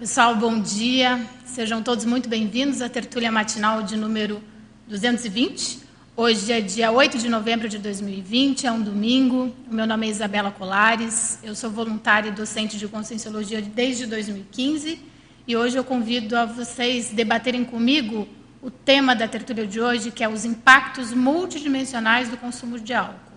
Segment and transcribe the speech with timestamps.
[0.00, 1.20] Pessoal, bom dia.
[1.44, 4.42] Sejam todos muito bem-vindos à tertúlia matinal de número
[4.88, 5.80] 220.
[6.16, 9.54] Hoje é dia 8 de novembro de 2020, é um domingo.
[9.70, 14.98] O meu nome é Isabela Colares, eu sou voluntária e docente de Conscienciologia desde 2015
[15.46, 18.26] e hoje eu convido a vocês debaterem comigo
[18.62, 23.29] o tema da tertúlia de hoje, que é os impactos multidimensionais do consumo de álcool.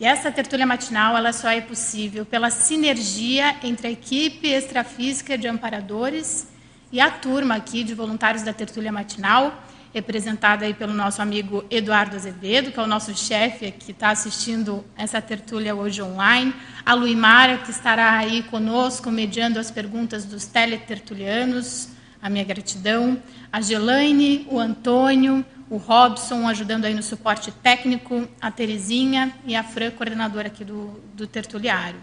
[0.00, 5.46] E essa tertúlia matinal ela só é possível pela sinergia entre a equipe extrafísica de
[5.46, 6.48] amparadores
[6.90, 12.16] e a turma aqui de voluntários da tertúlia matinal, representada aí pelo nosso amigo Eduardo
[12.16, 16.54] Azevedo, que é o nosso chefe que está assistindo essa tertúlia hoje online,
[16.86, 21.90] a Luimara, que estará aí conosco, mediando as perguntas dos teletertulianos,
[22.22, 23.22] a minha gratidão,
[23.52, 29.62] a Gelaine, o Antônio, o Robson ajudando aí no suporte técnico, a Terezinha e a
[29.62, 32.00] Fran, coordenadora aqui do, do tertuliário.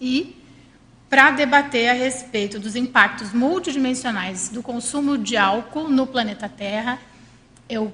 [0.00, 0.42] E
[1.12, 6.98] para debater a respeito dos impactos multidimensionais do consumo de álcool no planeta Terra.
[7.72, 7.90] Eu,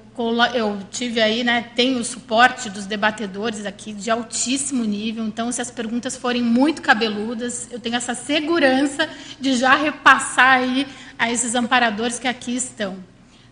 [0.53, 5.61] eu tive aí, né, tenho o suporte dos debatedores aqui de altíssimo nível, então se
[5.61, 9.07] as perguntas forem muito cabeludas, eu tenho essa segurança
[9.39, 10.85] de já repassar aí
[11.17, 12.97] a esses amparadores que aqui estão.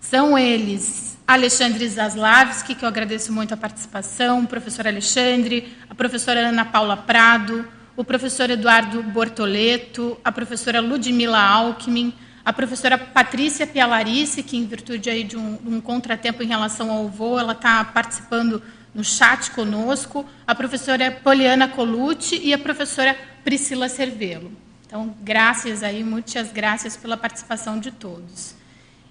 [0.01, 6.49] São eles Alexandre Zaslavski, que eu agradeço muito a participação, o professor Alexandre, a professora
[6.49, 12.13] Ana Paula Prado, o professor Eduardo Bortoleto, a professora Ludmila Alckmin,
[12.47, 17.09] a professora Patrícia Pialarice, que em virtude aí de um, um contratempo em relação ao
[17.09, 18.63] voo, ela está participando
[18.95, 24.49] no chat conosco, a professora Poliana Colucci e a professora Priscila Cervelo.
[24.85, 28.55] Então, graças aí, muitas graças pela participação de todos.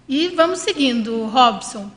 [0.09, 1.91] E vamos seguindo, Robson.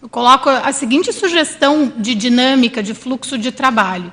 [0.00, 4.12] Eu coloco a seguinte sugestão de dinâmica, de fluxo de trabalho.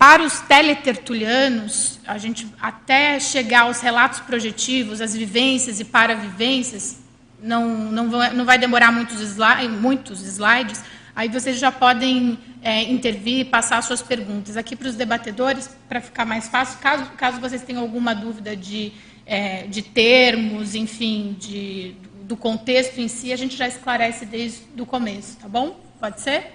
[0.00, 7.02] Para os teletertulianos, a gente até chegar aos relatos projetivos, as vivências e paravivências,
[7.42, 10.82] não, não, vai, não vai demorar muitos, slide, muitos slides,
[11.14, 14.56] aí vocês já podem é, intervir e passar suas perguntas.
[14.56, 18.94] Aqui para os debatedores, para ficar mais fácil, caso, caso vocês tenham alguma dúvida de,
[19.26, 24.86] é, de termos, enfim, de, do contexto em si, a gente já esclarece desde o
[24.86, 25.78] começo, tá bom?
[26.00, 26.54] Pode ser?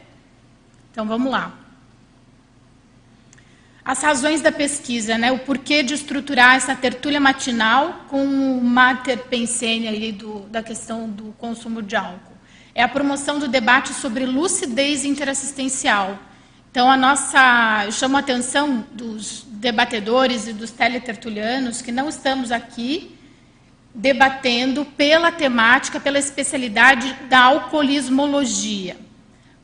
[0.91, 1.64] Então vamos lá
[3.85, 5.31] as razões da pesquisa, né?
[5.31, 11.07] o porquê de estruturar essa tertúlia matinal com o mater pensene ali do, da questão
[11.07, 12.33] do consumo de álcool.
[12.73, 16.17] É a promoção do debate sobre lucidez interassistencial.
[16.71, 22.51] Então, a nossa, eu chamo a atenção dos debatedores e dos teletertulianos que não estamos
[22.51, 23.15] aqui
[23.93, 29.04] debatendo pela temática, pela especialidade da alcoolismologia.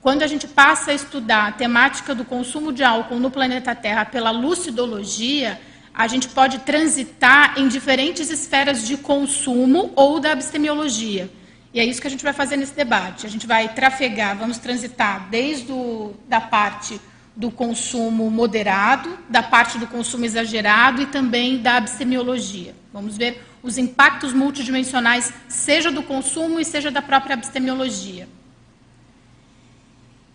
[0.02, 4.04] Quando a gente passa a estudar a temática do consumo de álcool no planeta Terra
[4.04, 5.62] pela lucidologia,
[5.94, 11.30] a gente pode transitar em diferentes esferas de consumo ou da abstemiologia.
[11.72, 13.28] E é isso que a gente vai fazer nesse debate.
[13.28, 17.00] A gente vai trafegar, vamos transitar desde o, da parte
[17.36, 22.74] do consumo moderado, da parte do consumo exagerado e também da abstemiologia.
[22.92, 28.28] Vamos ver os impactos multidimensionais, seja do consumo e seja da própria abstemiologia.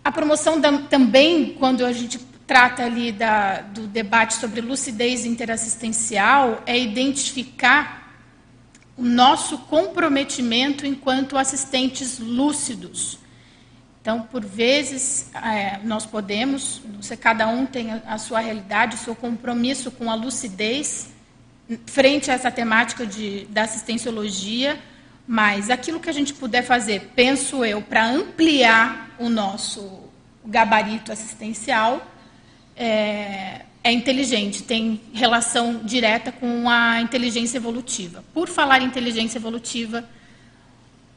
[0.06, 6.62] A promoção da, também, quando a gente trata ali da, do debate sobre lucidez interassistencial,
[6.65, 8.17] é identificar
[8.97, 13.19] o nosso comprometimento enquanto assistentes lúcidos.
[14.00, 19.00] Então, por vezes, é, nós podemos, você, cada um tem a, a sua realidade, o
[19.00, 21.09] seu compromisso com a lucidez
[21.84, 24.78] frente a essa temática de, da assistenciologia,
[25.26, 30.04] mas aquilo que a gente puder fazer, penso eu, para ampliar o nosso
[30.44, 32.06] gabarito assistencial,
[32.76, 38.22] é, é, inteligente, tem relação direta com a inteligência evolutiva.
[38.32, 40.04] Por falar em inteligência evolutiva,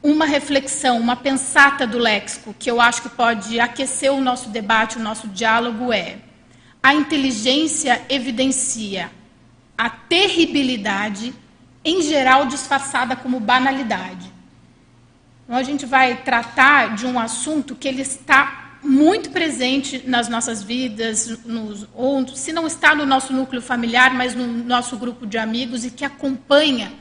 [0.01, 4.97] uma reflexão, uma pensata do léxico que eu acho que pode aquecer o nosso debate,
[4.97, 6.17] o nosso diálogo é:
[6.81, 9.11] a inteligência evidencia
[9.79, 11.33] a terribilidade
[11.83, 14.31] em geral disfarçada como banalidade.
[15.45, 20.63] Então, a gente vai tratar de um assunto que ele está muito presente nas nossas
[20.63, 25.37] vidas, nos, ou se não está no nosso núcleo familiar, mas no nosso grupo de
[25.37, 26.91] amigos e que acompanha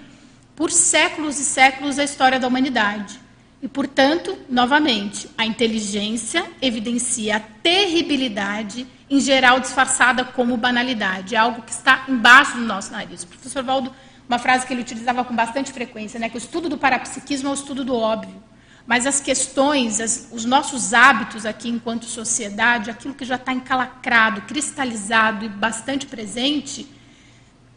[0.57, 3.21] por séculos e séculos a história da humanidade.
[3.63, 11.63] E, portanto, novamente, a inteligência evidencia a terribilidade, em geral disfarçada como banalidade, é algo
[11.63, 13.25] que está embaixo do nosso nariz.
[13.25, 13.93] O professor Valdo
[14.29, 17.51] uma frase que ele utilizava com bastante frequência, né, que o estudo do parapsiquismo é
[17.51, 18.43] o estudo do óbvio.
[18.87, 24.43] Mas as questões, as, os nossos hábitos aqui enquanto sociedade, aquilo que já está encalacrado,
[24.43, 26.87] cristalizado e bastante presente,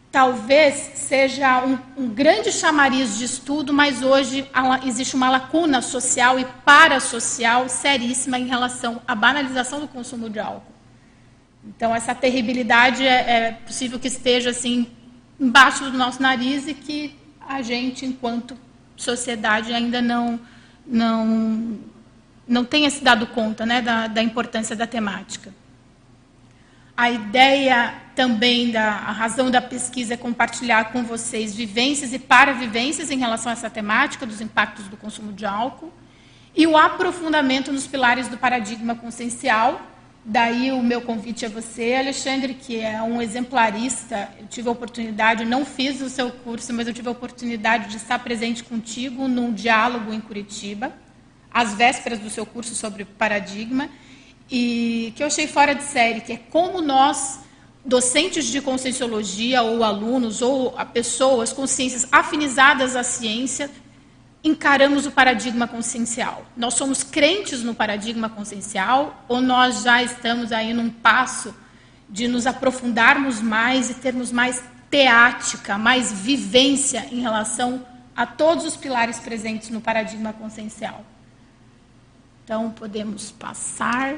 [0.10, 4.50] talvez seja um, um, grande chamariz de estudo, mas hoje
[4.86, 10.72] existe uma lacuna social e parasocial seríssima em relação à banalização do consumo de álcool.
[11.66, 14.88] Então, essa terribilidade é, é possível que esteja assim
[15.42, 17.16] embaixo do nosso nariz e que
[17.50, 18.56] a gente, enquanto
[18.96, 20.40] sociedade, ainda não,
[20.86, 21.80] não,
[22.48, 25.52] não tenha se dado conta né, da, da importância da temática.
[26.96, 33.10] A ideia também da a razão da pesquisa é compartilhar com vocês vivências e para-vivências
[33.10, 35.92] em relação a essa temática dos impactos do consumo de álcool
[36.56, 39.82] e o aprofundamento nos pilares do paradigma consciencial.
[40.24, 44.30] Daí o meu convite a você, Alexandre, que é um exemplarista.
[44.40, 47.98] Eu tive a oportunidade, não fiz o seu curso, mas eu tive a oportunidade de
[47.98, 50.94] estar presente contigo num diálogo em Curitiba,
[51.52, 53.90] às vésperas do seu curso sobre paradigma
[54.52, 57.40] e que eu achei fora de série, que é como nós,
[57.86, 63.72] docentes de conscienciologia, ou alunos, ou pessoas com ciências afinizadas à ciência,
[64.44, 66.46] encaramos o paradigma consciencial.
[66.58, 71.54] Nós somos crentes no paradigma consciencial ou nós já estamos aí num passo
[72.10, 77.86] de nos aprofundarmos mais e termos mais teática, mais vivência em relação
[78.16, 81.06] a todos os pilares presentes no paradigma consciencial?
[82.44, 84.16] Então, podemos passar.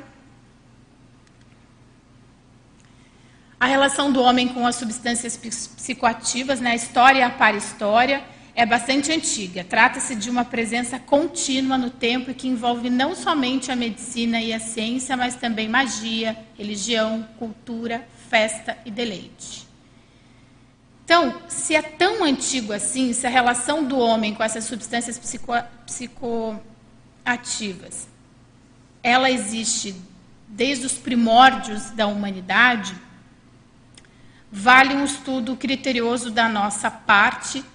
[3.60, 8.24] A relação do homem com as substâncias psicoativas, né, a história para história,
[8.56, 9.64] é bastante antiga.
[9.64, 14.54] Trata-se de uma presença contínua no tempo e que envolve não somente a medicina e
[14.54, 19.68] a ciência, mas também magia, religião, cultura, festa e deleite.
[21.04, 25.52] Então, se é tão antigo assim, se a relação do homem com essas substâncias psico
[25.86, 28.08] psicoativas,
[29.02, 29.96] ela existe
[30.48, 32.96] desde os primórdios da humanidade,
[34.52, 37.66] vale um estudo criterioso da nossa parte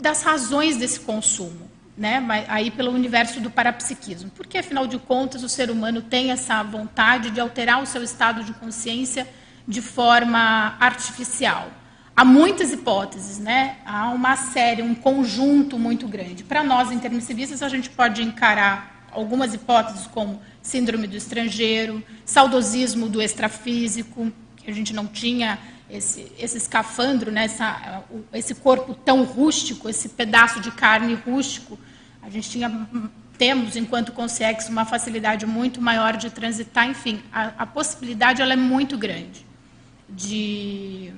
[0.00, 2.24] das razões desse consumo, né?
[2.48, 4.30] aí pelo universo do parapsiquismo.
[4.30, 8.44] Porque, afinal de contas, o ser humano tem essa vontade de alterar o seu estado
[8.44, 9.28] de consciência
[9.66, 11.68] de forma artificial.
[12.16, 13.76] Há muitas hipóteses, né?
[13.84, 16.42] há uma série, um conjunto muito grande.
[16.42, 23.22] Para nós, intermissivistas, a gente pode encarar algumas hipóteses como síndrome do estrangeiro, saudosismo do
[23.22, 25.58] extrafísico, que a gente não tinha
[25.90, 31.78] esse, esse escafandro, né, essa, esse corpo tão rústico, esse pedaço de carne rústico,
[32.22, 32.88] a gente tinha,
[33.38, 36.88] temos, enquanto consex, uma facilidade muito maior de transitar.
[36.88, 39.46] Enfim, a, a possibilidade ela é muito grande
[40.08, 41.12] de,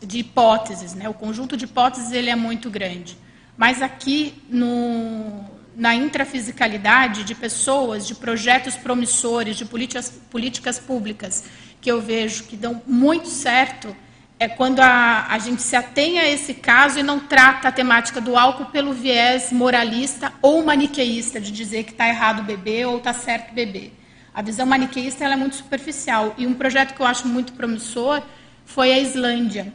[0.00, 0.94] de hipóteses.
[0.94, 1.08] Né?
[1.08, 3.18] O conjunto de hipóteses ele é muito grande.
[3.58, 5.44] Mas aqui, no,
[5.76, 11.44] na intrafisicalidade de pessoas, de projetos promissores, de políticas, políticas públicas
[11.86, 13.94] que eu vejo que dão muito certo
[14.40, 18.20] é quando a, a gente se atém a esse caso e não trata a temática
[18.20, 23.12] do álcool pelo viés moralista ou maniqueísta, de dizer que está errado beber ou está
[23.12, 23.92] certo beber.
[24.34, 26.34] A visão maniqueísta é muito superficial.
[26.36, 28.20] E um projeto que eu acho muito promissor
[28.64, 29.72] foi a Islândia.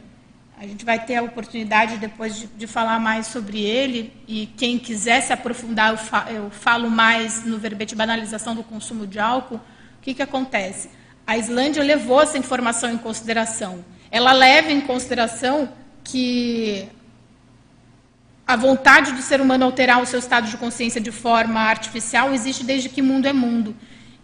[0.58, 4.12] A gente vai ter a oportunidade depois de, de falar mais sobre ele.
[4.28, 5.94] E quem quiser se aprofundar,
[6.28, 9.56] eu, eu falo mais no verbete banalização do consumo de álcool.
[9.56, 10.90] O que, que acontece?
[11.26, 13.84] A Islândia levou essa informação em consideração.
[14.10, 15.68] Ela leva em consideração
[16.04, 16.88] que
[18.46, 22.64] a vontade do ser humano alterar o seu estado de consciência de forma artificial existe
[22.64, 23.74] desde que mundo é mundo.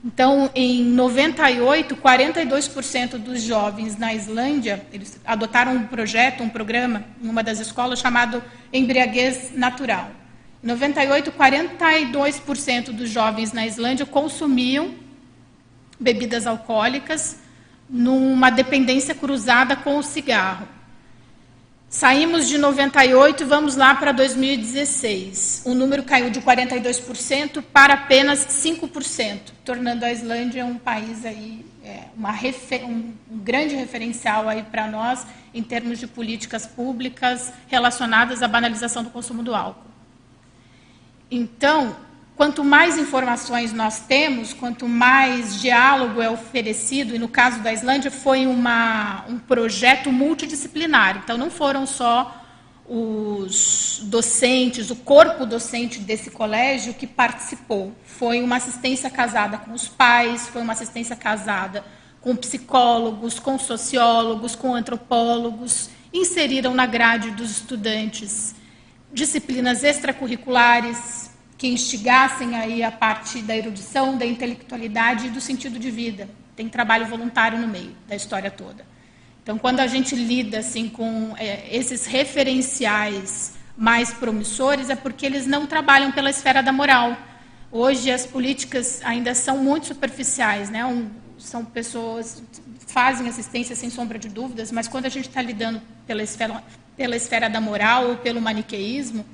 [0.04, 7.28] Então, em 98, 42% dos jovens na Islândia, eles adotaram um projeto, um programa, em
[7.28, 10.10] uma das escolas chamado Embriaguez Natural.
[10.62, 14.94] Em 98, 42% dos jovens na Islândia consumiam
[15.98, 17.38] bebidas alcoólicas
[17.88, 20.68] numa dependência cruzada com o cigarro.
[21.90, 25.62] Saímos de 98 e vamos lá para 2016.
[25.64, 32.04] O número caiu de 42% para apenas 5%, tornando a Islândia um país aí, é,
[32.84, 39.02] um, um grande referencial aí para nós em termos de políticas públicas relacionadas à banalização
[39.02, 39.88] do consumo do álcool.
[41.30, 41.96] Então,
[42.38, 48.12] Quanto mais informações nós temos, quanto mais diálogo é oferecido, e no caso da Islândia
[48.12, 52.40] foi uma, um projeto multidisciplinar, então não foram só
[52.88, 57.92] os docentes, o corpo docente desse colégio que participou.
[58.04, 61.84] Foi uma assistência casada com os pais, foi uma assistência casada
[62.20, 68.54] com psicólogos, com sociólogos, com antropólogos, inseriram na grade dos estudantes
[69.12, 71.27] disciplinas extracurriculares,
[71.58, 76.28] que instigassem aí a parte da erudição, da intelectualidade e do sentido de vida.
[76.54, 78.86] Tem trabalho voluntário no meio da história toda.
[79.42, 85.46] Então, quando a gente lida assim com é, esses referenciais mais promissores, é porque eles
[85.46, 87.16] não trabalham pela esfera da moral.
[87.72, 90.84] Hoje as políticas ainda são muito superficiais, né?
[90.84, 92.42] Um, são pessoas
[92.86, 96.62] fazem assistência sem sombra de dúvidas, mas quando a gente está lidando pela esfera,
[96.96, 99.24] pela esfera da moral ou pelo maniqueísmo,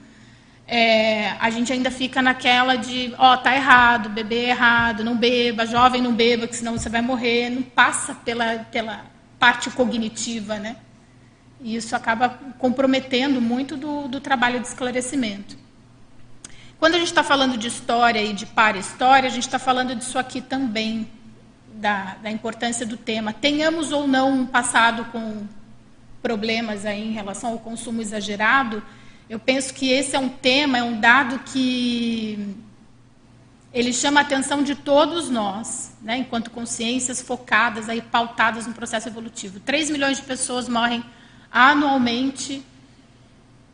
[0.66, 5.16] é, a gente ainda fica naquela de, ó, oh, tá errado, beber é errado, não
[5.16, 9.04] beba, jovem não beba, que senão você vai morrer, não passa pela, pela
[9.38, 10.76] parte cognitiva, né?
[11.60, 15.56] E isso acaba comprometendo muito do, do trabalho de esclarecimento.
[16.78, 20.18] Quando a gente está falando de história e de para-história, a gente está falando disso
[20.18, 21.08] aqui também,
[21.74, 23.32] da, da importância do tema.
[23.32, 25.46] Tenhamos ou não um passado com
[26.22, 28.82] problemas aí em relação ao consumo exagerado,
[29.28, 32.54] eu penso que esse é um tema, é um dado que
[33.72, 39.08] ele chama a atenção de todos nós, né, enquanto consciências focadas, aí, pautadas no processo
[39.08, 39.58] evolutivo.
[39.60, 41.04] 3 milhões de pessoas morrem
[41.50, 42.64] anualmente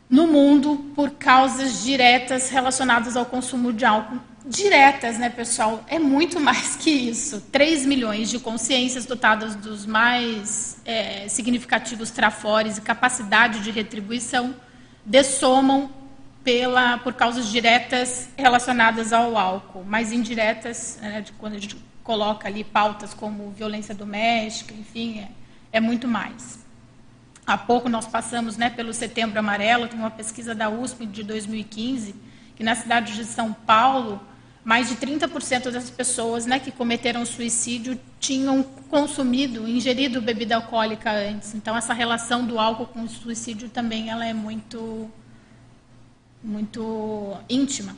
[0.09, 5.83] no mundo por causas diretas relacionadas ao consumo de álcool diretas, né, pessoal?
[5.87, 7.41] É muito mais que isso.
[7.51, 14.55] 3 milhões de consciências dotadas dos mais é, significativos trafores e capacidade de retribuição
[15.05, 15.89] dessomam
[16.43, 22.47] pela, por causas diretas relacionadas ao álcool, mais indiretas, né, de quando a gente coloca
[22.47, 25.29] ali pautas como violência doméstica, enfim, é,
[25.73, 26.59] é muito mais.
[27.45, 32.15] Há pouco nós passamos né, pelo Setembro Amarelo, tem uma pesquisa da USP de 2015,
[32.55, 34.21] que na cidade de São Paulo,
[34.63, 41.55] mais de 30% das pessoas né, que cometeram suicídio tinham consumido, ingerido bebida alcoólica antes.
[41.55, 45.09] Então, essa relação do álcool com o suicídio também ela é muito,
[46.43, 47.95] muito íntima.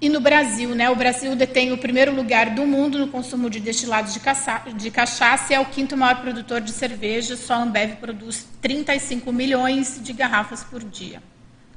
[0.00, 3.60] E no Brasil, né, o Brasil detém o primeiro lugar do mundo no consumo de
[3.60, 7.36] destilados de, caça, de cachaça e é o quinto maior produtor de cerveja.
[7.36, 11.22] Só a Ambev produz 35 milhões de garrafas por dia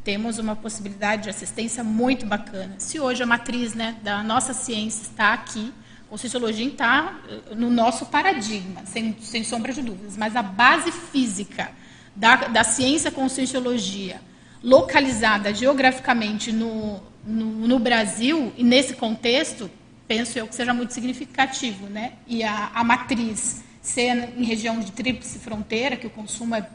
[0.03, 2.75] temos uma possibilidade de assistência muito bacana.
[2.77, 5.73] Se hoje a matriz né, da nossa ciência está aqui,
[6.13, 11.71] Conscienciologia está eh, no nosso paradigma, sem, sem sombra de dúvidas, mas a base física
[12.15, 14.21] da, da ciência Conscienciologia,
[14.63, 19.71] localizada geograficamente no, no, no, Brasil, e nesse contexto,
[20.07, 21.87] penso eu que seja muito significativo.
[21.87, 22.11] Né?
[22.27, 26.69] E a, a matriz ser em região de tríplice fronteira, que o consumo é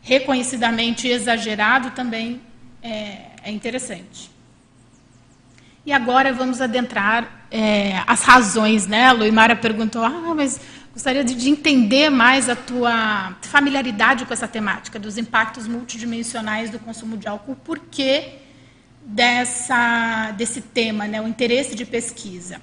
[0.00, 2.40] reconhecidamente exagerado também
[2.82, 4.30] é, é interessante.
[5.84, 9.06] E agora vamos adentrar é, as razões, né?
[9.06, 10.60] A Luimara perguntou, ah, mas
[10.92, 16.78] gostaria de, de, entender mais a tua familiaridade com essa temática dos impactos multidimensionais do
[16.78, 17.56] consumo de álcool.
[17.56, 18.24] Por que
[19.04, 21.20] dessa, desse tema, né?
[21.20, 22.60] O interesse de pesquisa.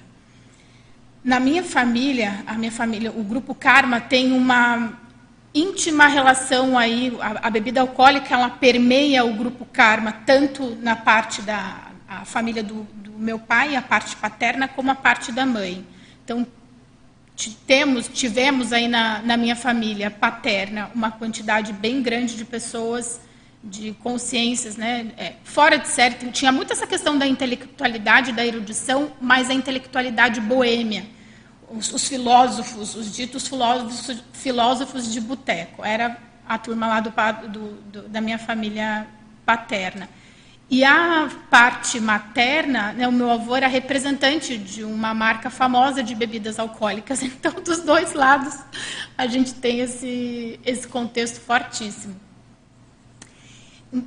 [1.22, 4.92] Na minha família, a minha família, o grupo Karma tem uma
[5.54, 11.42] íntima relação aí, a, a, bebida alcoólica ela permeia o grupo karma, tanto na parte
[11.42, 15.84] da a família do, do meu pai, a parte paterna, como a parte da mãe.
[16.24, 16.46] Então,
[17.66, 23.20] temos, tivemos aí na, na minha família paterna uma quantidade bem grande de pessoas
[23.62, 26.14] de consciências, né, é, fora de série.
[26.30, 31.04] Tinha muito essa questão da intelectualidade, da erudição, mas a intelectualidade boêmia
[31.70, 35.84] os, os filósofos, os ditos filósofos, filósofos de boteco.
[35.84, 37.10] Era a turma lá do,
[37.48, 39.06] do, do, da minha família
[39.44, 40.08] paterna.
[40.70, 46.14] E a parte materna, né, o meu avô era representante de uma marca famosa de
[46.14, 47.22] bebidas alcoólicas.
[47.38, 48.58] Então, dos dois lados,
[49.16, 52.27] a gente tem esse, esse contexto fortíssimo.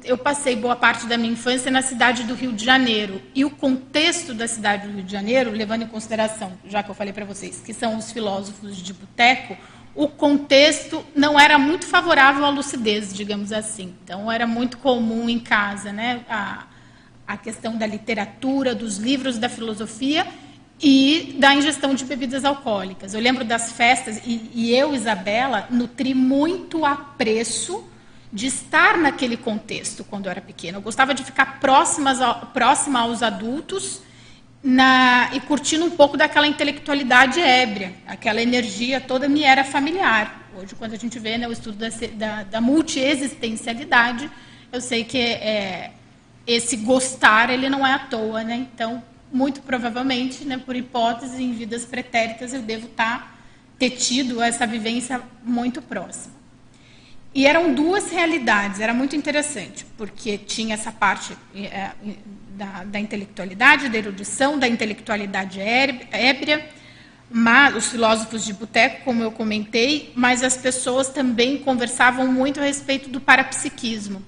[0.03, 3.19] Eu passei boa parte da minha infância na cidade do Rio de Janeiro.
[3.33, 6.95] E o contexto da cidade do Rio de Janeiro, levando em consideração, já que eu
[6.95, 9.57] falei para vocês, que são os filósofos de boteco,
[9.95, 13.95] o contexto não era muito favorável à lucidez, digamos assim.
[14.03, 16.65] Então, era muito comum em casa né, a,
[17.27, 20.27] a questão da literatura, dos livros da filosofia
[20.79, 23.15] e da ingestão de bebidas alcoólicas.
[23.15, 27.89] Eu lembro das festas, e, e eu, Isabela, nutri muito apreço
[28.31, 30.77] de estar naquele contexto quando eu era pequena.
[30.77, 32.19] Eu gostava de ficar próximas
[32.53, 34.01] próxima aos adultos
[34.63, 37.93] na, e curtindo um pouco daquela intelectualidade ébria.
[38.07, 40.49] Aquela energia toda me era familiar.
[40.55, 44.29] Hoje, quando a gente vê né, o estudo da, da, da multiexistencialidade,
[44.71, 45.91] eu sei que é,
[46.45, 48.43] esse gostar ele não é à toa.
[48.43, 48.67] Né?
[48.73, 53.33] Então, muito provavelmente, né, por hipótese, em vidas pretéritas, eu devo tá,
[53.77, 56.30] ter tido essa vivência muito próxima.
[57.33, 61.91] E eram duas realidades, era muito interessante, porque tinha essa parte é,
[62.57, 66.67] da, da, intelectualidade, da erudição, da intelectualidade ébria,
[67.33, 72.63] mas, os filósofos de boteco, como eu comentei, mas as pessoas também conversavam muito a
[72.63, 74.21] respeito do parapsiquismo.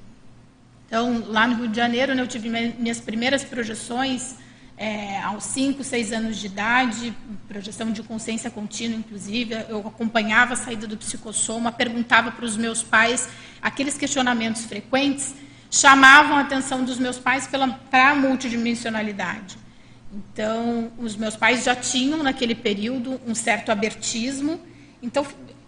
[0.87, 4.35] Então, lá no Rio de Janeiro, né, eu tive minhas primeiras projeções
[4.75, 7.13] é, aos 5, 6 anos de idade,
[7.47, 9.53] projeção de consciência contínua, inclusive.
[9.69, 13.29] Eu acompanhava a saída do psicossoma, perguntava para os meus pais
[13.61, 15.35] aqueles questionamentos frequentes,
[15.69, 19.57] chamavam a atenção dos meus pais para a multidimensionalidade.
[20.11, 24.59] Então, os meus pais já tinham naquele período um certo abertismo.
[25.01, 25.25] Então,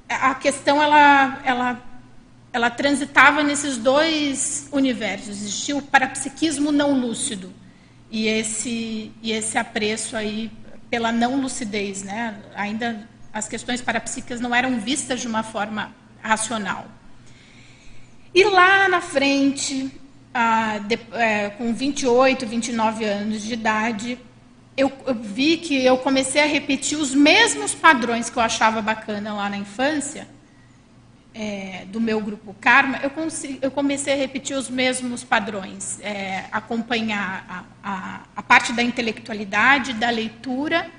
[0.07, 1.83] a questão ela, ela,
[2.53, 5.29] ela transitava nesses dois universos.
[5.29, 7.51] Existia o parapsiquismo não lúcido
[8.15, 10.49] e esse e esse apreço aí
[10.89, 12.39] pela não lucidez, né?
[12.55, 16.85] Ainda as questões parapsíquicas não eram vistas de uma forma racional.
[18.33, 19.91] E lá na frente,
[20.33, 24.17] ah, de, é, com 28, 29 anos de idade,
[24.77, 29.33] eu, eu, vi que eu comecei a repetir os mesmos padrões que eu achava bacana
[29.33, 30.25] lá na infância,
[31.35, 33.11] é, do meu grupo Karma, eu,
[33.61, 37.45] eu, comecei a repetir os mesmos padrões, é, acompanhar
[37.83, 40.89] a, a, a, parte da intelectualidade, da leitura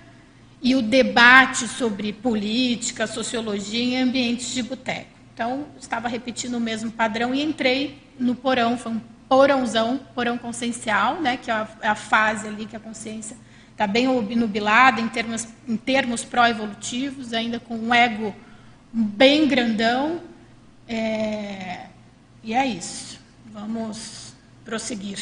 [0.60, 5.08] e o debate sobre política, sociologia em ambientes de boteco.
[5.32, 11.18] Então, estava repetindo o mesmo padrão e entrei no porão, foi um porãozão, porão consciencial,
[11.20, 13.38] né, que é a, é a fase ali que a consciência
[13.72, 18.34] está bem obnubilada em termos, em termos pró-evolutivos, ainda com um ego
[18.96, 20.22] bem grandão.
[20.88, 21.86] É,
[22.42, 23.20] e é isso.
[23.52, 24.32] Vamos
[24.64, 25.18] prosseguir.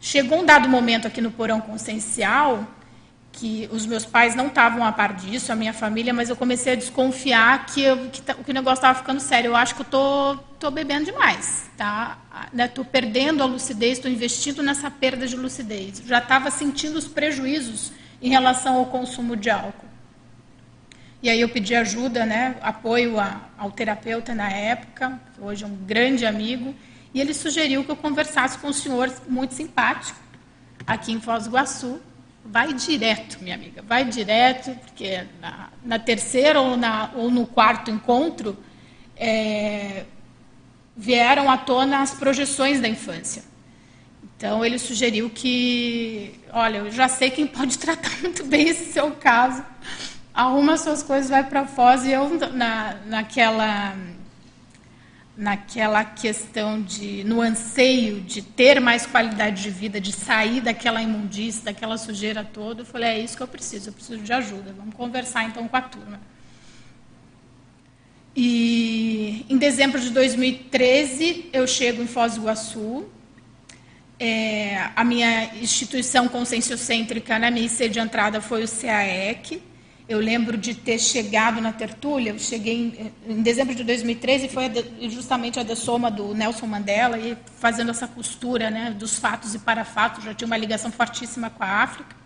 [0.00, 2.66] Chegou um dado momento aqui no porão consciencial
[3.30, 6.74] que os meus pais não estavam a par disso, a minha família, mas eu comecei
[6.74, 9.48] a desconfiar que, eu, que, que o negócio estava ficando sério.
[9.48, 12.18] Eu acho que eu tô, tô bebendo demais, tá?
[12.52, 12.90] Estou né?
[12.92, 16.02] perdendo a lucidez, estou investindo nessa perda de lucidez.
[16.04, 19.91] Já estava sentindo os prejuízos em relação ao consumo de álcool.
[21.22, 25.66] E aí eu pedi ajuda, né, apoio a, ao terapeuta na época, que hoje é
[25.68, 26.74] um grande amigo,
[27.14, 30.18] e ele sugeriu que eu conversasse com um senhor muito simpático,
[30.84, 32.00] aqui em Foz do Iguaçu,
[32.44, 37.88] vai direto, minha amiga, vai direto, porque na, na terceira ou, na, ou, no quarto
[37.88, 38.58] encontro
[39.16, 40.04] é,
[40.96, 43.44] vieram à tona as projeções da infância.
[44.36, 49.12] Então ele sugeriu que, olha, eu já sei quem pode tratar muito bem esse seu
[49.12, 49.64] caso.
[50.34, 52.04] Arruma suas coisas, vai para Foz.
[52.04, 53.94] E eu na, naquela
[55.36, 61.64] naquela questão de, no anseio de ter mais qualidade de vida, de sair daquela imundícia,
[61.64, 64.94] daquela sujeira toda, eu falei, é isso que eu preciso, eu preciso de ajuda, vamos
[64.94, 66.20] conversar então com a turma.
[68.36, 73.06] E em dezembro de 2013, eu chego em Foz do Iguaçu,
[74.20, 79.62] é, a minha instituição conscienciocêntrica na minha sede de entrada foi o CAEC,
[80.12, 84.70] eu lembro de ter chegado na tertúlia, eu cheguei em, em dezembro de 2013, foi
[85.08, 90.24] justamente a dessoma do Nelson Mandela, e fazendo essa costura né, dos fatos e parafatos,
[90.24, 92.21] já tinha uma ligação fortíssima com a África.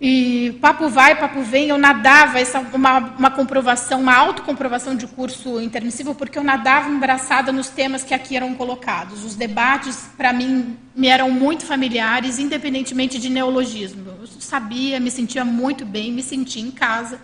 [0.00, 5.60] E papo vai, papo vem, eu nadava, essa uma, uma comprovação, uma autocomprovação de curso
[5.60, 9.24] intermissivo, porque eu nadava embraçada nos temas que aqui eram colocados.
[9.24, 14.04] Os debates, para mim, me eram muito familiares, independentemente de neologismo.
[14.20, 17.20] Eu sabia, me sentia muito bem, me sentia em casa.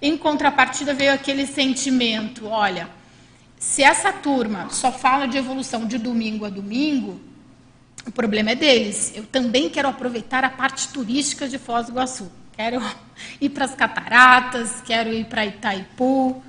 [0.00, 2.88] Em contrapartida, veio aquele sentimento: olha,
[3.58, 7.20] se essa turma só fala de evolução de domingo a domingo,
[8.06, 9.12] o problema é deles.
[9.14, 12.30] Eu também quero aproveitar a parte turística de Foz do Iguaçu.
[12.56, 12.82] Quero
[13.40, 16.42] ir para as cataratas, quero ir para Itaipu.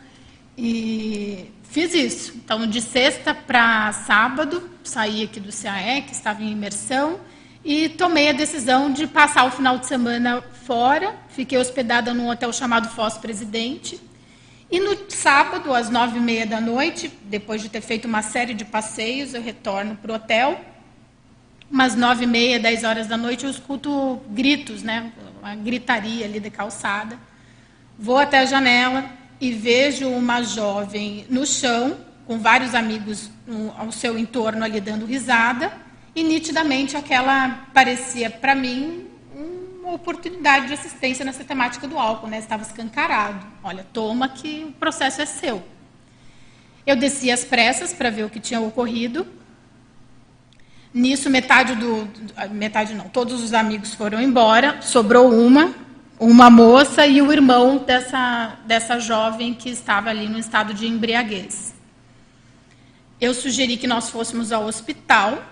[0.58, 2.34] E fiz isso.
[2.36, 7.20] Então, de sexta para sábado, saí aqui do CAE, que estava em imersão,
[7.64, 11.16] e tomei a decisão de passar o final de semana fora.
[11.30, 14.00] Fiquei hospedada num hotel chamado Foz Presidente.
[14.70, 18.54] E no sábado, às nove e meia da noite, depois de ter feito uma série
[18.54, 20.75] de passeios, eu retorno para o hotel
[21.70, 25.12] umas nove e meia, dez horas da noite, eu escuto gritos, né?
[25.40, 27.18] Uma gritaria ali de calçada.
[27.98, 29.06] Vou até a janela
[29.40, 33.30] e vejo uma jovem no chão, com vários amigos
[33.78, 35.72] ao seu entorno ali dando risada,
[36.16, 39.08] e nitidamente aquela parecia para mim
[39.84, 42.40] uma oportunidade de assistência nessa temática do álcool, né?
[42.40, 43.46] Estava escancarado.
[43.64, 45.64] Olha, toma que o processo é seu.
[46.88, 49.28] Eu desci às pressas para ver o que tinha ocorrido
[50.96, 52.08] Nisso, metade do.
[52.52, 55.76] Metade não, todos os amigos foram embora, sobrou uma,
[56.18, 61.76] uma moça e o irmão dessa, dessa jovem que estava ali no estado de embriaguez.
[63.20, 65.44] Eu sugeri que nós fôssemos ao hospital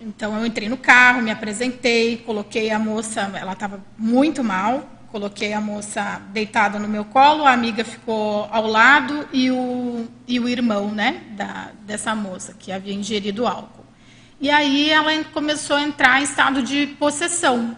[0.00, 5.52] Então eu entrei no carro, me apresentei, coloquei a moça, ela estava muito mal, coloquei
[5.52, 10.48] a moça deitada no meu colo, a amiga ficou ao lado e o, e o
[10.48, 13.77] irmão né, da, dessa moça que havia ingerido álcool.
[14.40, 17.76] E aí ela começou a entrar em estado de possessão,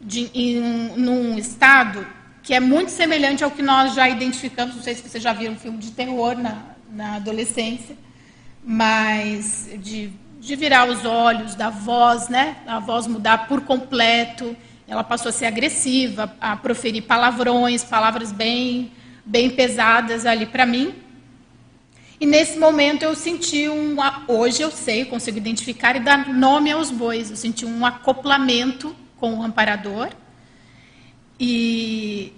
[0.00, 0.60] de, em,
[0.96, 2.06] num estado
[2.42, 5.54] que é muito semelhante ao que nós já identificamos, não sei se vocês já viram
[5.54, 7.96] um filme de terror na, na adolescência,
[8.64, 12.56] mas de, de virar os olhos, da voz, né?
[12.66, 14.56] A voz mudar por completo.
[14.86, 18.92] Ela passou a ser agressiva, a proferir palavrões, palavras bem,
[19.24, 20.94] bem pesadas ali para mim.
[22.20, 23.96] E nesse momento eu senti um.
[24.28, 27.30] Hoje eu sei, eu consigo identificar e dar nome aos bois.
[27.30, 30.10] Eu senti um acoplamento com o amparador.
[31.38, 32.34] E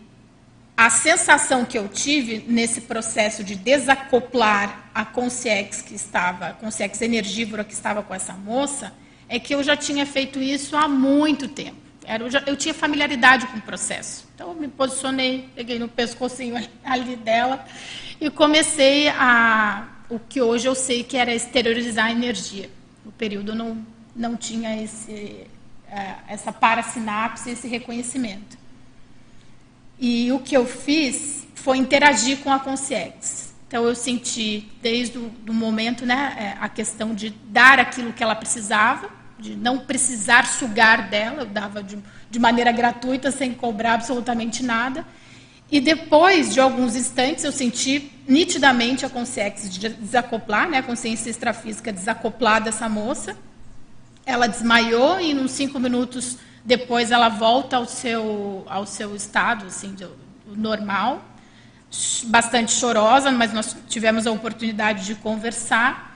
[0.77, 7.05] a sensação que eu tive nesse processo de desacoplar a consciência que estava, a consciência
[7.05, 8.93] energívora que estava com essa moça,
[9.29, 11.82] é que eu já tinha feito isso há muito tempo.
[12.05, 14.27] Era, eu, tinha familiaridade com o processo.
[14.35, 17.65] Então, eu me posicionei, peguei no pescocinho ali dela
[18.21, 22.69] e comecei a o que hoje eu sei que era exteriorizar a energia.
[23.05, 25.47] No período não não tinha esse
[25.89, 28.59] é, essa parasinapse, esse reconhecimento.
[29.99, 33.53] E o que eu fiz foi interagir com a consciência.
[33.69, 38.23] Então eu senti desde o do momento, né, é, a questão de dar aquilo que
[38.23, 39.09] ela precisava,
[39.43, 41.99] de não precisar sugar dela, eu dava de,
[42.31, 45.05] de maneira gratuita, sem cobrar absolutamente nada.
[45.71, 51.29] E depois de alguns instantes, eu senti nitidamente a consciência de desacoplar, né, a consciência
[51.29, 53.37] extrafísica desacoplar dessa moça.
[54.25, 59.95] Ela desmaiou e, uns cinco minutos depois, ela volta ao seu, ao seu estado assim,
[59.95, 60.07] de,
[60.47, 61.25] normal
[62.27, 66.12] bastante chorosa, mas nós tivemos a oportunidade de conversar.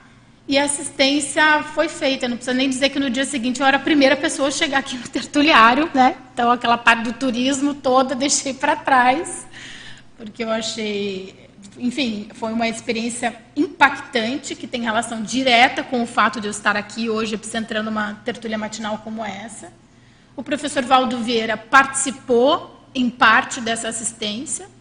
[0.47, 2.27] E a assistência foi feita.
[2.27, 4.77] Não precisa nem dizer que no dia seguinte eu era a primeira pessoa a chegar
[4.77, 6.15] aqui no tertuliário, né?
[6.33, 9.45] Então aquela parte do turismo toda deixei para trás,
[10.15, 16.39] porque eu achei, enfim, foi uma experiência impactante que tem relação direta com o fato
[16.39, 19.73] de eu estar aqui hoje entrando numa tertulia matinal como essa.
[20.33, 24.76] O professor Valdo Vieira participou em parte dessa assistência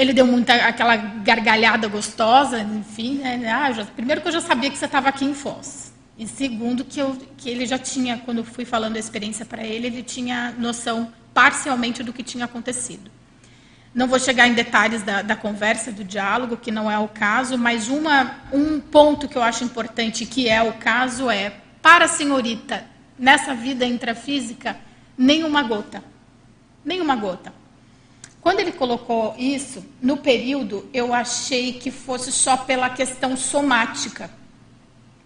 [0.00, 3.18] ele deu muita aquela gargalhada gostosa, enfim.
[3.18, 3.52] Né?
[3.52, 5.92] Ah, já, primeiro que eu já sabia que você estava aqui em Foz.
[6.16, 9.62] E segundo que, eu, que ele já tinha, quando eu fui falando a experiência para
[9.62, 13.10] ele, ele tinha noção parcialmente do que tinha acontecido.
[13.94, 17.58] Não vou chegar em detalhes da, da conversa, do diálogo, que não é o caso,
[17.58, 22.08] mas uma, um ponto que eu acho importante, que é o caso, é, para a
[22.08, 22.86] senhorita,
[23.18, 24.78] nessa vida intrafísica,
[25.16, 26.02] nenhuma gota.
[26.82, 27.59] Nenhuma gota.
[28.40, 34.30] Quando ele colocou isso, no período, eu achei que fosse só pela questão somática.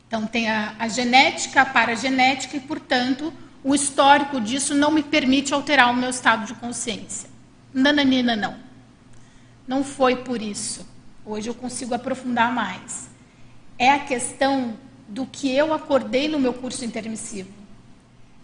[0.07, 5.55] Então, tem a, a genética, a paragenética, e, portanto, o histórico disso não me permite
[5.55, 7.31] alterar o meu estado de consciência.
[7.73, 8.57] Nananina, não.
[9.67, 10.87] Não foi por isso.
[11.25, 13.09] Hoje eu consigo aprofundar mais.
[13.79, 14.77] É a questão
[15.09, 17.51] do que eu acordei no meu curso intermissivo.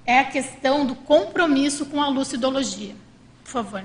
[0.06, 2.94] É a questão do compromisso com a lucidologia.
[3.44, 3.84] Por favor.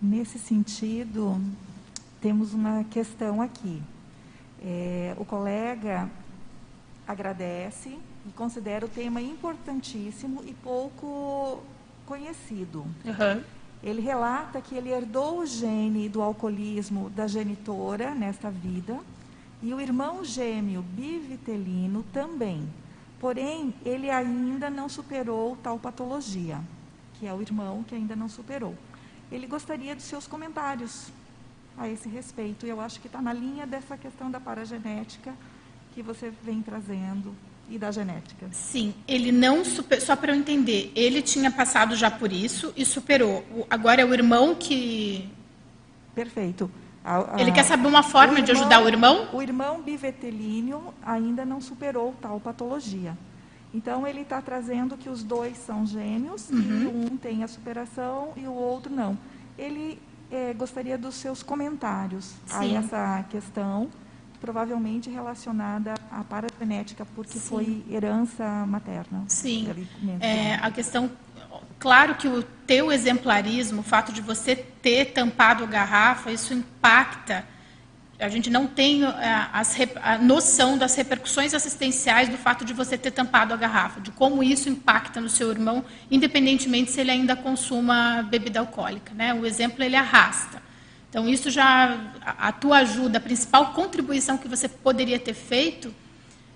[0.00, 1.40] Nesse sentido,
[2.20, 3.82] temos uma questão aqui.
[4.62, 6.08] É, o colega
[7.04, 11.60] agradece e considera o tema importantíssimo e pouco
[12.06, 12.86] conhecido.
[13.04, 13.42] Uhum.
[13.82, 19.00] Ele relata que ele herdou o gene do alcoolismo da genitora nesta vida
[19.60, 22.68] e o irmão gêmeo bivitelino também.
[23.18, 26.60] Porém, ele ainda não superou tal patologia,
[27.14, 28.76] que é o irmão que ainda não superou
[29.30, 31.08] ele gostaria dos seus comentários
[31.76, 32.66] a esse respeito.
[32.66, 35.34] Eu acho que está na linha dessa questão da paragenética
[35.94, 37.34] que você vem trazendo
[37.70, 38.48] e da genética.
[38.50, 42.84] Sim, ele não super, só para eu entender, ele tinha passado já por isso e
[42.84, 43.44] superou.
[43.68, 45.30] Agora é o irmão que
[46.14, 46.70] Perfeito.
[47.04, 49.28] A, a, ele quer saber uma forma irmão, de ajudar o irmão?
[49.32, 53.16] O irmão bivetelíneo ainda não superou tal patologia.
[53.72, 56.58] Então, ele está trazendo que os dois são gêmeos, uhum.
[56.58, 59.18] e um tem a superação e o outro não.
[59.58, 60.00] Ele
[60.30, 62.76] é, gostaria dos seus comentários Sim.
[62.76, 63.88] a essa questão,
[64.40, 67.48] provavelmente relacionada à paragenética, porque Sim.
[67.48, 69.24] foi herança materna.
[69.28, 69.86] Sim.
[70.20, 71.10] É, a questão.
[71.78, 77.44] Claro que o teu exemplarismo, o fato de você ter tampado a garrafa, isso impacta
[78.18, 82.98] a gente não tem a, é, a, noção das repercussões assistenciais do fato de você
[82.98, 87.36] ter tampado a garrafa, de como isso impacta no seu irmão, independentemente se ele ainda
[87.36, 89.12] consuma bebida alcoólica.
[89.14, 89.32] Né?
[89.32, 90.60] O exemplo ele arrasta.
[91.08, 95.94] Então, isso já, a, a tua ajuda, a principal contribuição que você poderia ter feito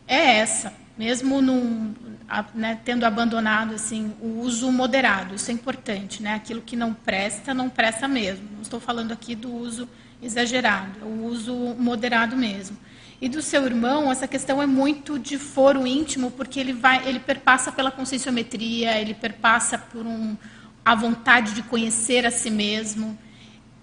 [0.06, 0.74] é essa.
[0.98, 1.94] mesmo num,
[2.54, 5.36] né, tendo abandonado assim o uso moderado.
[5.36, 6.34] Isso é importante, né?
[6.34, 8.46] Aquilo que não presta, não presta mesmo.
[8.54, 9.88] Não estou falando aqui do uso
[10.22, 12.76] exagerado, é o uso moderado mesmo.
[13.20, 17.20] E do seu irmão, essa questão é muito de foro íntimo, porque ele vai, ele
[17.20, 20.36] perpassa pela conscienciometria, ele perpassa por um,
[20.84, 23.16] a vontade de conhecer a si mesmo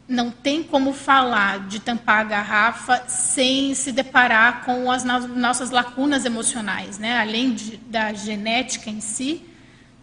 [0.10, 6.26] não tem como falar de tampar a garrafa sem se deparar com as nossas lacunas
[6.26, 7.20] emocionais, né?
[7.20, 9.44] Além de, da genética em si,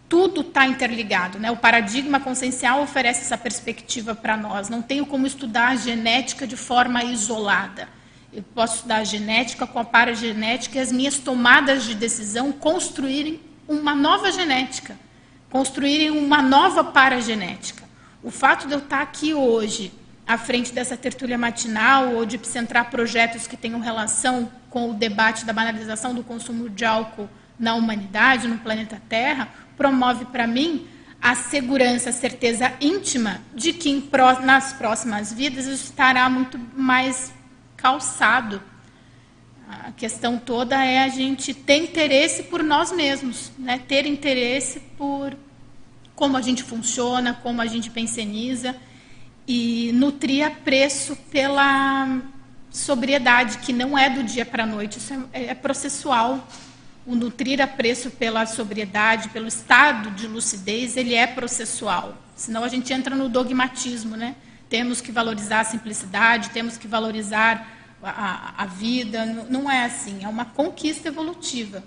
[0.09, 1.51] tudo está interligado, né?
[1.51, 4.69] O paradigma consciencial oferece essa perspectiva para nós.
[4.69, 7.89] Não tenho como estudar a genética de forma isolada.
[8.31, 13.41] Eu posso estudar a genética com a paragenética e as minhas tomadas de decisão construírem
[13.67, 14.97] uma nova genética,
[15.49, 17.83] construírem uma nova paragenética.
[18.23, 19.93] O fato de eu estar aqui hoje,
[20.25, 25.45] à frente dessa tertúlia matinal, ou de centrar projetos que tenham relação com o debate
[25.45, 30.87] da banalização do consumo de álcool na humanidade, no planeta Terra, promove para mim
[31.21, 34.03] a segurança, a certeza íntima de que
[34.43, 37.33] nas próximas vidas estará muito mais
[37.75, 38.61] calçado.
[39.69, 43.81] A questão toda é a gente ter interesse por nós mesmos, né?
[43.87, 45.35] ter interesse por
[46.15, 48.75] como a gente funciona, como a gente penseniza
[49.47, 52.21] e nutrir preço pela
[52.71, 56.47] sobriedade, que não é do dia para a noite, isso é, é processual.
[57.07, 62.17] O nutrir a preço pela sobriedade, pelo estado de lucidez, ele é processual.
[62.35, 64.35] Senão a gente entra no dogmatismo, né?
[64.69, 67.65] Temos que valorizar a simplicidade, temos que valorizar
[68.03, 69.25] a, a, vida.
[69.49, 71.81] Não é assim, é uma conquista evolutiva.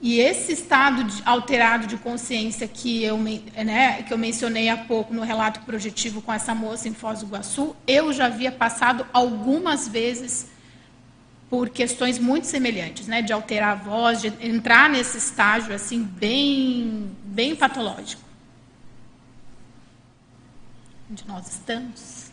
[0.00, 5.12] E esse estado de, alterado de consciência que eu, né, que eu mencionei há pouco
[5.12, 9.88] no relato projetivo com essa moça em Foz do Iguaçu, eu já havia passado algumas
[9.88, 10.51] vezes
[11.52, 17.14] por questões muito semelhantes, né, de alterar a voz, de entrar nesse estágio assim bem,
[17.22, 18.22] bem patológico.
[21.10, 22.30] Onde nós estamos.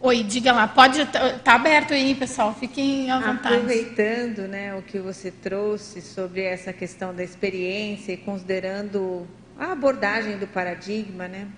[0.00, 3.56] Oi, diga lá, pode estar tá aberto aí, pessoal, fiquem à vontade.
[3.56, 9.26] Aproveitando né, o que você trouxe sobre essa questão da experiência e considerando
[9.58, 11.48] a abordagem do paradigma, né?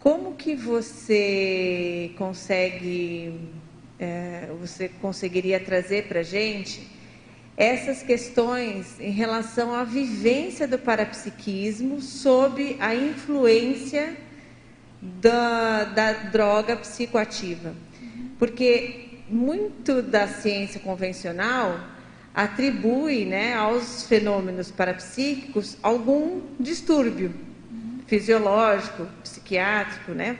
[0.00, 3.52] Como que você consegue,
[3.98, 6.86] é, você conseguiria trazer para a gente
[7.56, 14.14] essas questões em relação à vivência do parapsiquismo sob a influência
[15.00, 17.74] da, da droga psicoativa.
[18.38, 21.80] Porque muito da ciência convencional
[22.34, 27.34] atribui né, aos fenômenos parapsíquicos algum distúrbio
[28.06, 30.38] fisiológico, psiquiátrico, né?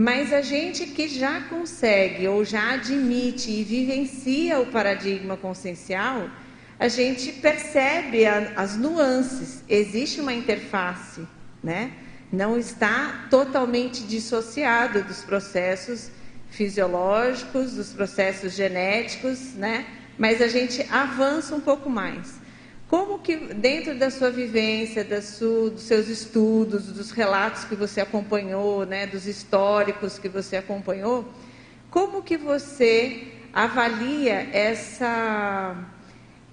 [0.00, 6.30] Mas a gente que já consegue ou já admite e vivencia o paradigma consciencial,
[6.78, 9.62] a gente percebe a, as nuances.
[9.68, 11.28] Existe uma interface,
[11.62, 11.92] né?
[12.32, 16.10] não está totalmente dissociado dos processos
[16.50, 19.84] fisiológicos, dos processos genéticos, né?
[20.16, 22.39] Mas a gente avança um pouco mais.
[22.90, 28.00] Como que dentro da sua vivência, da sua, dos seus estudos, dos relatos que você
[28.00, 31.24] acompanhou, né, dos históricos que você acompanhou,
[31.88, 35.76] como que você avalia essa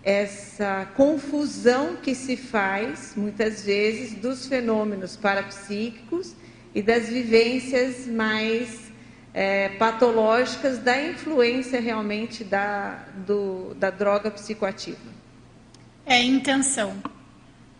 [0.03, 6.35] essa confusão que se faz, muitas vezes, dos fenômenos parapsíquicos
[6.73, 8.91] e das vivências mais
[9.33, 15.16] é, patológicas da influência realmente da, do, da droga psicoativa.
[16.07, 16.95] É intenção.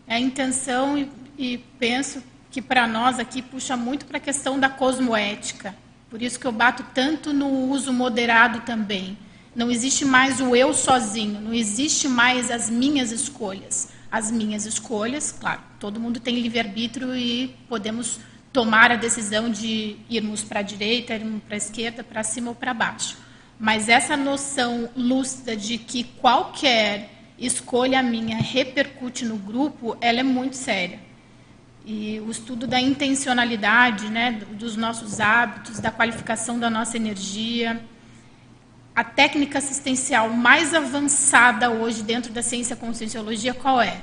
[0.08, 4.70] É intenção e, e penso que para nós aqui puxa muito para a questão da
[4.70, 5.74] cosmoética.
[6.10, 9.18] Por isso que eu bato tanto no uso moderado também
[9.58, 13.90] não existe mais o eu sozinho, não existe mais as minhas escolhas.
[14.12, 18.20] As minhas escolhas, claro, todo mundo tem livre-arbítrio e podemos
[18.54, 22.56] tomar a decisão de irmos para a direita, irmos para a esquerda, para cima ou
[22.56, 23.18] para baixo.
[23.60, 30.56] Mas essa noção lúcida de que qualquer escolha minha repercute no grupo, ela é muito
[30.56, 31.00] séria.
[31.86, 37.82] E o estudo da intencionalidade, né, dos nossos hábitos, da qualificação da nossa energia,
[38.96, 44.02] a técnica assistencial mais avançada hoje dentro da ciência conscienciologia qual é?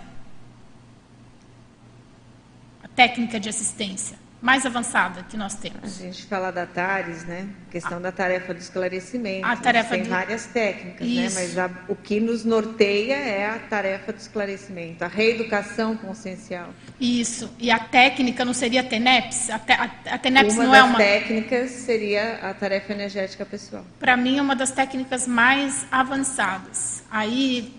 [2.83, 5.83] A técnica de assistência mais avançada que nós temos.
[5.83, 7.49] A gente fala da TARES, né?
[7.67, 9.47] A questão da tarefa do esclarecimento.
[9.47, 10.11] A tarefa Tem do...
[10.11, 11.19] várias técnicas, Isso.
[11.19, 11.31] né?
[11.47, 16.69] Mas a, o que nos norteia é a tarefa do esclarecimento, a reeducação consciencial.
[17.01, 17.51] Isso.
[17.59, 19.49] E a técnica não seria a TENEPS?
[19.49, 20.99] A, te, a, a TENEPS uma não das é uma.
[20.99, 23.83] técnicas seria a tarefa energética pessoal.
[23.99, 27.03] Para mim, é uma das técnicas mais avançadas.
[27.11, 27.73] Aí,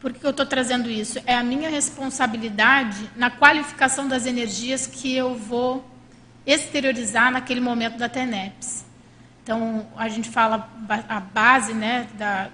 [0.00, 1.18] por que eu estou trazendo isso?
[1.26, 5.84] É a minha responsabilidade na qualificação das energias que eu vou
[6.46, 8.84] exteriorizar naquele momento da TENEPS.
[9.42, 10.68] Então, a gente fala
[11.08, 12.50] a base né, da,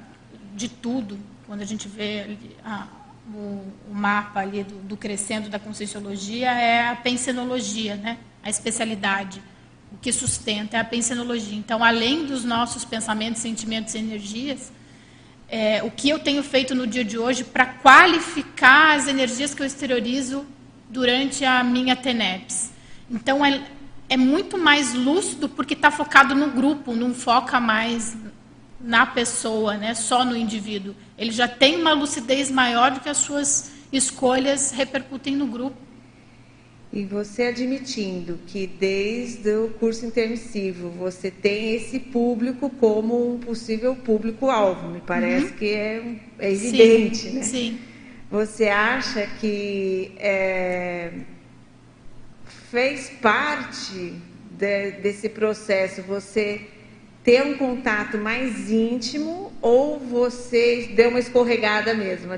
[0.55, 2.87] de tudo, quando a gente vê a,
[3.35, 9.42] o, o, mapa ali do, do, crescendo da conscienciologia, é a pensenologia, né, a especialidade.
[9.90, 11.57] O que sustenta é a pensenologia.
[11.57, 14.72] Então, além dos nossos pensamentos, sentimentos e energias,
[15.53, 19.61] é, o que eu tenho feito no dia de hoje para qualificar as energias que
[19.61, 20.47] eu exteriorizo
[20.88, 22.71] durante a minha TENEPS.
[23.11, 23.62] Então, é,
[24.09, 28.17] é muito mais lúcido porque está focado no grupo, não foca mais
[28.81, 30.97] na pessoa, né, só no indivíduo.
[31.19, 35.77] Ele já tem uma lucidez maior do que as suas escolhas repercutem no grupo.
[36.92, 43.96] E você admitindo que desde o curso intermissivo você tem esse público como um possível
[43.96, 45.52] público-alvo, me parece uhum.
[45.52, 46.02] que é,
[46.38, 47.42] é evidente, sim, né?
[47.42, 47.78] Sim.
[48.31, 51.12] Você acha que é,
[52.70, 54.14] fez parte
[54.50, 56.61] de, desse processo você
[57.24, 62.35] ter um contato mais íntimo ou você deu uma escorregada mesmo?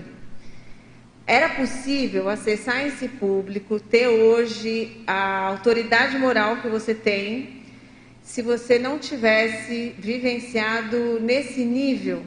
[1.26, 7.62] Era possível acessar esse público, ter hoje a autoridade moral que você tem,
[8.22, 12.24] se você não tivesse vivenciado nesse nível?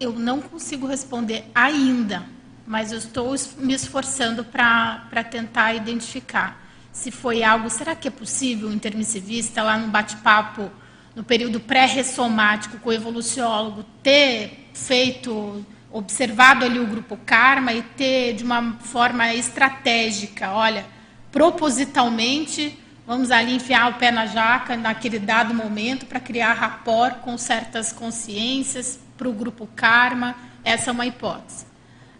[0.00, 2.24] Eu não consigo responder ainda,
[2.66, 7.68] mas eu estou me esforçando para tentar identificar se foi algo.
[7.68, 10.70] Será que é possível intermissivista, lá no bate-papo,
[11.14, 18.34] no período pré-ressomático com o evoluciólogo, ter feito observado ali o grupo karma e ter
[18.34, 20.84] de uma forma estratégica, olha,
[21.30, 22.76] propositalmente,
[23.06, 27.92] vamos ali enfiar o pé na jaca naquele dado momento para criar rapport com certas
[27.92, 30.34] consciências para o grupo karma.
[30.64, 31.64] Essa é uma hipótese.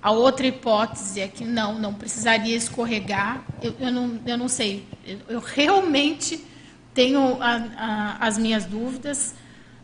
[0.00, 3.42] A outra hipótese é que não, não precisaria escorregar.
[3.60, 4.86] Eu, eu, não, eu não sei.
[5.04, 6.44] Eu, eu realmente
[6.92, 9.34] tenho a, a, as minhas dúvidas.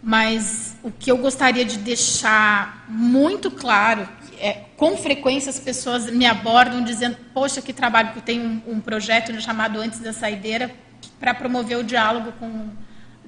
[0.02, 4.08] Mas o que eu gostaria de deixar muito claro
[4.38, 8.80] é, com frequência as pessoas me abordam dizendo, poxa, que trabalho, que tenho um, um
[8.80, 10.74] projeto chamado Antes da Saideira
[11.18, 12.70] para promover o diálogo com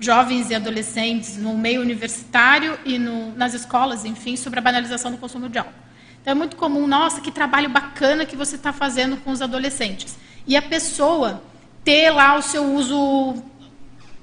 [0.01, 5.19] jovens e adolescentes no meio universitário e no, nas escolas, enfim, sobre a banalização do
[5.19, 5.73] consumo de álcool.
[6.21, 10.17] Então é muito comum, nossa, que trabalho bacana que você está fazendo com os adolescentes.
[10.47, 11.43] E a pessoa
[11.85, 13.43] ter lá o seu uso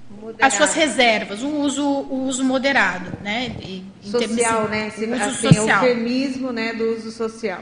[0.09, 0.43] Moderado.
[0.43, 3.55] as suas reservas, o uso, o uso moderado, né?
[3.61, 4.87] Em social, né?
[4.87, 5.83] Esse, uso assim, social.
[5.83, 7.61] o eufemismo, né, do uso social.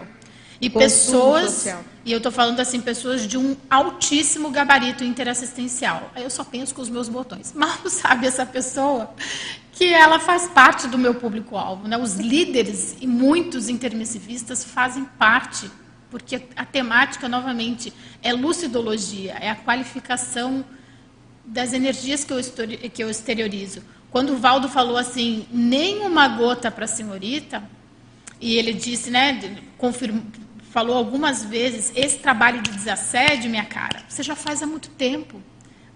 [0.60, 1.84] E Consumo pessoas, social.
[2.04, 6.12] e eu estou falando assim, pessoas de um altíssimo gabarito interassistencial.
[6.16, 7.54] Aí eu só penso com os meus botões.
[7.56, 9.14] Mal sabe essa pessoa
[9.74, 11.88] que ela faz parte do meu público-alvo.
[11.88, 11.98] Né?
[11.98, 15.70] Os líderes e muitos intermissivistas fazem parte,
[16.10, 20.66] porque a temática, novamente, é lucidologia, é a qualificação
[21.48, 22.40] das energias que eu,
[22.94, 23.82] que eu exteriorizo.
[24.12, 27.64] Quando o Valdo falou assim, nem uma gota para a senhorita,
[28.40, 30.24] e ele disse, né, confirmou,
[30.72, 35.42] falou algumas vezes, esse trabalho de desassédio, minha cara, você já faz há muito tempo.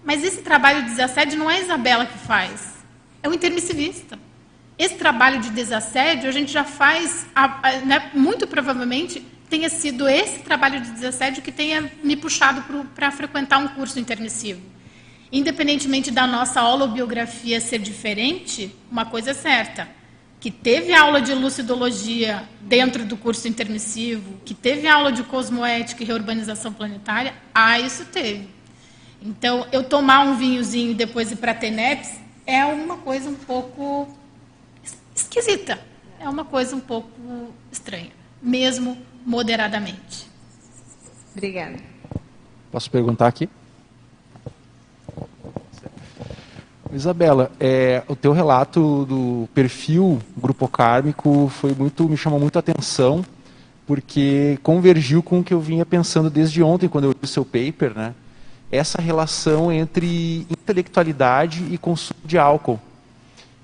[0.04, 2.78] Mas esse trabalho de desassédio não é a Isabela que faz,
[3.22, 4.18] é o intermissivista.
[4.78, 7.26] Esse trabalho de desassédio a gente já faz,
[7.84, 13.58] né, muito provavelmente tenha sido esse trabalho de desassédio que tenha me puxado para frequentar
[13.58, 14.71] um curso intermissivo.
[15.32, 19.88] Independentemente da nossa holobiografia ser diferente, uma coisa é certa,
[20.38, 26.06] que teve aula de lucidologia dentro do curso intermissivo, que teve aula de cosmoética e
[26.06, 28.46] reurbanização planetária, ah, isso teve.
[29.22, 32.10] Então, eu tomar um vinhozinho e depois ir para a TENEPS
[32.46, 34.14] é uma coisa um pouco
[35.14, 35.80] esquisita,
[36.20, 37.08] é uma coisa um pouco
[37.70, 38.10] estranha,
[38.42, 40.26] mesmo moderadamente.
[41.34, 41.78] Obrigada.
[42.70, 43.48] Posso perguntar aqui?
[46.92, 52.60] Isabela, é, o teu relato do perfil grupo kármico foi muito, me chamou muito a
[52.60, 53.24] atenção,
[53.86, 57.46] porque convergiu com o que eu vinha pensando desde ontem, quando eu li o seu
[57.46, 58.14] paper, né?
[58.70, 62.78] Essa relação entre intelectualidade e consumo de álcool.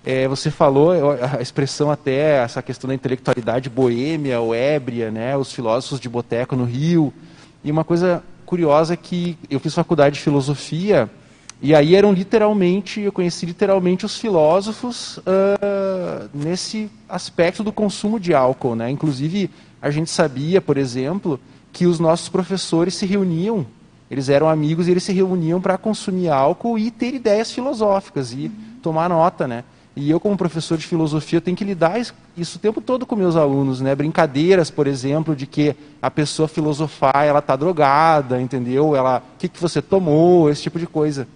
[0.07, 5.37] É, você falou a expressão até essa questão da intelectualidade boêmia ou ébria, né?
[5.37, 7.12] Os filósofos de boteco no Rio.
[7.62, 11.11] E uma coisa curiosa que eu fiz faculdade de filosofia
[11.61, 18.32] e aí eram literalmente, eu conheci literalmente os filósofos uh, nesse aspecto do consumo de
[18.32, 18.76] álcool.
[18.76, 18.90] Né?
[18.90, 19.50] Inclusive,
[19.82, 21.40] a gente sabia, por exemplo,
[21.72, 23.66] que os nossos professores se reuniam,
[24.09, 28.46] eles eram amigos e eles se reuniam para consumir álcool e ter ideias filosóficas e
[28.46, 28.52] uhum.
[28.80, 29.48] tomar nota.
[29.48, 29.64] Né?
[29.96, 32.00] E eu, como professor de filosofia, tenho que lidar
[32.36, 33.96] isso o tempo todo com meus alunos, né?
[33.96, 38.94] Brincadeiras, por exemplo, de que a pessoa filosofar, ela está drogada, entendeu?
[38.94, 41.26] Ela, o que, que você tomou, esse tipo de coisa.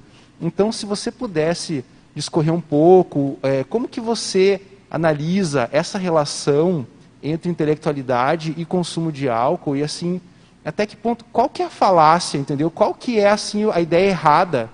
[0.43, 1.84] Então, se você pudesse
[2.16, 6.84] discorrer um pouco, é, como que você analisa essa relação
[7.22, 10.20] entre intelectualidade e consumo de álcool e assim,
[10.64, 12.70] até que ponto, qual que é a falácia, entendeu?
[12.70, 14.68] Qual que é assim a ideia errada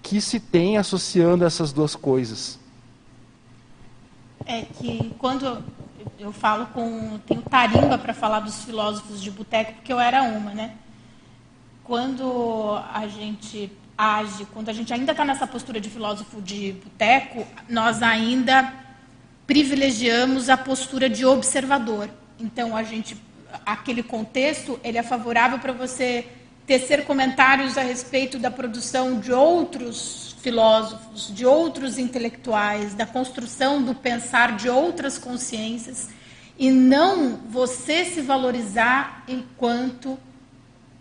[0.00, 2.58] que se tem associando essas duas coisas?
[4.46, 5.62] É que quando
[6.18, 10.54] eu falo com, tenho tarimba para falar dos filósofos de boteco, porque eu era uma,
[10.54, 10.76] né?
[11.82, 17.46] Quando a gente age, quando a gente ainda está nessa postura de filósofo de boteco,
[17.68, 18.72] nós ainda
[19.46, 22.08] privilegiamos a postura de observador.
[22.38, 23.14] Então, a gente,
[23.66, 26.26] aquele contexto, ele é favorável para você
[26.66, 33.94] tecer comentários a respeito da produção de outros filósofos, de outros intelectuais, da construção do
[33.94, 36.08] pensar de outras consciências,
[36.58, 40.18] e não você se valorizar enquanto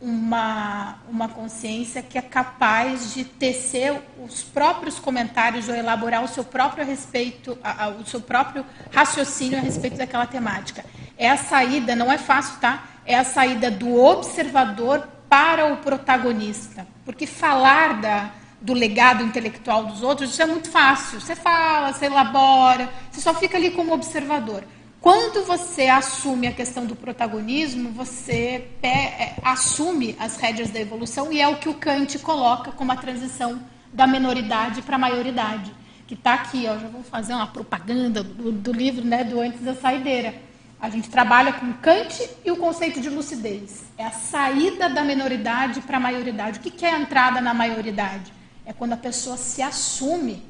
[0.02, 6.44] uma, uma consciência que é capaz de tecer os próprios comentários ou elaborar o seu
[6.44, 10.86] próprio respeito, a, a, o seu próprio raciocínio a respeito daquela temática.
[11.18, 12.86] É a saída, não é fácil, tá?
[13.06, 16.88] É a saída do observador para o protagonista.
[17.04, 18.32] Porque falar da,
[18.62, 21.20] do legado intelectual dos outros, isso é muito fácil.
[21.20, 24.64] Você fala, você elabora, você só fica ali como observador.
[25.02, 31.40] Quando você assume a questão do protagonismo, você é, assume as rédeas da evolução e
[31.40, 33.62] é o que o Kant coloca como a transição
[33.94, 35.72] da menoridade para a maioridade,
[36.06, 36.66] que está aqui.
[36.68, 40.36] Ó, já vou fazer uma propaganda do, do, livro né, do Antes da Saideira.
[40.82, 43.86] A gente trabalha com Kant e o conceito de lucidez.
[43.98, 46.60] É a saída da menoridade para a maioridade.
[46.60, 48.34] O que é a entrada na maioridade?
[48.66, 50.44] É quando a pessoa se assume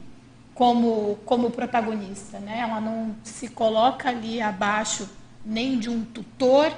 [0.60, 2.38] como, como protagonista.
[2.38, 2.60] Né?
[2.60, 5.10] Ela não se coloca ali abaixo
[5.46, 6.70] nem de um tutor,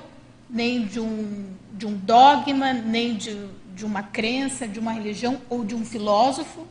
[0.48, 3.36] nem de um, de um dogma, nem de,
[3.76, 6.68] de uma crença, de uma religião ou de um filósofo.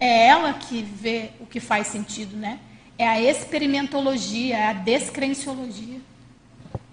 [0.00, 2.58] É ela que vê o que faz sentido, né?
[2.96, 6.00] É a experimentologia, é a descrenciologia.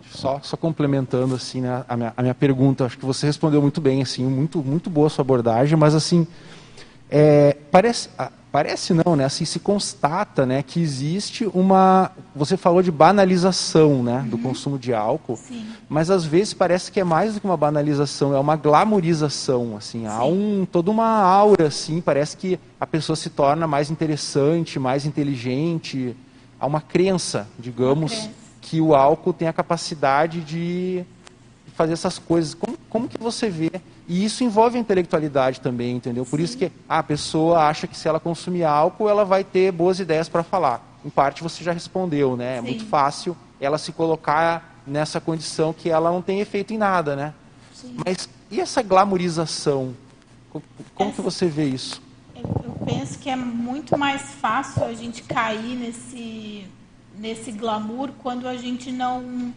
[0.09, 3.79] Só, só complementando assim né, a, minha, a minha pergunta, acho que você respondeu muito
[3.79, 6.27] bem, assim, muito muito boa a sua abordagem, mas assim
[7.09, 8.09] é, parece
[8.51, 9.23] Parece não, né?
[9.23, 14.43] Assim se constata, né, que existe uma, você falou de banalização, né, do uhum.
[14.43, 15.65] consumo de álcool, Sim.
[15.87, 20.01] mas às vezes parece que é mais do que uma banalização, é uma glamorização, assim,
[20.01, 20.07] Sim.
[20.07, 25.05] há um toda uma aura, assim, parece que a pessoa se torna mais interessante, mais
[25.05, 26.15] inteligente,
[26.59, 28.35] há uma crença, digamos, uma crença.
[28.59, 31.05] que o álcool tem a capacidade de
[31.73, 32.53] fazer essas coisas.
[32.53, 33.71] Como, como que você vê
[34.07, 36.25] e isso envolve a intelectualidade também, entendeu?
[36.25, 36.43] Por Sim.
[36.43, 40.27] isso que a pessoa acha que se ela consumir álcool, ela vai ter boas ideias
[40.27, 40.85] para falar.
[41.05, 42.57] Em parte você já respondeu, né?
[42.57, 42.67] É Sim.
[42.67, 47.33] muito fácil ela se colocar nessa condição que ela não tem efeito em nada, né?
[47.73, 47.95] Sim.
[48.05, 49.95] Mas e essa glamorização?
[50.51, 51.11] Como essa...
[51.15, 52.01] que você vê isso?
[52.35, 56.67] Eu penso que é muito mais fácil a gente cair nesse,
[57.17, 59.53] nesse glamour quando a gente não,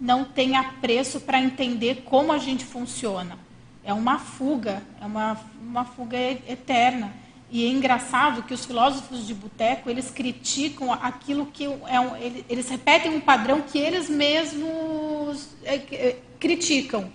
[0.00, 3.38] não tem apreço para entender como a gente funciona.
[3.84, 7.12] É uma fuga, é uma, uma fuga eterna.
[7.50, 12.16] E é engraçado que os filósofos de boteco, eles criticam aquilo que é um,
[12.48, 17.10] eles repetem um padrão que eles mesmos é, é, criticam,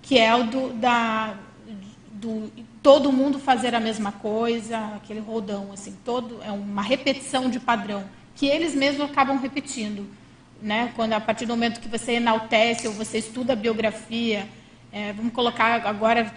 [0.00, 1.34] que é o do, da,
[2.10, 2.50] do
[2.82, 8.04] todo mundo fazer a mesma coisa, aquele rodão assim, todo é uma repetição de padrão
[8.34, 10.06] que eles mesmos acabam repetindo,
[10.64, 10.90] né?
[10.96, 14.48] Quando a partir do momento que você enaltece ou você estuda a biografia,
[14.90, 16.32] é, vamos colocar agora,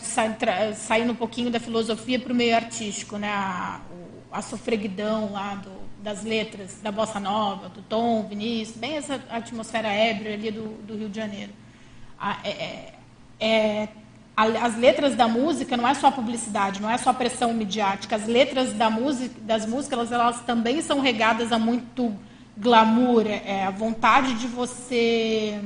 [0.76, 3.30] saindo um pouquinho da filosofia para o meio artístico, né?
[3.30, 3.80] a,
[4.30, 5.72] a sofreguidão lá do,
[6.04, 10.98] das letras da Bossa Nova, do Tom, Vinícius, bem essa atmosfera ébria ali do, do
[10.98, 11.54] Rio de Janeiro.
[12.20, 12.94] A, é, é,
[13.40, 13.90] é
[14.36, 18.18] as letras da música não é só publicidade, não é só pressão midiática.
[18.18, 22.14] As letras da música, das músicas, elas, elas também são regadas a muito
[22.58, 25.62] glamour, é, é a vontade de você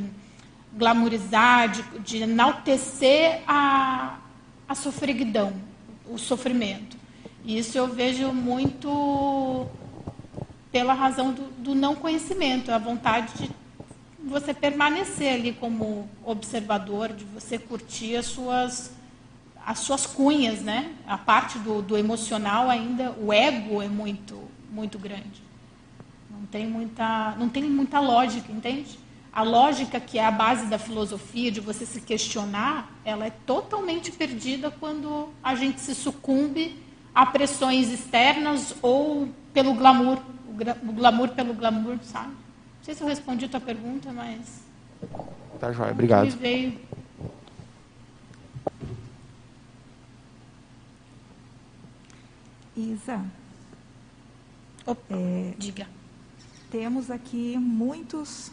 [0.74, 4.20] glamorizar, de, de enaltecer a,
[4.68, 5.54] a sofreguidão,
[6.08, 6.98] o sofrimento.
[7.46, 9.68] Isso eu vejo muito
[10.72, 13.52] pela razão do, do não conhecimento, a vontade de
[14.24, 18.92] você permanecer ali como observador, de você curtir as suas
[19.64, 20.92] as suas cunhas, né?
[21.06, 25.51] A parte do, do emocional ainda, o ego é muito, muito grande.
[26.42, 28.98] Não tem muita, não tem muita lógica, entende?
[29.32, 34.12] A lógica que é a base da filosofia, de você se questionar, ela é totalmente
[34.12, 36.84] perdida quando a gente se sucumbe
[37.14, 40.18] a pressões externas ou pelo glamour,
[40.50, 42.30] o glamour pelo glamour, sabe?
[42.30, 44.64] Não sei se eu respondi a tua pergunta, mas.
[45.60, 46.24] Tá joia, obrigado.
[46.24, 46.80] Me veio.
[52.76, 53.24] Isa.
[54.88, 56.01] Opa, é, diga.
[56.72, 58.49] Temos aqui muitos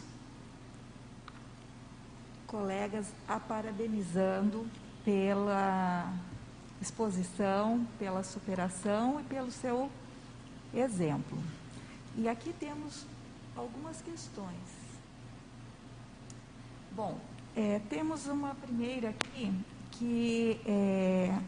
[2.45, 4.67] colegas a parabenizando
[5.05, 6.13] pela
[6.81, 9.89] exposição, pela superação e pelo seu
[10.73, 11.37] exemplo.
[12.17, 13.05] E aqui temos
[13.55, 14.67] algumas questões.
[16.91, 17.17] Bom,
[17.55, 19.53] é, temos uma primeira aqui
[19.91, 21.39] que é,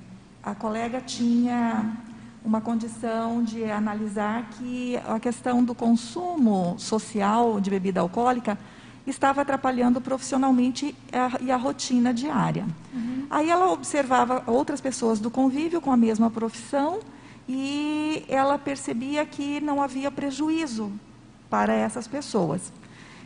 [0.42, 1.98] a colega tinha
[2.44, 8.58] uma condição de analisar que a questão do consumo social de bebida alcoólica
[9.06, 12.66] estava atrapalhando profissionalmente a, e a rotina diária.
[12.94, 13.26] Uhum.
[13.30, 17.00] Aí ela observava outras pessoas do convívio com a mesma profissão
[17.48, 20.92] e ela percebia que não havia prejuízo
[21.50, 22.72] para essas pessoas.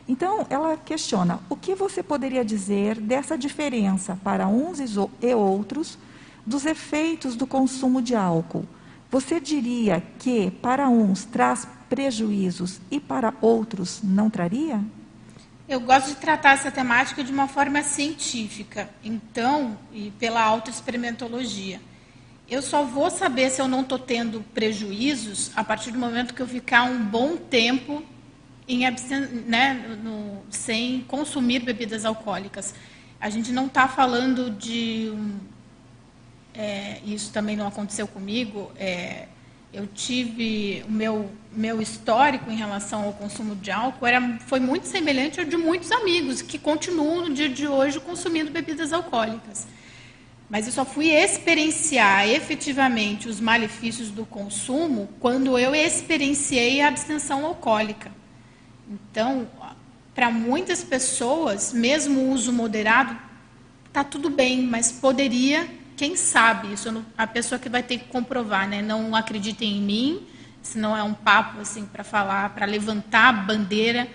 [0.08, 5.98] Então, ela questiona: o que você poderia dizer dessa diferença para uns e outros
[6.46, 8.66] dos efeitos do consumo de álcool?
[9.16, 14.84] Você diria que para uns traz prejuízos e para outros não traria?
[15.70, 21.80] Eu gosto de tratar essa temática de uma forma científica, então, e pela autoexperimentologia.
[22.50, 26.42] Eu só vou saber se eu não estou tendo prejuízos a partir do momento que
[26.42, 28.04] eu ficar um bom tempo
[28.68, 28.82] em
[29.48, 32.76] né, no, sem consumir bebidas alcoólicas.
[33.18, 35.10] A gente não está falando de.
[36.58, 38.72] É, isso também não aconteceu comigo.
[38.78, 39.28] É,
[39.74, 44.88] eu tive o meu, meu histórico em relação ao consumo de álcool era, foi muito
[44.88, 49.68] semelhante ao de muitos amigos que continuam no dia de hoje consumindo bebidas alcoólicas.
[50.50, 57.46] Mas eu só fui experienciar efetivamente os malefícios do consumo quando eu experienciei a abstenção
[57.46, 58.12] alcoólica.
[58.90, 59.48] Então,
[60.14, 63.18] para muitas pessoas, mesmo o uso moderado,
[63.88, 68.06] está tudo bem, mas poderia quem sabe, isso não, a pessoa que vai ter que
[68.06, 68.82] comprovar, né?
[68.82, 70.28] Não acreditem em mim,
[70.62, 74.08] se não é um papo assim para falar, para levantar a bandeira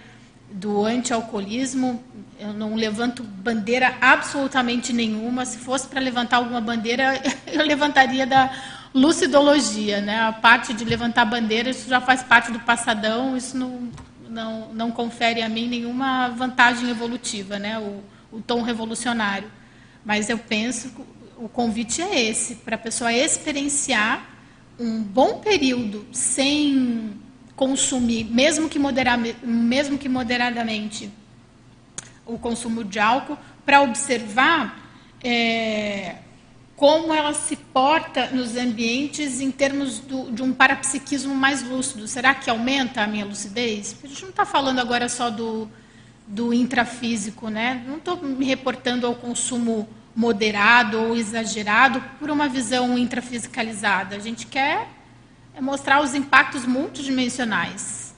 [0.51, 2.03] do anti-alcoolismo.
[2.39, 5.47] Eu não levanto bandeira absolutamente nenhuma.
[5.47, 8.51] Se fosse para levantar alguma bandeira, eu levantaria da
[8.93, 10.21] lucidologia, né?
[10.21, 13.89] A parte de levantar bandeira, isso já faz parte do passadão, isso não,
[14.29, 17.79] não, não confere a mim nenhuma vantagem evolutiva, né?
[17.79, 18.03] O,
[18.33, 19.51] o tom revolucionário.
[20.05, 20.93] Mas eu penso
[21.41, 24.29] o convite é esse, para a pessoa experienciar
[24.79, 27.19] um bom período sem
[27.57, 31.11] consumir, mesmo que, moderar, mesmo que moderadamente,
[32.27, 34.93] o consumo de álcool, para observar
[35.25, 36.17] é,
[36.77, 42.07] como ela se porta nos ambientes em termos do, de um parapsiquismo mais lúcido.
[42.07, 43.97] Será que aumenta a minha lucidez?
[44.05, 45.69] A gente não está falando agora só do,
[46.27, 47.83] do intrafísico, né?
[47.87, 54.17] Não estou me reportando ao consumo moderado ou exagerado por uma visão intrafisicalizada.
[54.17, 54.89] A gente quer
[55.55, 58.15] é mostrar os impactos multidimensionais.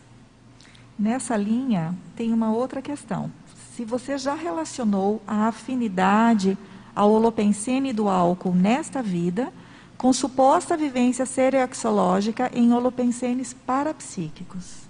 [0.99, 3.31] Nessa linha, tem uma outra questão.
[3.75, 6.57] Se você já relacionou a afinidade
[6.95, 9.53] ao holopensene do álcool nesta vida
[9.97, 14.83] com suposta vivência serexológica em holopensenes parapsíquicos.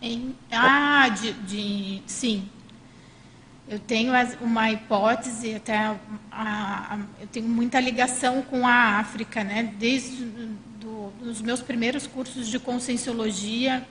[0.00, 2.48] Em, ah, de, de, sim,
[3.68, 5.96] eu tenho uma hipótese, até a,
[6.32, 9.74] a, eu tenho muita ligação com a África, né?
[9.78, 10.24] Desde
[10.80, 13.86] do, os meus primeiros cursos de conscienciologia,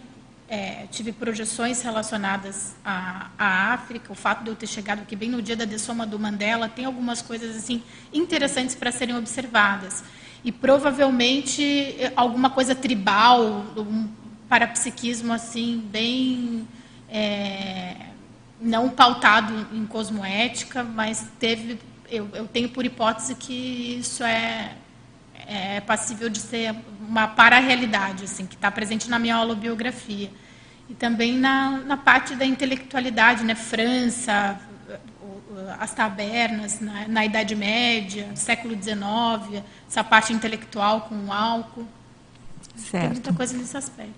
[0.50, 5.30] é, tive projeções relacionadas à, à, África, o fato de eu ter chegado aqui bem
[5.30, 10.04] no dia da dessoma do Mandela, tem algumas coisas assim interessantes para serem observadas.
[10.44, 14.08] E provavelmente alguma coisa tribal, um
[14.50, 16.68] parapsiquismo assim, bem...
[17.10, 18.08] É,
[18.60, 21.80] não pautado em cosmoética, mas teve,
[22.10, 24.76] eu, eu tenho por hipótese que isso é,
[25.46, 26.76] é passível de ser
[27.08, 30.32] uma para-realidade, assim, que está presente na minha holobiografia.
[30.90, 33.56] E também na, na parte da intelectualidade, né?
[33.56, 34.60] França,
[35.80, 41.86] as tabernas, na, na Idade Média, século XIX, essa parte intelectual com o álcool.
[42.76, 42.92] Certo.
[42.92, 44.14] Tem muita coisa nesse aspecto.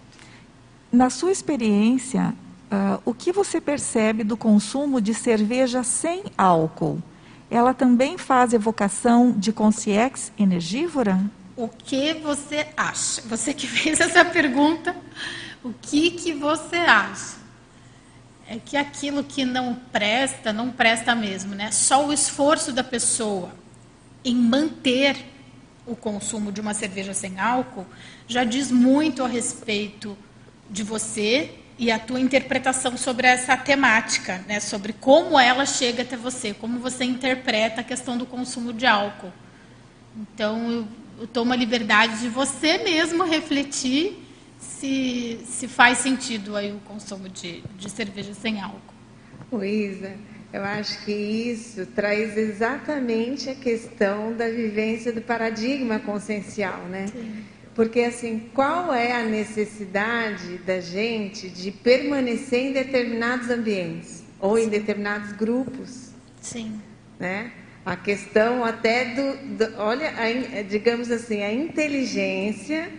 [0.92, 2.34] Na sua experiência,
[2.72, 7.02] Uh, o que você percebe do consumo de cerveja sem álcool?
[7.50, 11.20] ela também faz evocação de consciência energívora?
[11.56, 13.22] O que você acha?
[13.24, 14.96] Você que fez essa pergunta,
[15.64, 17.40] o que, que você acha?
[18.48, 21.72] É que aquilo que não presta, não presta mesmo, né?
[21.72, 23.52] Só o esforço da pessoa
[24.24, 25.18] em manter
[25.86, 27.86] o consumo de uma cerveja sem álcool
[28.28, 30.18] já diz muito a respeito
[30.70, 34.60] de você e a tua interpretação sobre essa temática, né?
[34.60, 39.32] Sobre como ela chega até você, como você interpreta a questão do consumo de álcool.
[40.18, 40.88] Então, eu,
[41.22, 44.22] eu tomo a liberdade de você mesmo refletir
[44.60, 48.94] se, se faz sentido aí o consumo de, de cerveja sem álcool.
[49.50, 50.12] Luísa,
[50.52, 57.08] eu acho que isso traz exatamente a questão da vivência do paradigma consciencial, né?
[57.08, 57.46] Sim.
[57.80, 64.66] Porque assim, qual é a necessidade da gente de permanecer em determinados ambientes ou Sim.
[64.66, 66.10] em determinados grupos?
[66.42, 66.82] Sim.
[67.18, 67.54] Né?
[67.86, 72.90] A questão até do, do olha, a, digamos assim, a inteligência,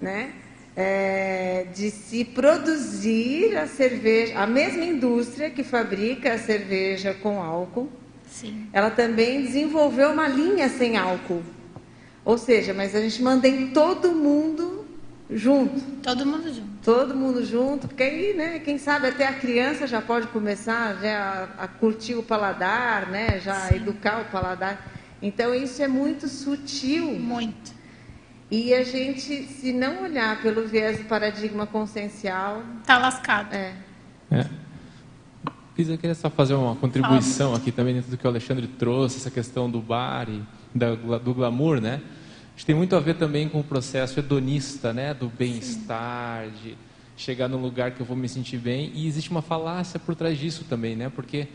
[0.00, 0.32] né?
[0.74, 7.88] é, de se produzir a cerveja, a mesma indústria que fabrica a cerveja com álcool,
[8.28, 8.66] Sim.
[8.72, 11.44] ela também desenvolveu uma linha sem álcool.
[12.24, 14.86] Ou seja, mas a gente mantém todo mundo
[15.30, 15.80] junto.
[16.02, 16.74] Todo mundo junto.
[16.82, 21.48] Todo mundo junto, porque aí, né, quem sabe até a criança já pode começar já
[21.58, 23.76] a, a curtir o paladar, né, já Sim.
[23.76, 24.90] educar o paladar.
[25.20, 27.12] Então isso é muito sutil.
[27.18, 27.72] Muito.
[28.50, 32.62] E a gente, se não olhar pelo viés do paradigma consciencial.
[32.80, 33.54] Está lascado.
[33.54, 33.74] É.
[34.30, 34.46] é.
[35.74, 37.58] Pisa, eu queria só fazer uma contribuição Fala.
[37.58, 40.40] aqui também dentro do que o Alexandre trouxe, essa questão do bar e
[40.74, 42.00] da, do glamour, né?
[42.56, 45.12] Acho tem muito a ver também com o processo hedonista, né?
[45.12, 46.76] Do bem-estar, de
[47.16, 48.92] chegar num lugar que eu vou me sentir bem.
[48.94, 51.10] E existe uma falácia por trás disso também, né?
[51.14, 51.48] Porque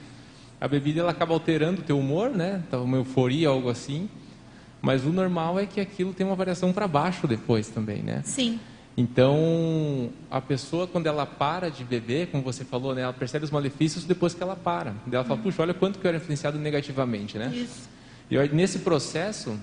[0.60, 2.62] a bebida ela acaba alterando o teu humor, né?
[2.68, 4.10] Então, uma euforia, algo assim.
[4.82, 8.22] Mas o normal é que aquilo tem uma variação para baixo depois também, né?
[8.26, 8.60] Sim.
[8.98, 13.52] Então, a pessoa, quando ela para de beber, como você falou, né, ela percebe os
[13.52, 14.94] malefícios depois que ela para.
[15.10, 17.50] ela fala, puxa, olha quanto que eu era influenciado negativamente, né?
[17.56, 17.88] Isso.
[18.30, 19.58] E nesse processo,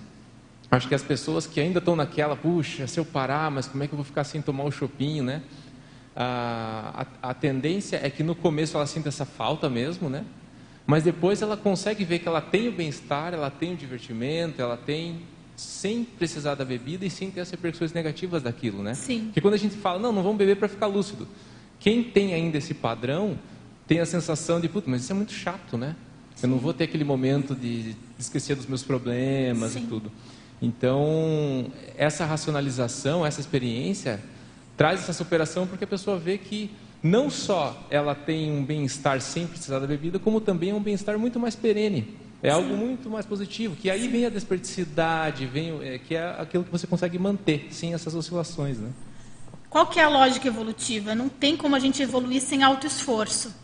[0.71, 3.87] acho que as pessoas que ainda estão naquela, puxa, se eu parar, mas como é
[3.87, 5.43] que eu vou ficar sem tomar o chopinho, né?
[6.15, 10.25] A, a, a tendência é que no começo ela sinta essa falta mesmo, né?
[10.87, 14.77] Mas depois ela consegue ver que ela tem o bem-estar, ela tem o divertimento, ela
[14.77, 15.23] tem
[15.57, 18.95] sem precisar da bebida e sem ter as repercussões negativas daquilo, né?
[18.95, 19.25] Sim.
[19.27, 21.27] Porque quando a gente fala, não, não vamos beber para ficar lúcido.
[21.81, 23.39] Quem tem ainda esse padrão
[23.87, 25.97] tem a sensação de, puta, mas isso é muito chato, né?
[26.43, 29.85] Eu não vou ter aquele momento de esquecer dos meus problemas Sim.
[29.85, 30.13] e tudo.
[30.61, 34.21] Então, essa racionalização, essa experiência
[34.77, 36.71] traz essa superação porque a pessoa vê que
[37.03, 41.19] não só ela tem um bem-estar sem precisar da bebida, como também é um bem-estar
[41.19, 42.17] muito mais perene.
[42.43, 42.57] É Sim.
[42.57, 44.11] algo muito mais positivo, que aí Sim.
[44.11, 48.79] vem a desperdicidade, vem, é, que é aquilo que você consegue manter sem essas oscilações.
[48.79, 48.91] Né?
[49.71, 51.15] Qual que é a lógica evolutiva?
[51.15, 53.55] Não tem como a gente evoluir sem alto esforço.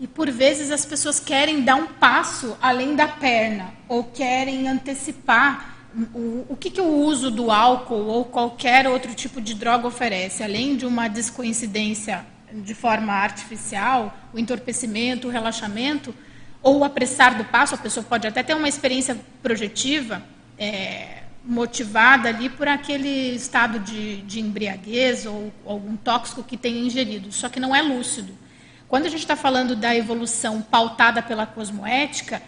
[0.00, 5.76] E por vezes as pessoas querem dar um passo além da perna, ou querem antecipar
[6.14, 10.42] o, o que, que o uso do álcool ou qualquer outro tipo de droga oferece,
[10.42, 16.14] além de uma descoincidência de forma artificial, o entorpecimento, o relaxamento,
[16.62, 20.22] ou o apressar do passo, a pessoa pode até ter uma experiência projetiva,
[20.58, 27.32] é, motivada ali por aquele estado de, de embriaguez ou, algum tóxico que tenha ingerido,
[27.32, 28.32] só que não é lúcido.
[28.88, 32.42] Quando a gente está falando da evolução pautada pela cosmoética,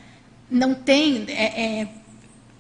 [0.51, 1.89] não tem, é, é,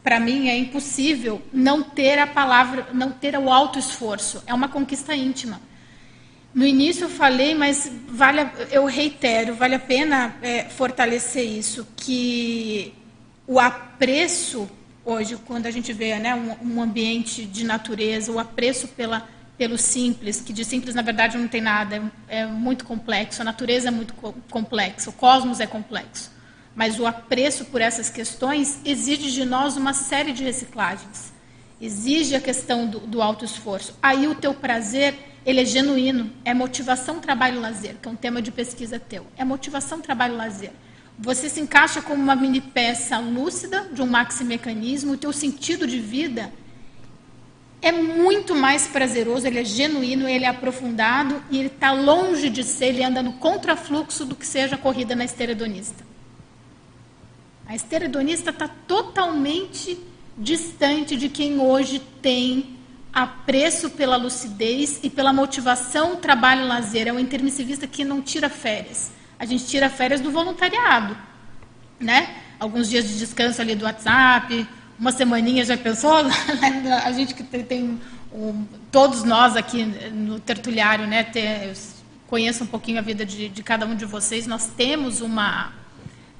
[0.02, 4.42] para mim é impossível não ter a palavra, não ter o alto esforço.
[4.46, 5.60] É uma conquista íntima.
[6.52, 12.92] No início eu falei, mas vale, eu reitero, vale a pena é, fortalecer isso, que
[13.46, 14.68] o apreço
[15.04, 19.28] hoje, quando a gente vê né, um, um, ambiente de natureza, o apreço pela,
[19.60, 21.96] pelo simples, que de simples na verdade não tem nada,
[22.30, 26.32] é, é muito complexo, a natureza é muito co complexa, o cosmos é complexo.
[26.74, 31.30] Mas o apreço por essas questões exige de nós uma série de reciclagens.
[31.78, 33.94] Exige a questão do, do alto esforço.
[34.00, 38.40] Aí o teu prazer ele é genuíno, é motivação, trabalho, lazer, que é um tema
[38.40, 39.26] de pesquisa teu.
[39.36, 40.72] É motivação, trabalho, lazer.
[41.18, 46.00] Você se encaixa como uma mini peça lúcida de um maximecanismo, o teu sentido de
[46.00, 46.50] vida
[47.82, 52.62] é muito mais prazeroso, ele é genuíno, ele é aprofundado e ele está longe de
[52.62, 56.04] ser, ele anda no contrafluxo do que seja a corrida na esteira hedonista.
[57.66, 59.98] A esteira hedonista está totalmente
[60.36, 62.76] distante de quem hoje tem
[63.12, 67.08] apreço pela lucidez e pela motivação, trabalho, lazer.
[67.08, 69.10] É um intermissivista que não tira férias.
[69.38, 71.16] A gente tira férias do voluntariado,
[71.98, 72.36] né?
[72.60, 74.68] alguns dias de descanso ali do WhatsApp,
[75.00, 76.12] uma semaninha já pensou?
[77.04, 77.98] a gente que tem,
[78.32, 81.26] um, todos nós aqui no tertuliário, né,
[82.26, 85.72] conheço um pouquinho a vida de, de cada um de vocês, nós temos uma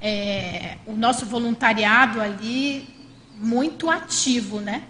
[0.00, 2.88] é, o nosso voluntariado ali
[3.36, 4.82] muito ativo, né?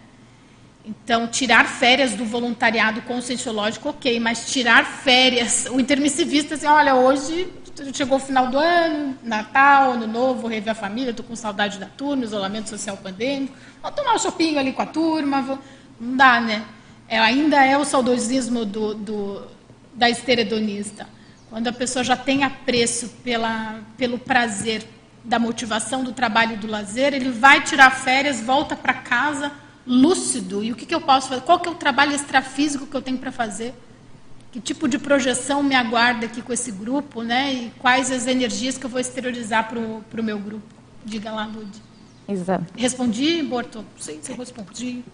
[0.84, 7.48] Então, tirar férias do voluntariado conscienciológico, ok, mas tirar férias, o intermissivista, assim, olha, hoje
[7.94, 11.86] chegou o final do ano, Natal, Ano Novo, rever a família, estou com saudade da
[11.86, 15.58] turma, isolamento social pandêmico, vou tomar um shopping ali com a turma, vou...
[16.00, 16.64] não dá, né?
[17.08, 19.48] É, ainda é o saudosismo do, do,
[19.94, 21.08] da esteredonista.
[21.48, 24.86] Quando a pessoa já tem apreço pela, pelo prazer
[25.24, 29.50] da motivação do trabalho e do lazer, ele vai tirar férias, volta para casa
[29.86, 30.62] lúcido.
[30.62, 31.42] E o que, que eu posso fazer?
[31.42, 33.74] Qual que é o trabalho extrafísico que eu tenho para fazer?
[34.52, 37.52] Que tipo de projeção me aguarda aqui com esse grupo, né?
[37.52, 40.66] E quais as energias que eu vou exteriorizar para o meu grupo?
[41.04, 41.70] Diga lá, Lud.
[42.28, 42.64] Exato.
[42.76, 43.84] Respondi, Borto?
[43.98, 45.04] Sim, você respondi.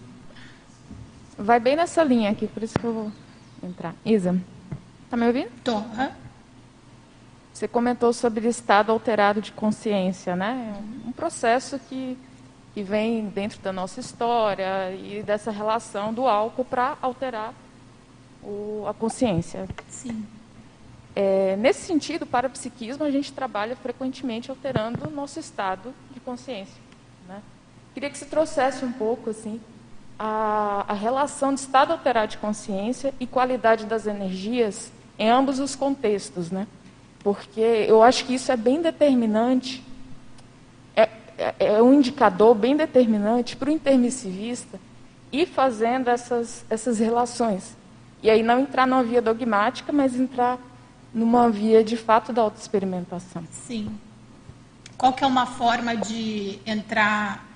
[1.37, 3.11] Vai bem nessa linha aqui, por isso que eu vou
[3.61, 3.93] entrar.
[4.03, 4.39] Isa,
[5.09, 5.51] tá me ouvindo?
[5.63, 5.75] Tô.
[5.75, 6.09] Uhum.
[7.53, 10.75] Você comentou sobre estado alterado de consciência, né?
[11.05, 12.17] Um processo que,
[12.73, 17.53] que vem dentro da nossa história e dessa relação do álcool para alterar
[18.47, 19.67] o, a consciência.
[19.89, 20.25] Sim.
[21.15, 26.19] É, nesse sentido, para o psiquismo, a gente trabalha frequentemente alterando o nosso estado de
[26.19, 26.81] consciência.
[27.27, 27.41] Né?
[27.93, 29.59] Queria que você trouxesse um pouco assim,
[30.17, 35.75] a, a relação de estado alterado de consciência e qualidade das energias em ambos os
[35.75, 36.67] contextos, né?
[37.23, 39.83] Porque eu acho que isso é bem determinante,
[40.95, 44.79] é, é, é um indicador bem determinante para o intermissivista
[45.31, 47.75] ir fazendo essas, essas relações.
[48.21, 50.59] E aí não entrar numa via dogmática, mas entrar
[51.13, 53.43] numa via de fato da autoexperimentação.
[53.51, 53.97] Sim.
[54.97, 57.47] Qual que é uma forma de entrar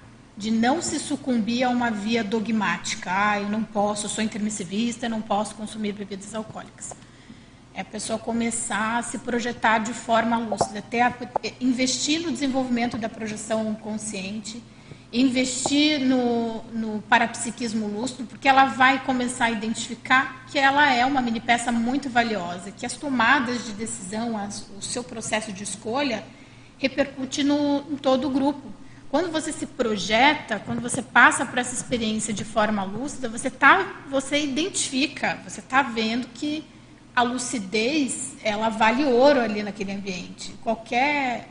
[0.41, 3.11] de não se sucumbir a uma via dogmática.
[3.13, 6.95] Ah, eu não posso, eu sou intermissivista, eu não posso consumir bebidas alcoólicas.
[7.75, 11.13] É a pessoa começar a se projetar de forma lúcida, até
[11.59, 14.63] investir no desenvolvimento da projeção consciente,
[15.13, 21.21] investir no, no parapsiquismo lúcido, porque ela vai começar a identificar que ela é uma
[21.21, 26.23] mini peça muito valiosa, que as tomadas de decisão, as, o seu processo de escolha,
[26.77, 28.71] repercute no, em todo o grupo.
[29.09, 34.03] Quando você se projeta, quando você passa por essa experiência de forma lúcida, você tá,
[34.09, 36.63] você identifica, você está vendo que
[37.13, 40.53] a lucidez ela vale ouro ali naquele ambiente.
[40.63, 41.49] Qualquer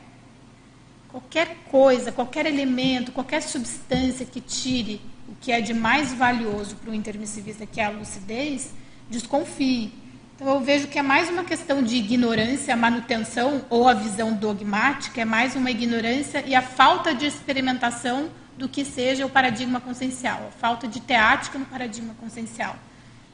[1.10, 6.90] qualquer coisa, qualquer elemento, qualquer substância que tire o que é de mais valioso para
[6.90, 8.72] o intermissivista, que é a lucidez,
[9.08, 9.92] desconfie.
[10.34, 14.32] Então, eu vejo que é mais uma questão de ignorância, a manutenção ou a visão
[14.32, 19.80] dogmática, é mais uma ignorância e a falta de experimentação do que seja o paradigma
[19.80, 22.76] consciencial, a falta de teática no paradigma consciencial.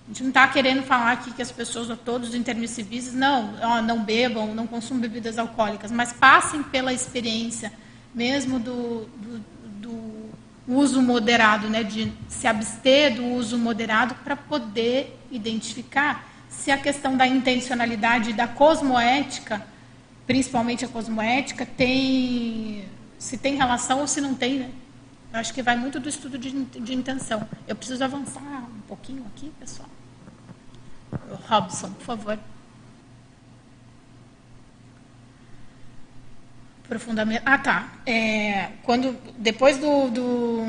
[0.07, 3.83] A gente não está querendo falar aqui que as pessoas, todos os intermissivistas, não, ó,
[3.83, 7.73] não bebam, não consumam bebidas alcoólicas, mas passem pela experiência
[8.15, 10.31] mesmo do, do, do
[10.69, 17.17] uso moderado, né, de se abster do uso moderado para poder identificar se a questão
[17.17, 19.67] da intencionalidade e da cosmoética,
[20.25, 22.85] principalmente a cosmoética, tem
[23.19, 24.71] se tem relação ou se não tem, né?
[25.33, 27.47] Eu acho que vai muito do estudo de, de intenção.
[27.67, 29.89] Eu preciso avançar um pouquinho aqui, pessoal.
[31.49, 32.39] Robson, por favor.
[36.89, 37.43] Profundamente.
[37.45, 37.93] Ah, tá.
[38.07, 40.67] É, quando depois do, do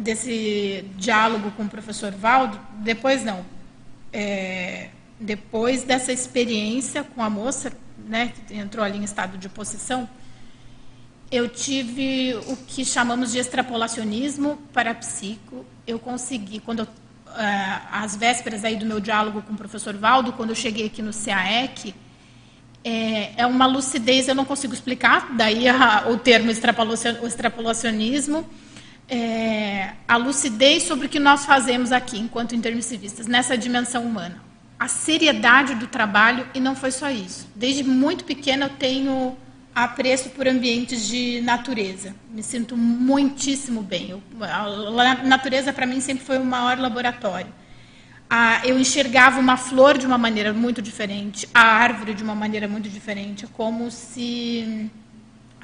[0.00, 3.44] desse diálogo com o professor Valdo, depois não,
[4.12, 4.88] é,
[5.20, 7.72] depois dessa experiência com a moça,
[8.06, 10.08] né, que entrou ali em estado de possessão,
[11.30, 15.64] eu tive o que chamamos de extrapolacionismo parapsíquico.
[15.86, 16.88] Eu consegui, quando eu,
[17.90, 21.12] às vésperas aí do meu diálogo com o professor Valdo, quando eu cheguei aqui no
[21.12, 21.94] CAEC,
[22.84, 28.48] é, é uma lucidez, eu não consigo explicar, daí a, o termo extrapolacionismo,
[29.08, 34.42] é, a lucidez sobre o que nós fazemos aqui, enquanto intermissivistas, nessa dimensão humana.
[34.78, 37.46] A seriedade do trabalho, e não foi só isso.
[37.54, 39.36] Desde muito pequena eu tenho
[39.74, 42.14] apreço por ambientes de natureza.
[42.30, 44.10] Me sinto muitíssimo bem.
[44.10, 47.52] Eu, a natureza, para mim, sempre foi o maior laboratório.
[48.64, 52.88] eu enxergava uma flor de uma maneira muito diferente, a árvore de uma maneira muito
[52.88, 54.90] diferente, como se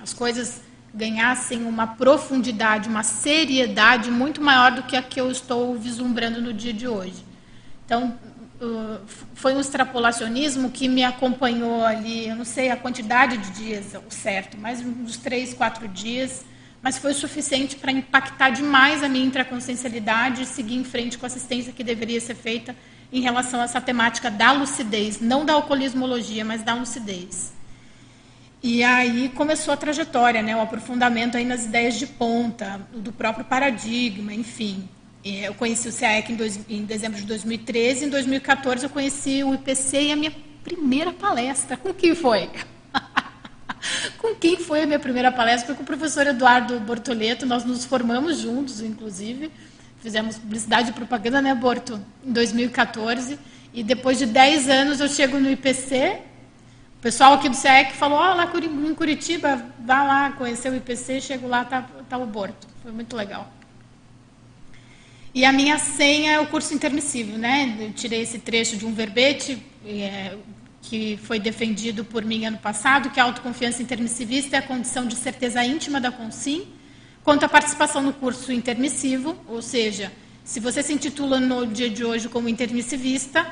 [0.03, 0.63] as coisas
[0.95, 6.53] ganhassem uma profundidade, uma seriedade muito maior do que a que eu estou vislumbrando no
[6.53, 7.25] dia de hoje.
[7.85, 8.19] Então,
[9.35, 14.13] foi um extrapolacionismo que me acompanhou ali, eu não sei a quantidade de dias, o
[14.13, 16.45] certo, mas uns três, quatro dias,
[16.83, 21.29] mas foi suficiente para impactar demais a minha intraconsciencialidade e seguir em frente com a
[21.29, 22.75] assistência que deveria ser feita
[23.13, 27.53] em relação a essa temática da lucidez, não da alcoolismologia, mas da lucidez.
[28.63, 33.45] E aí começou a trajetória, né, o aprofundamento aí nas ideias de ponta, do próprio
[33.45, 34.89] paradigma, enfim.
[35.25, 39.55] Eu conheci o CAEC em, dois, em dezembro de 2013, em 2014 eu conheci o
[39.55, 41.77] IPC e a minha primeira palestra.
[41.77, 42.49] Com quem foi?
[44.19, 45.67] com quem foi a minha primeira palestra?
[45.67, 49.51] Foi com o professor Eduardo Bortoleto, nós nos formamos juntos, inclusive.
[50.01, 52.01] Fizemos publicidade e propaganda, né, Borto?
[52.25, 53.39] Em 2014.
[53.75, 56.23] E depois de 10 anos eu chego no IPC
[56.99, 60.75] o pessoal aqui do CEEC falou, ó, oh, lá em Curitiba, vá lá conhecer o
[60.75, 62.67] IPC, chego lá, tá, tá o Borto.
[62.83, 63.49] Foi muito legal.
[65.35, 67.77] E a minha senha é o curso intermissivo, né?
[67.81, 70.37] Eu tirei esse trecho de um verbete é,
[70.83, 75.15] que foi defendido por mim ano passado, que a autoconfiança intermissivista é a condição de
[75.15, 76.67] certeza íntima da consim,
[77.23, 80.11] quanto à participação no curso intermissivo, ou seja,
[80.45, 83.47] se você se intitula no dia de hoje como intermissivista,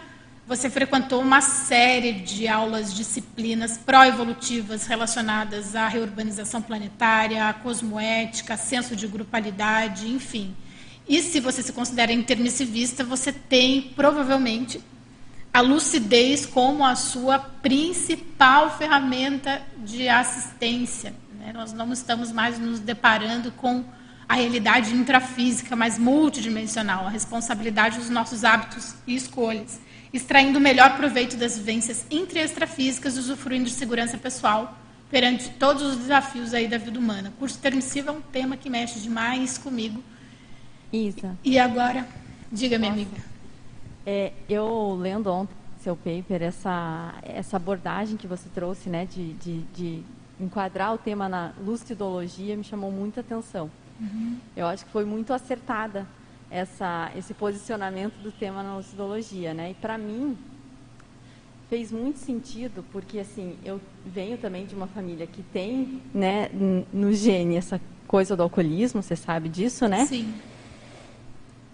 [0.46, 8.96] você frequentou uma série de aulas, disciplinas pró-evolutivas relacionadas à reurbanização planetária, à cosmoética, senso
[8.96, 10.54] de grupalidade, enfim.
[11.08, 14.80] E se você se considera intermissivista, você tem provavelmente
[15.52, 21.14] a lucidez como a sua principal ferramenta de assistência.
[21.38, 21.52] Né?
[21.52, 23.84] Nós não estamos mais nos deparando com
[24.28, 29.80] a realidade intrafísica, mas multidimensional, a responsabilidade dos nossos hábitos e escolhas
[30.16, 34.78] extraindo o melhor proveito das vivências intra e usufruindo de segurança pessoal
[35.10, 37.28] perante todos os desafios aí da vida humana.
[37.28, 40.02] O curso termissivo é um tema que mexe demais comigo.
[40.92, 41.36] Isa.
[41.44, 42.06] E agora,
[42.50, 43.16] diga, minha amiga.
[44.04, 45.54] É, eu lendo ontem
[45.86, 50.02] seu paper, essa, essa abordagem que você trouxe, né, de, de, de
[50.40, 53.70] enquadrar o tema na lucidologia, me chamou muita atenção.
[54.00, 54.36] Uhum.
[54.56, 56.04] Eu acho que foi muito acertada
[56.50, 59.70] essa, esse posicionamento do tema na lucidologia, né?
[59.70, 60.36] E para mim
[61.70, 66.48] fez muito sentido porque assim eu venho também de uma família que tem, né,
[66.92, 70.04] no gene essa coisa do alcoolismo, você sabe disso, né?
[70.06, 70.34] Sim.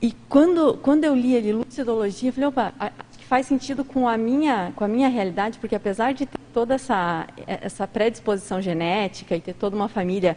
[0.03, 4.09] E quando quando eu li ali lucidologia, eu falei, opa, acho que faz sentido com
[4.09, 9.37] a minha com a minha realidade, porque apesar de ter toda essa essa predisposição genética
[9.37, 10.37] e ter toda uma família,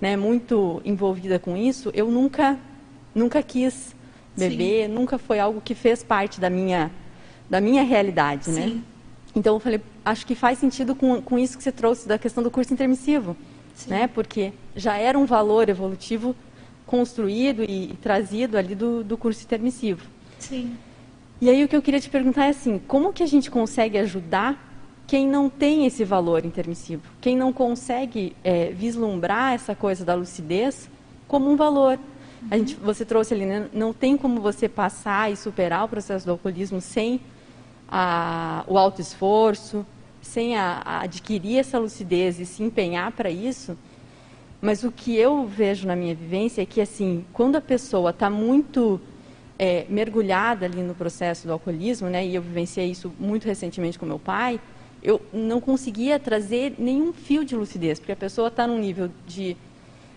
[0.00, 2.58] né, muito envolvida com isso, eu nunca
[3.14, 3.94] nunca quis
[4.36, 4.94] beber, Sim.
[4.94, 6.90] nunca foi algo que fez parte da minha,
[7.48, 8.62] da minha realidade, né?
[8.62, 8.74] Sim.
[8.74, 8.82] né?
[9.36, 12.42] Então eu falei, acho que faz sentido com, com isso que você trouxe da questão
[12.42, 13.36] do curso intermissivo,
[13.74, 13.90] Sim.
[13.90, 14.06] né?
[14.08, 16.34] Porque já era um valor evolutivo
[16.86, 20.06] construído e, e trazido ali do, do curso intermissivo.
[20.38, 20.76] Sim.
[21.40, 23.98] E aí o que eu queria te perguntar é assim, como que a gente consegue
[23.98, 24.72] ajudar
[25.06, 27.02] quem não tem esse valor intermissivo?
[27.20, 30.88] Quem não consegue é, vislumbrar essa coisa da lucidez
[31.28, 31.98] como um valor?
[32.50, 33.68] A gente, você trouxe ali, né?
[33.72, 37.20] não tem como você passar e superar o processo do alcoolismo sem
[37.88, 39.84] a, o alto esforço,
[40.20, 43.76] sem a, a adquirir essa lucidez e se empenhar para isso.
[44.64, 48.30] Mas o que eu vejo na minha vivência é que, assim, quando a pessoa está
[48.30, 48.98] muito
[49.58, 54.06] é, mergulhada ali no processo do alcoolismo, né, e eu vivenciei isso muito recentemente com
[54.06, 54.58] meu pai,
[55.02, 59.54] eu não conseguia trazer nenhum fio de lucidez, porque a pessoa está num nível de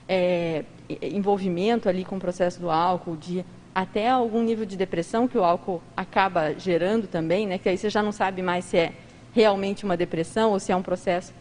[0.07, 0.63] é,
[1.01, 3.43] envolvimento ali com o processo do álcool, de
[3.75, 7.57] até algum nível de depressão que o álcool acaba gerando também, né?
[7.57, 8.93] Que aí você já não sabe mais se é
[9.33, 11.33] realmente uma depressão ou se é um processo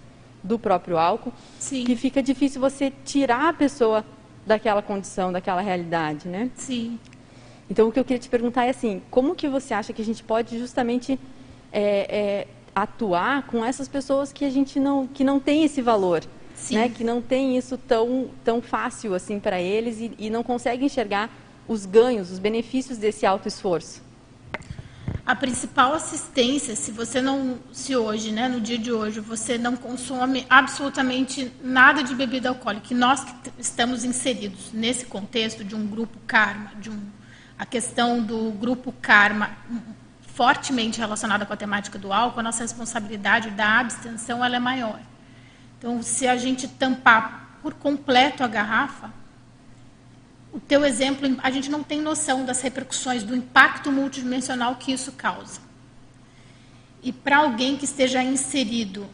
[0.47, 1.85] do próprio álcool, Sim.
[1.85, 4.05] que fica difícil você tirar a pessoa
[4.47, 6.51] daquela condição, daquela realidade, né?
[6.55, 6.99] Sim.
[7.69, 10.05] Então o que eu queria te perguntar é assim, como que você acha que a
[10.05, 11.19] gente pode justamente
[11.73, 16.23] é, é, atuar com essas pessoas que a gente não que não tem esse valor?
[16.71, 20.87] né, que não tem isso tão, tão fácil assim para eles e, e não conseguem
[20.87, 21.31] enxergar
[21.69, 24.03] os ganhos, os benefícios desse alto esforço.
[25.25, 29.77] A principal assistência, se você não, se hoje, né, no dia de hoje, você não
[29.77, 35.87] consome absolutamente nada de bebida alcoólica, e nós que estamos inseridos nesse contexto de um
[35.87, 37.01] grupo karma, de um,
[37.59, 39.51] a questão do grupo karma
[40.35, 45.01] fortemente relacionada com a temática do álcool, a nossa responsabilidade da abstenção ela é maior.
[45.79, 49.11] Então, se a gente tampar por completo a garrafa,
[50.57, 55.13] o teu exemplo, a gente não tem noção das repercussões, do impacto multidimensional que isso
[55.13, 55.61] causa.
[57.03, 59.07] E para alguém que esteja inserido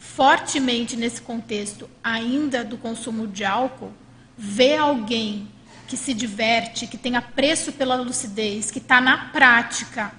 [0.00, 3.92] fortemente nesse contexto ainda do consumo de álcool,
[4.36, 5.48] ver alguém
[5.86, 10.12] que se diverte, que tem apreço pela lucidez, que está na prática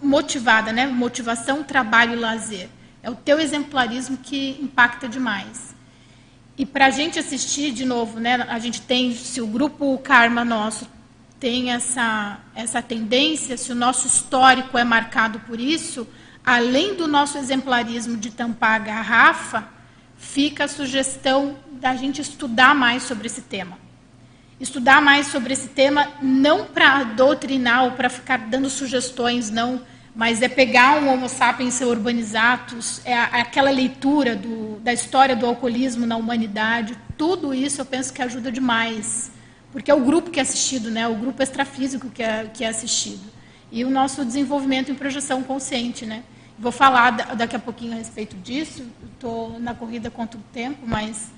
[0.00, 0.86] motivada, né?
[0.86, 2.70] Motivação, trabalho e lazer.
[3.02, 5.75] É o teu exemplarismo que impacta demais.
[6.58, 10.44] E para a gente assistir, de novo, né, a gente tem, se o grupo Karma
[10.44, 10.88] nosso
[11.38, 16.08] tem essa, essa tendência, se o nosso histórico é marcado por isso,
[16.44, 19.68] além do nosso exemplarismo de tampar a garrafa,
[20.16, 23.78] fica a sugestão da gente estudar mais sobre esse tema.
[24.58, 29.82] Estudar mais sobre esse tema, não para doutrinar ou para ficar dando sugestões, não
[30.16, 36.06] mas é pegar um Homo sapiens urbanizatus, é aquela leitura do, da história do alcoolismo
[36.06, 39.30] na humanidade, tudo isso eu penso que ajuda demais,
[39.70, 42.68] porque é o grupo que é assistido, né, o grupo extrafísico que é, que é
[42.68, 43.30] assistido,
[43.70, 46.06] e o nosso desenvolvimento em projeção consciente.
[46.06, 46.22] Né.
[46.58, 51.30] Vou falar daqui a pouquinho a respeito disso, estou na corrida contra o tempo, mas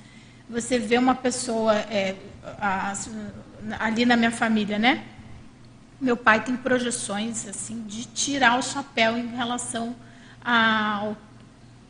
[0.48, 2.14] você vê uma pessoa é,
[2.60, 2.94] a,
[3.80, 5.02] ali na minha família, né?
[6.00, 9.96] Meu pai tem projeções assim de tirar o chapéu em relação
[10.44, 11.16] ao,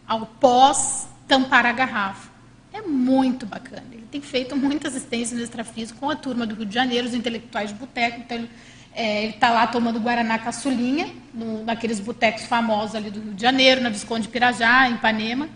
[0.06, 2.30] ao pós tampar a garrafa.
[2.72, 3.84] É muito bacana.
[3.92, 7.14] Ele tem feito muitas assistências no extrafísico com a turma do Rio de Janeiro, os
[7.14, 8.20] intelectuais de boteco.
[8.20, 8.50] Então, ele
[8.94, 13.80] é, está lá tomando Guaraná caçulinha, no, naqueles botecos famosos ali do Rio de Janeiro,
[13.82, 15.48] na Visconde Pirajá, em Ipanema.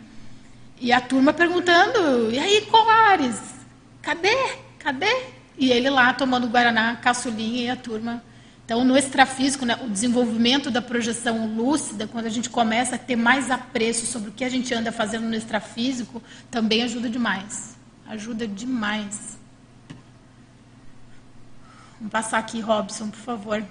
[0.81, 3.41] E a turma perguntando, e aí, Colares?
[4.03, 4.37] Cadê?
[4.79, 5.25] Cadê?
[5.57, 8.23] E ele lá tomando Guaraná caçulinha e a turma
[8.73, 13.17] então, no extrafísico, né, o desenvolvimento da projeção lúcida, quando a gente começa a ter
[13.17, 17.77] mais apreço sobre o que a gente anda fazendo no extrafísico, também ajuda demais.
[18.09, 19.37] Ajuda demais.
[21.99, 23.63] Vamos passar aqui, Robson, por favor.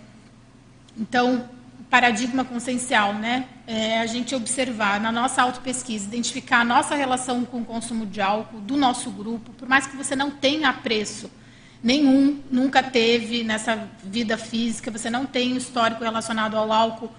[0.95, 1.49] Então,
[1.89, 3.47] paradigma consciencial, né?
[3.65, 8.21] É a gente observar na nossa autopesquisa, identificar a nossa relação com o consumo de
[8.21, 11.27] álcool do nosso grupo, por mais que você não tenha apreço
[11.83, 17.11] nenhum, nunca teve nessa vida física, você não tem histórico relacionado ao álcool,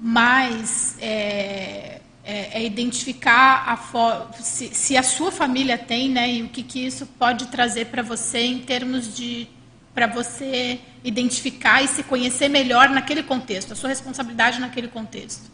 [0.00, 6.48] mas é, é, é identificar a se, se, a sua família tem, né, e o
[6.48, 9.48] que, que isso pode trazer para você em termos de
[9.94, 15.50] para você identificar e se conhecer melhor naquele contexto, a sua responsabilidade naquele contexto.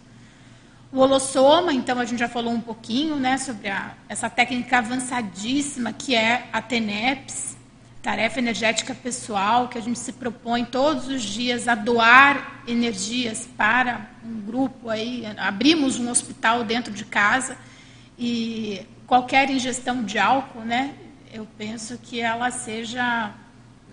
[0.90, 5.92] O holossoma, então, a gente já falou um pouquinho né, sobre a, essa técnica avançadíssima
[5.92, 7.56] que é a TENEPS,
[8.02, 14.10] tarefa energética pessoal, que a gente se propõe todos os dias a doar energias para
[14.24, 17.56] um grupo aí, abrimos um hospital dentro de casa
[18.18, 20.94] e qualquer ingestão de álcool, né,
[21.32, 23.32] eu penso que ela seja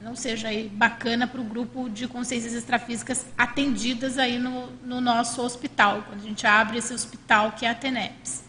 [0.01, 5.41] não seja aí bacana para o grupo de consciências extrafísicas atendidas aí no, no nosso
[5.41, 8.45] hospital, quando a gente abre esse hospital que é a TENEPS.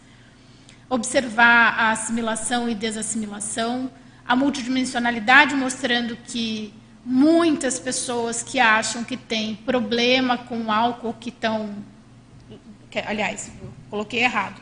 [0.89, 3.91] Observar a assimilação e desassimilação,
[4.31, 6.73] a multidimensionalidade, mostrando que
[7.03, 11.75] muitas pessoas que acham que têm problema com álcool, que estão.
[13.05, 13.51] Aliás,
[13.89, 14.61] coloquei errado.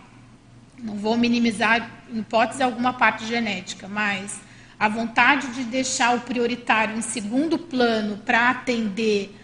[0.75, 4.41] Não vou minimizar, em hipótese alguma, parte genética, mas
[4.79, 9.38] a vontade de deixar o prioritário em segundo plano para atender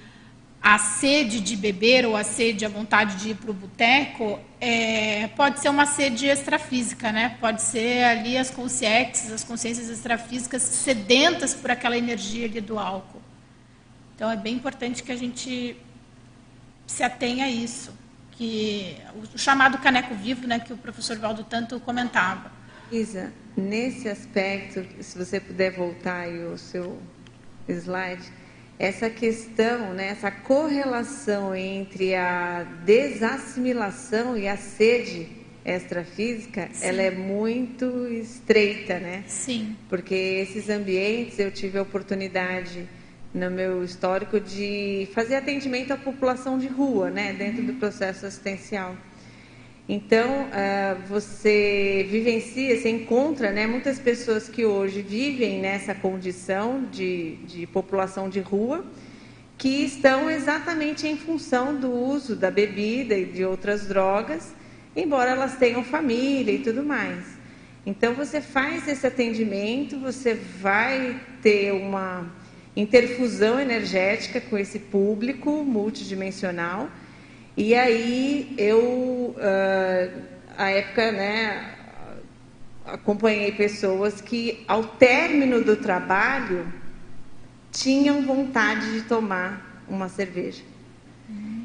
[0.65, 5.27] a sede de beber ou a sede, a vontade de ir para o boteco, é,
[5.35, 7.37] pode ser uma sede extrafísica, né?
[7.39, 13.21] Pode ser ali as consciências, as consciências extrafísicas sedentas por aquela energia ali do álcool.
[14.15, 15.77] Então é bem importante que a gente
[16.87, 17.93] se atenha a isso,
[18.31, 18.97] que
[19.35, 22.51] o chamado caneco vivo, né, que o professor Valdo tanto comentava.
[22.91, 26.99] Isa, nesse aspecto, se você puder voltar aí o seu
[27.67, 28.31] slide,
[28.77, 35.27] essa questão, né, essa correlação entre a desassimilação e a sede
[35.65, 36.85] extrafísica, Sim.
[36.85, 39.23] ela é muito estreita, né?
[39.27, 39.75] Sim.
[39.89, 42.87] Porque esses ambientes eu tive a oportunidade
[43.33, 48.95] no meu histórico de fazer atendimento à população de rua, né, dentro do processo assistencial.
[49.87, 57.35] Então, uh, você vivencia, você encontra né, muitas pessoas que hoje vivem nessa condição de,
[57.45, 58.83] de população de rua,
[59.59, 64.55] que estão exatamente em função do uso da bebida e de outras drogas,
[64.95, 67.23] embora elas tenham família e tudo mais.
[67.85, 72.25] Então, você faz esse atendimento, você vai ter uma
[72.75, 76.89] interfusão energética com esse público multidimensional
[77.57, 80.21] e aí eu, uh,
[80.57, 81.75] à época, né,
[82.85, 86.67] acompanhei pessoas que, ao término do trabalho,
[87.71, 90.63] tinham vontade de tomar uma cerveja.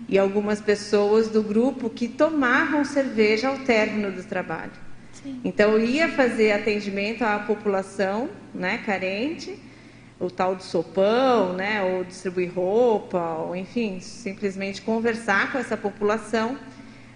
[0.08, 4.72] E algumas pessoas do grupo que tomavam cerveja ao término do trabalho.
[5.12, 5.40] Sim.
[5.44, 9.56] Então, eu ia fazer atendimento à população né, carente
[10.20, 16.58] o tal do sopão, né, ou distribuir roupa, ou enfim, simplesmente conversar com essa população,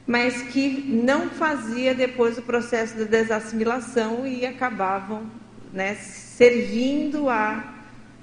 [0.07, 5.27] mas que não fazia depois o processo de desassimilação e acabavam
[5.73, 7.75] né, servindo a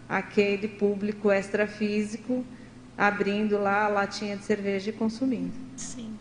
[0.10, 2.44] aquele público extrafísico,
[2.98, 5.54] abrindo lá a latinha de cerveja e consumindo.
[5.78, 6.20] Sim.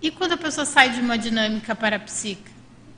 [0.00, 2.50] E quando a pessoa sai de uma dinâmica parapsíquica?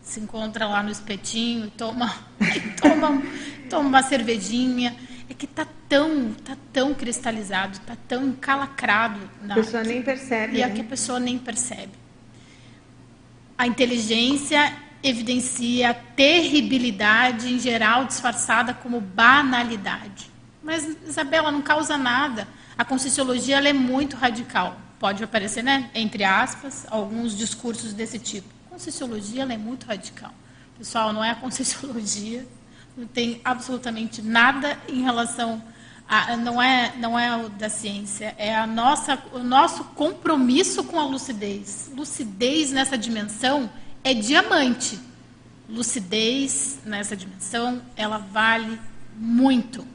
[0.02, 2.14] Se encontra lá no espetinho toma,
[2.80, 3.22] toma,
[3.70, 4.94] toma uma cervejinha.
[5.28, 9.20] É que está tão, tá tão cristalizado, está tão encalacrado.
[9.42, 10.56] Na, a pessoa nem percebe.
[10.56, 10.64] E né?
[10.64, 11.92] a que a pessoa nem percebe.
[13.56, 20.30] A inteligência evidencia terribilidade, em geral disfarçada como banalidade.
[20.62, 22.46] Mas, Isabela, não causa nada.
[22.76, 24.78] A conscienciologia é muito radical.
[24.98, 28.48] Pode aparecer, né, entre aspas, alguns discursos desse tipo.
[28.66, 30.32] A conscienciologia é muito radical.
[30.76, 32.46] Pessoal, não é a conscienciologia,
[32.96, 35.62] não tem absolutamente nada em relação
[36.08, 40.98] a, não é não é o da ciência, é a nossa o nosso compromisso com
[40.98, 41.90] a lucidez.
[41.94, 43.70] Lucidez nessa dimensão
[44.02, 44.98] é diamante.
[45.68, 48.80] Lucidez nessa dimensão, ela vale
[49.16, 49.86] muito.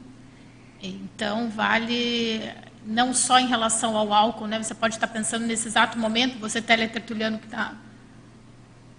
[0.82, 2.50] Então, vale
[2.86, 4.62] não só em relação ao álcool, né?
[4.62, 7.74] Você pode estar pensando nesse exato momento, você teletertuliano que tá,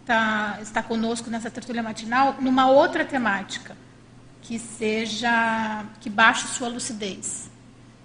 [0.06, 3.76] tá, está conosco nessa tertulia matinal, numa outra temática,
[4.42, 7.50] que seja, que baixe sua lucidez.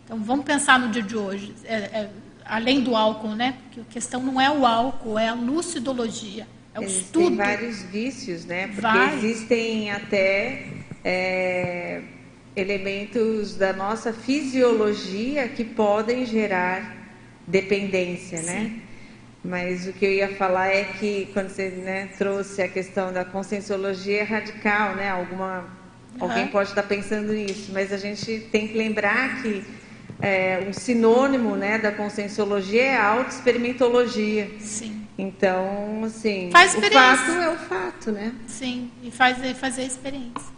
[0.05, 2.11] Então, vamos pensar no dia de hoje, é, é,
[2.45, 3.57] além do álcool, né?
[3.65, 6.47] Porque a questão não é o álcool, é a lucidologia.
[6.75, 7.37] É o Existem estudo.
[7.37, 8.67] vários vícios, né?
[8.69, 9.25] Porque Vários.
[9.25, 10.67] existem até
[11.05, 12.03] é,
[12.57, 16.97] elementos da nossa fisiologia que podem gerar
[17.47, 18.81] dependência, né?
[19.45, 23.25] Mas o que eu ia falar é que quando você né, trouxe a questão da
[23.25, 25.11] conscienciologia radical, né?
[25.11, 25.69] Alguma,
[26.21, 29.65] Alguém pode estar pensando nisso, mas a gente tem que lembrar que
[30.21, 34.51] é, um sinônimo né, da conscienciologia é a autoexperimentologia.
[34.61, 35.05] Sim.
[35.19, 38.35] Então, assim, Faz o fato é o fato, né?
[38.47, 40.53] Sim, e fazer, fazer a experiência.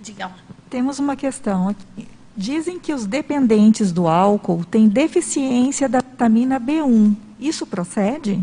[0.00, 0.36] Diga lá.
[0.70, 2.08] Temos uma questão aqui.
[2.36, 7.14] Dizem que os dependentes do álcool têm deficiência da vitamina B1.
[7.38, 8.42] Isso procede?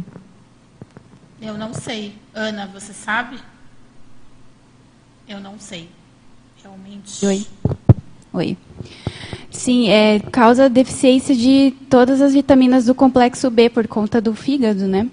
[1.41, 2.15] Eu não sei.
[2.33, 3.39] Ana, você sabe?
[5.27, 5.89] Eu não sei.
[6.63, 7.25] Realmente.
[7.25, 7.45] Oi.
[8.33, 8.57] Oi.
[9.49, 14.87] Sim, é, causa deficiência de todas as vitaminas do complexo B por conta do fígado,
[14.87, 15.07] né?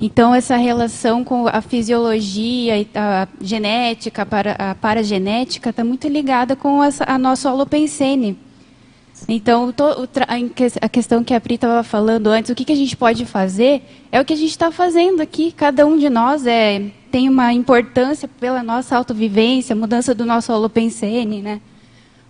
[0.00, 6.84] Então, essa relação com a fisiologia, a genética, para, a paragenética, está muito ligada com
[6.84, 7.50] essa, a nossa.
[9.26, 9.74] Então,
[10.80, 13.82] a questão que a Pri estava falando antes, o que, que a gente pode fazer,
[14.12, 15.52] é o que a gente está fazendo aqui.
[15.52, 21.42] Cada um de nós é, tem uma importância pela nossa autovivência, mudança do nosso holopensene,
[21.42, 21.60] né?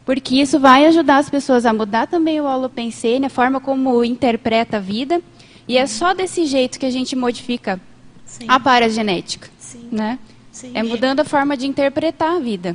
[0.04, 4.78] Porque isso vai ajudar as pessoas a mudar também o holopensene, a forma como interpreta
[4.78, 5.20] a vida.
[5.66, 7.78] E é só desse jeito que a gente modifica
[8.24, 8.46] Sim.
[8.48, 9.88] a paragenética, Sim.
[9.92, 10.18] né?
[10.50, 10.72] Sim.
[10.74, 12.74] É mudando a forma de interpretar a vida.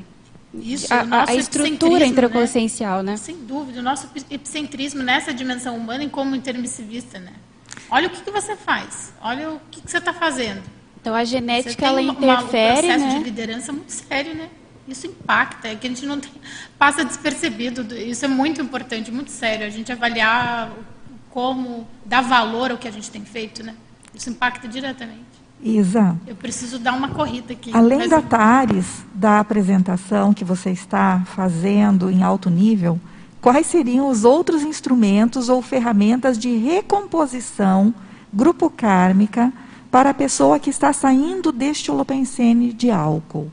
[0.53, 3.17] Isso, a, a- estrutura intraconsciencial, né?
[3.17, 7.33] Sem dúvida, o nosso epicentrismo nessa dimensão humana em como intermissivista, né?
[7.89, 10.61] Olha o que, que você faz, olha o que, que você está fazendo.
[11.01, 13.23] Então a genética ela uma- uma- interfere, um processo de né?
[13.23, 14.49] liderança muito sério, né?
[14.87, 16.31] Isso impacta, é que a gente não tem,
[16.77, 17.83] passa despercebido.
[17.83, 19.65] do- Isso é muito importante, muito sério.
[19.65, 20.71] A gente avaliar
[21.29, 23.75] como dar valor ao que a gente tem feito, né?
[24.13, 25.32] Isso impacta diretamente.
[25.63, 27.71] Isa, Eu preciso dar uma corrida aqui.
[27.73, 32.99] além da TARES, da apresentação que você está fazendo em alto nível,
[33.41, 37.93] quais seriam os outros instrumentos ou ferramentas de recomposição
[38.33, 39.53] grupo kármica
[39.89, 43.49] para a pessoa que está saindo deste holopensene de álcool?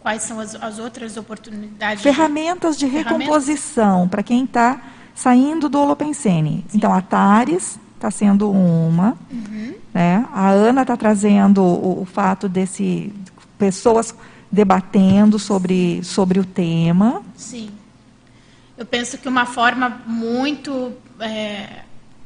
[0.00, 2.02] Quais são as, as outras oportunidades?
[2.02, 3.18] de- Ferramentas de Ferramentas?
[3.20, 4.80] recomposição para quem está
[5.14, 6.64] saindo do holopensene.
[6.74, 9.16] Então, a TARES está sendo uma.
[9.30, 9.74] Uhum.
[9.92, 10.26] né?
[10.32, 13.12] A Ana está trazendo o, o fato desse
[13.58, 14.14] pessoas
[14.50, 17.22] debatendo sobre, sobre o tema.
[17.36, 17.70] Sim.
[18.76, 21.82] Eu penso que uma forma muito é,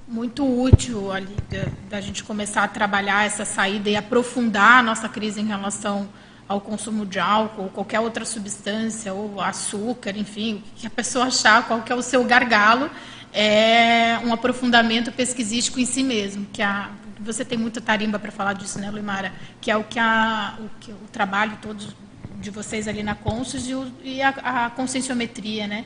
[0.06, 5.08] muito útil ali da, da gente começar a trabalhar essa saída e aprofundar a nossa
[5.08, 6.06] crise em relação
[6.46, 11.26] ao consumo de álcool, ou qualquer outra substância, ou açúcar, enfim, o que a pessoa
[11.26, 12.90] achar, qual que é o seu gargalo,
[13.32, 16.90] é um aprofundamento pesquisístico em si mesmo, que a
[17.20, 19.32] você tem muita tarimba para falar disso, né, Luimara?
[19.60, 21.94] Que é o que, a, o, que o trabalho todo
[22.40, 25.84] de vocês ali na Conscius e, o- e a, a conscienciometria, né?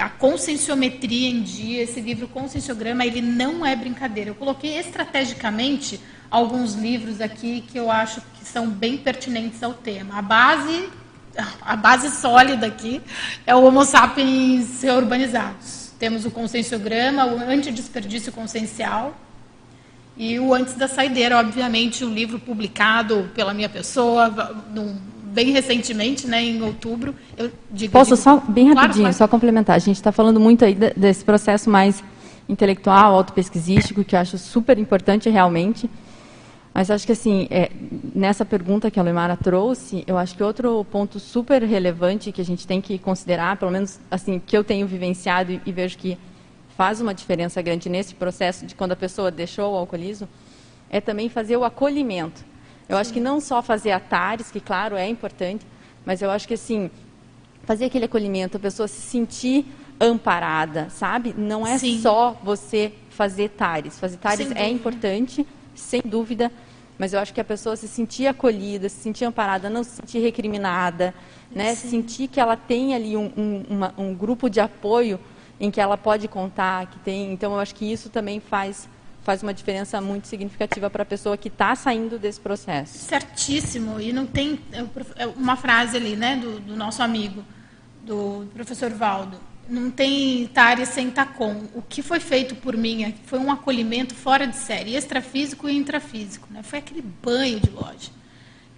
[0.00, 4.30] A conscienciometria em dia, esse livro Conscienciograma, ele não é brincadeira.
[4.30, 10.16] Eu coloquei estrategicamente alguns livros aqui que eu acho que são bem pertinentes ao tema.
[10.18, 10.88] A base
[11.60, 13.02] a base sólida aqui
[13.46, 15.85] é o Homo sapiens urbanizados.
[15.98, 19.14] Temos o conscienciograma, o antidesperdício consciencial
[20.16, 24.30] e o antes da saideira, obviamente, o livro publicado pela minha pessoa,
[24.72, 27.14] num, bem recentemente, né, em outubro.
[27.92, 29.76] Posso só, bem rapidinho, claro, só complementar.
[29.76, 32.02] A gente está falando muito aí desse processo mais
[32.48, 35.90] intelectual, autopesquisístico, que eu acho super importante realmente.
[36.76, 37.70] Mas acho que assim, é,
[38.14, 42.44] nessa pergunta que a Lemara trouxe, eu acho que outro ponto super relevante que a
[42.44, 46.18] gente tem que considerar, pelo menos assim que eu tenho vivenciado e, e vejo que
[46.76, 50.28] faz uma diferença grande nesse processo de quando a pessoa deixou o alcoolismo,
[50.90, 52.44] é também fazer o acolhimento.
[52.86, 53.00] Eu Sim.
[53.00, 55.64] acho que não só fazer atares, que claro é importante,
[56.04, 56.90] mas eu acho que assim
[57.64, 59.64] fazer aquele acolhimento, a pessoa se sentir
[59.98, 61.34] amparada, sabe?
[61.38, 62.00] Não é Sim.
[62.02, 63.98] só você fazer tares.
[63.98, 66.52] Fazer tares é importante, sem dúvida,
[66.98, 70.18] mas eu acho que a pessoa se sentir acolhida, se sentir amparada, não se sentir
[70.20, 71.14] recriminada,
[71.50, 71.74] né?
[71.74, 75.20] sentir que ela tem ali um, um, uma, um grupo de apoio
[75.60, 77.32] em que ela pode contar, que tem.
[77.32, 78.88] Então, eu acho que isso também faz
[79.22, 82.96] faz uma diferença muito significativa para a pessoa que está saindo desse processo.
[82.96, 84.00] Certíssimo.
[84.00, 87.44] E não tem é é uma frase ali, né, do, do nosso amigo,
[88.04, 89.36] do professor Valdo
[89.68, 91.64] não tem TARE sem TACOM.
[91.74, 96.48] O que foi feito por mim foi um acolhimento fora de série, extrafísico e intrafísico.
[96.50, 96.62] Né?
[96.62, 98.10] Foi aquele banho de loja.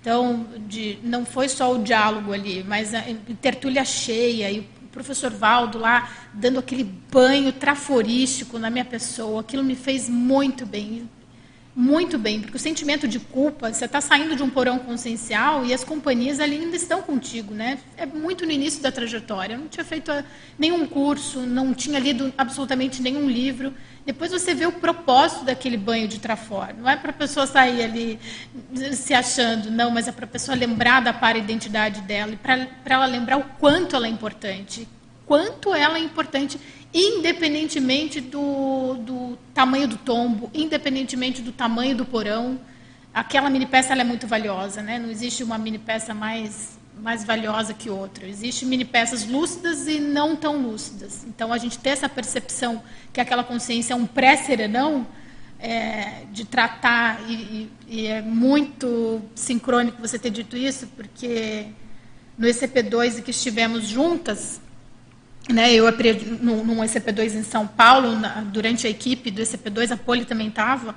[0.01, 4.65] Então, de, não foi só o diálogo ali, mas a, a tertúlia cheia e o
[4.91, 9.41] professor Valdo lá dando aquele banho traforístico na minha pessoa.
[9.41, 11.09] Aquilo me fez muito bem
[11.79, 15.73] muito bem, porque o sentimento de culpa, você está saindo de um porão consciencial e
[15.73, 17.79] as companhias ali ainda estão contigo, né?
[17.97, 19.55] É muito no início da trajetória.
[19.55, 20.11] Eu não tinha feito
[20.59, 23.73] nenhum curso, não tinha lido absolutamente nenhum livro.
[24.05, 26.75] Depois você vê o propósito daquele banho de trafor.
[26.77, 28.19] Não é para a pessoa sair ali
[28.93, 32.67] se achando, não, mas é para a pessoa lembrar da para identidade dela e para
[32.87, 34.89] ela lembrar o quanto ela é importante,
[35.25, 36.59] quanto ela é importante
[36.93, 42.59] independentemente do, do tamanho do tombo, independentemente do tamanho do porão.
[43.13, 44.99] Aquela mini peça é muito valiosa, né?
[44.99, 48.27] não existe uma mini peça mais, mais valiosa que outra.
[48.27, 51.25] Existem mini peças lúcidas e não tão lúcidas.
[51.27, 52.83] Então, a gente ter essa percepção
[53.13, 55.07] que aquela consciência é um pré-serenão,
[55.61, 61.67] é, de tratar, e, e, é muito sincrônico você ter dito isso, porque
[62.37, 64.61] no ECP2 que estivemos juntas,
[65.49, 69.93] né, eu aprendi num, num ECP2 em São Paulo, na, durante a equipe do ECP2,
[69.93, 70.95] a Poli também estava.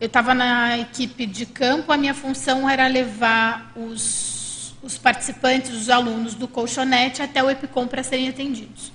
[0.00, 5.88] Eu estava na equipe de campo, a minha função era levar os, os participantes, os
[5.88, 8.92] alunos do colchonete até o EPICOM para serem atendidos.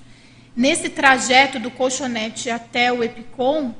[0.56, 3.74] Nesse trajeto do colchonete até o EPICOM,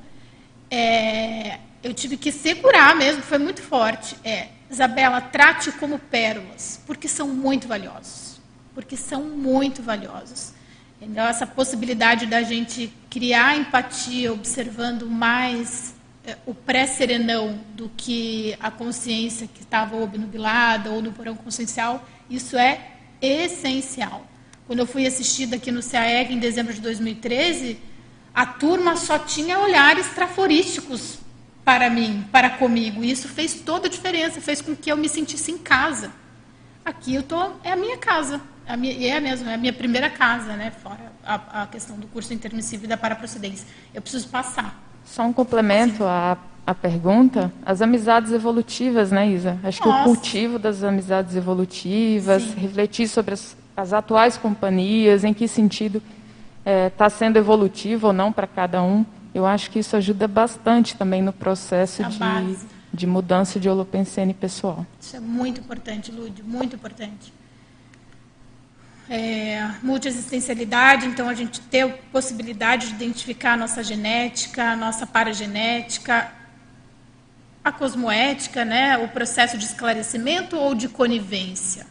[0.70, 4.16] é, eu tive que segurar mesmo, foi muito forte.
[4.24, 8.40] É, Isabela, trate como pérolas, porque são muito valiosos.
[8.74, 10.53] Porque são muito valiosos.
[11.04, 11.24] Entendeu?
[11.24, 15.94] Essa possibilidade da gente criar empatia observando mais
[16.26, 22.56] é, o pré-serenão do que a consciência que estava obnubilada ou no porão consciencial, isso
[22.56, 24.26] é essencial.
[24.66, 27.78] Quando eu fui assistida aqui no CAEG em dezembro de 2013,
[28.34, 31.18] a turma só tinha olhares traforísticos
[31.62, 33.04] para mim, para comigo.
[33.04, 36.10] E isso fez toda a diferença, fez com que eu me sentisse em casa.
[36.84, 38.40] Aqui eu tô, é a minha casa.
[38.66, 40.70] A minha, é mesmo, é a minha primeira casa, né?
[40.70, 43.66] Fora a, a questão do curso intermissivo e da paraprocedência.
[43.92, 44.82] Eu preciso passar.
[45.04, 47.52] Só um complemento à, à pergunta.
[47.64, 49.58] As amizades evolutivas, né, Isa?
[49.62, 50.04] Acho Nossa.
[50.04, 52.54] que o cultivo das amizades evolutivas, Sim.
[52.56, 56.02] refletir sobre as, as atuais companhias, em que sentido
[56.58, 59.04] está é, tá sendo evolutivo ou não para cada um.
[59.34, 62.18] Eu acho que isso ajuda bastante também no processo de,
[62.94, 64.86] de mudança de holopensene pessoal.
[65.00, 67.32] Isso é muito importante, Lúdio, muito importante
[69.08, 75.06] é, multiexistencialidade, então a gente ter a possibilidade de identificar a nossa genética, a nossa
[75.06, 76.32] paragenética,
[77.62, 81.86] a cosmoética, né, o processo de esclarecimento ou de conivência,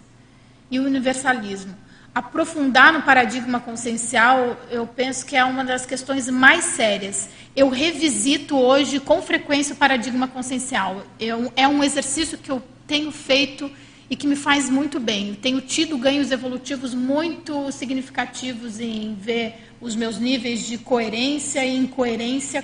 [0.69, 1.75] e o universalismo.
[2.15, 7.27] Aprofundar no paradigma consciencial, eu penso que é uma das questões mais sérias.
[7.55, 11.03] Eu revisito hoje com frequência o paradigma consciencial.
[11.19, 13.69] Eu, é um exercício que eu tenho feito
[14.09, 15.35] e que me faz muito bem.
[15.35, 22.63] tenho tido ganhos evolutivos muito significativos em ver os meus níveis de coerência e incoerência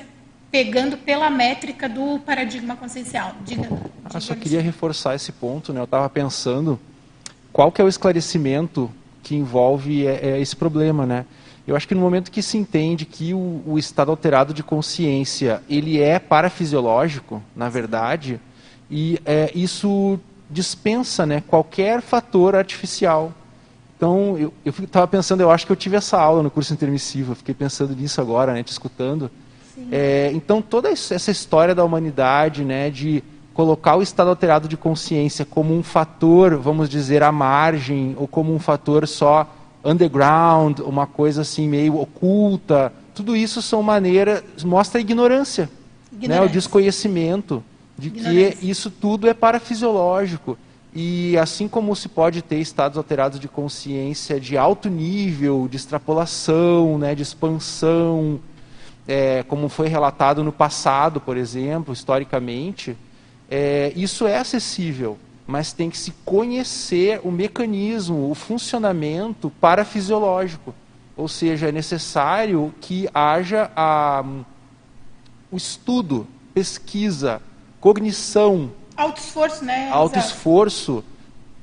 [0.52, 3.36] pegando pela métrica do paradigma consciencial.
[3.46, 3.70] Diga.
[4.04, 5.80] Ah, só queria reforçar esse ponto, né?
[5.80, 6.80] Eu estava pensando
[7.54, 8.92] qual que é o esclarecimento
[9.22, 11.26] que envolve é, é esse problema, né?
[11.70, 15.62] Eu acho que no momento que se entende que o, o estado alterado de consciência
[15.70, 18.40] ele é parafisiológico, na verdade,
[18.90, 20.20] e é, isso
[20.50, 23.32] dispensa né, qualquer fator artificial.
[23.96, 27.54] Então, eu estava pensando, eu acho que eu tive essa aula no curso intermissivo, fiquei
[27.54, 29.30] pensando nisso agora, né, te escutando.
[29.92, 33.24] É, então, toda essa história da humanidade, né, de
[33.54, 38.56] colocar o estado alterado de consciência como um fator, vamos dizer, à margem, ou como
[38.56, 39.48] um fator só
[39.84, 45.70] underground, uma coisa assim meio oculta, tudo isso são maneiras, mostra a ignorância,
[46.12, 46.42] ignorância.
[46.42, 47.64] Né, o desconhecimento
[47.98, 48.52] de ignorância.
[48.54, 50.58] que isso tudo é parafisiológico.
[50.94, 56.98] E assim como se pode ter estados alterados de consciência de alto nível, de extrapolação,
[56.98, 58.40] né, de expansão,
[59.08, 62.98] é, como foi relatado no passado, por exemplo, historicamente,
[63.50, 65.18] é, isso é acessível,
[65.50, 70.76] mas tem que se conhecer o mecanismo, o funcionamento parafisiológico.
[71.18, 74.24] Ou seja, é necessário que haja a,
[75.52, 77.42] o estudo, pesquisa,
[77.82, 78.70] cognição.
[78.96, 79.90] Alto esforço, né?
[79.92, 81.04] Alto esforço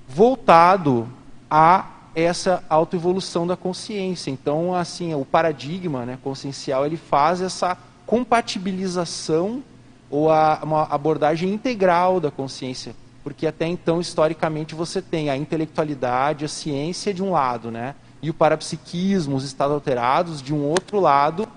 [0.08, 1.08] voltado
[1.48, 4.32] a essa autoevolução da consciência.
[4.32, 9.62] Então, assim, o paradigma né, consciencial, ele faz essa compatibilização
[10.10, 12.96] ou a, uma abordagem integral da consciência.
[13.26, 17.96] Porque até então, historicamente, você tem a intelectualidade, a ciência de um lado, né?
[18.22, 21.48] E o parapsiquismo, os estados alterados, de um outro lado,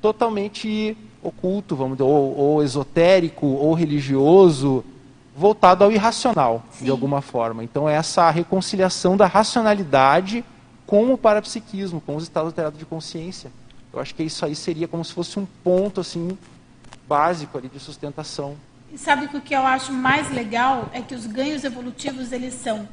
[0.00, 4.82] totalmente oculto, vamos dizer, ou, ou esotérico, ou religioso,
[5.36, 6.86] voltado ao irracional, Sim.
[6.86, 7.62] de alguma forma.
[7.62, 10.42] Então, é essa reconciliação da racionalidade
[10.86, 13.52] com o parapsiquismo, com os estados alterados de consciência.
[13.92, 16.38] Eu acho que isso aí seria como se fosse um ponto assim
[17.06, 18.56] básico ali de sustentação.
[18.92, 22.54] E sabe que o que eu acho mais legal é que os ganhos evolutivos eles
[22.54, 22.88] são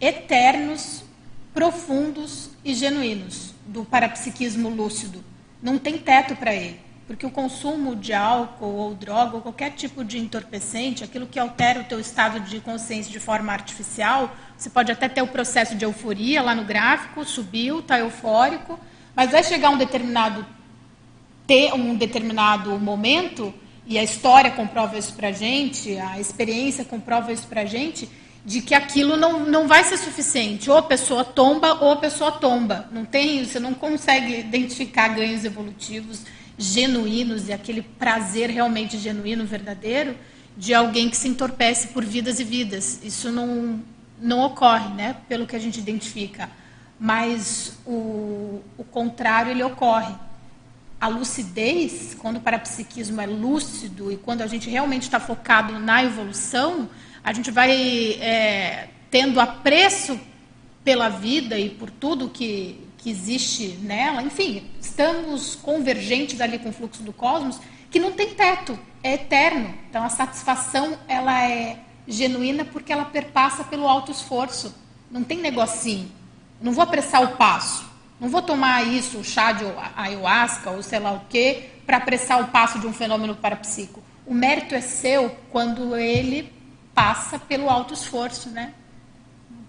[0.00, 1.04] eternos,
[1.52, 5.24] profundos e genuínos do parapsiquismo lúcido.
[5.62, 10.04] Não tem teto para ele porque o consumo de álcool ou droga ou qualquer tipo
[10.04, 14.92] de entorpecente, aquilo que altera o teu estado de consciência de forma artificial, você pode
[14.92, 18.78] até ter o processo de euforia lá no gráfico, subiu, está eufórico,
[19.12, 20.46] mas vai chegar um determinado
[21.48, 23.52] ter um determinado momento
[23.86, 28.08] e a história comprova isso para gente, a experiência comprova isso para gente,
[28.44, 30.70] de que aquilo não, não vai ser suficiente.
[30.70, 32.88] Ou a pessoa tomba ou a pessoa tomba.
[32.92, 36.22] Não tem, você não consegue identificar ganhos evolutivos
[36.56, 40.14] genuínos e aquele prazer realmente genuíno, verdadeiro,
[40.56, 43.00] de alguém que se entorpece por vidas e vidas.
[43.02, 43.80] Isso não,
[44.20, 45.16] não ocorre, né?
[45.28, 46.50] pelo que a gente identifica.
[46.98, 50.14] Mas o, o contrário ele ocorre.
[51.00, 56.04] A lucidez, quando o parapsiquismo é lúcido e quando a gente realmente está focado na
[56.04, 56.90] evolução,
[57.24, 57.72] a gente vai
[58.20, 60.20] é, tendo apreço
[60.84, 66.72] pela vida e por tudo que, que existe nela, enfim, estamos convergentes ali com o
[66.72, 67.58] fluxo do cosmos,
[67.90, 69.74] que não tem teto, é eterno.
[69.88, 74.74] Então a satisfação ela é genuína porque ela perpassa pelo alto esforço.
[75.10, 76.10] Não tem negocinho.
[76.60, 77.89] Não vou apressar o passo.
[78.20, 79.64] Não vou tomar isso, o chá de
[79.96, 84.02] ayahuasca ou sei lá o quê, para apressar o passo de um fenômeno parapsíquico.
[84.26, 86.52] O mérito é seu quando ele
[86.94, 88.74] passa pelo alto esforço, né?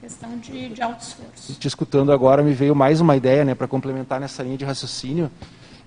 [0.02, 1.54] questão de, de alto esforço.
[1.54, 5.30] Te escutando agora, me veio mais uma ideia, né, para complementar nessa linha de raciocínio,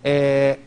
[0.04, 0.58] é,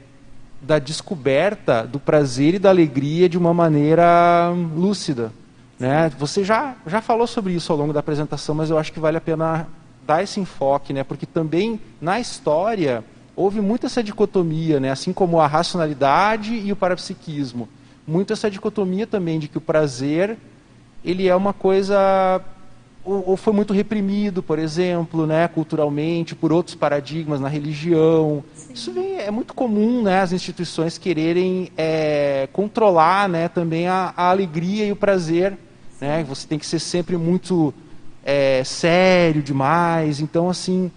[0.61, 5.31] da descoberta do prazer e da alegria de uma maneira lúcida.
[5.79, 6.11] Né?
[6.19, 9.15] Você já, já falou sobre isso ao longo da apresentação, mas eu acho que vale
[9.15, 9.67] a pena
[10.07, 11.03] dar esse enfoque, né?
[11.03, 13.03] porque também na história
[13.35, 14.89] houve muito essa dicotomia, né?
[14.89, 17.67] assim como a racionalidade e o parapsiquismo.
[18.07, 20.37] Muito essa dicotomia também de que o prazer
[21.03, 22.41] ele é uma coisa
[23.03, 28.43] ou, ou, foi muito reprimido, por exemplo, né, culturalmente, por outros paradigmas na religião.
[28.53, 28.73] Sim.
[28.73, 34.29] Isso vem, é muito comum, né, as instituições quererem é, controlar, né, também a, a,
[34.29, 35.57] alegria e o prazer,
[36.01, 36.25] né.
[36.27, 37.73] Você tem que ser sempre muito
[38.27, 40.19] é, sério demais.
[40.19, 40.91] Então, assim,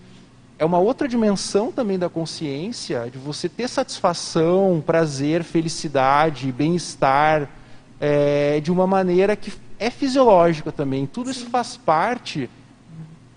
[0.59, 7.49] é uma outra dimensão também da consciência, de você ter satisfação, prazer, felicidade, bem-estar,
[8.01, 11.07] é, de uma maneira que é fisiológica também.
[11.07, 12.51] Tudo isso faz parte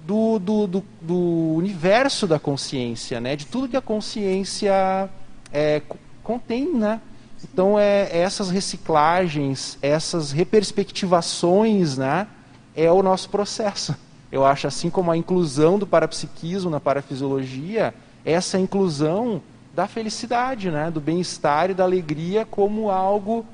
[0.03, 3.36] do, do, do, do, universo da consciência, né?
[3.36, 5.07] de tudo que a consciência
[5.52, 5.84] é,
[6.24, 6.74] contém.
[6.74, 6.99] Né?
[7.44, 12.28] Então, é, é, essas reciclagens, essas reperspectivações, né?
[12.76, 13.95] É o nosso processo.
[14.32, 17.94] Eu acho, assim como a inclusão do parapsiquismo na parafisiologia,
[18.26, 19.41] essa inclusão
[19.74, 20.90] da felicidade, né?
[20.90, 23.45] do bem-estar e da alegria como algo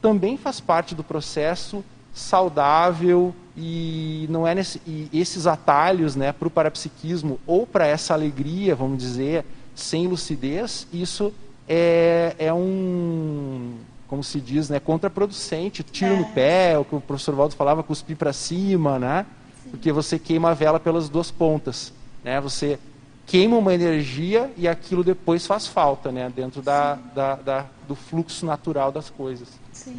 [0.00, 6.48] também faz parte do processo saudável e não é nesse, e esses atalhos né, para
[6.48, 9.44] o parapsiquismo ou para essa alegria, vamos dizer,
[9.74, 11.32] sem lucidez, isso
[11.68, 13.74] é, é um,
[14.08, 16.18] como se diz, né, contraproducente, tiro é.
[16.18, 19.26] no pé, o que o professor Valdo falava, cuspir para cima, né?
[19.70, 21.92] porque você queima a vela pelas duas pontas.
[22.24, 22.40] Né?
[22.40, 22.78] Você
[23.26, 26.32] queima uma energia e aquilo depois faz falta né?
[26.34, 29.48] dentro da, da, da, do fluxo natural das coisas.
[29.72, 29.96] Sim.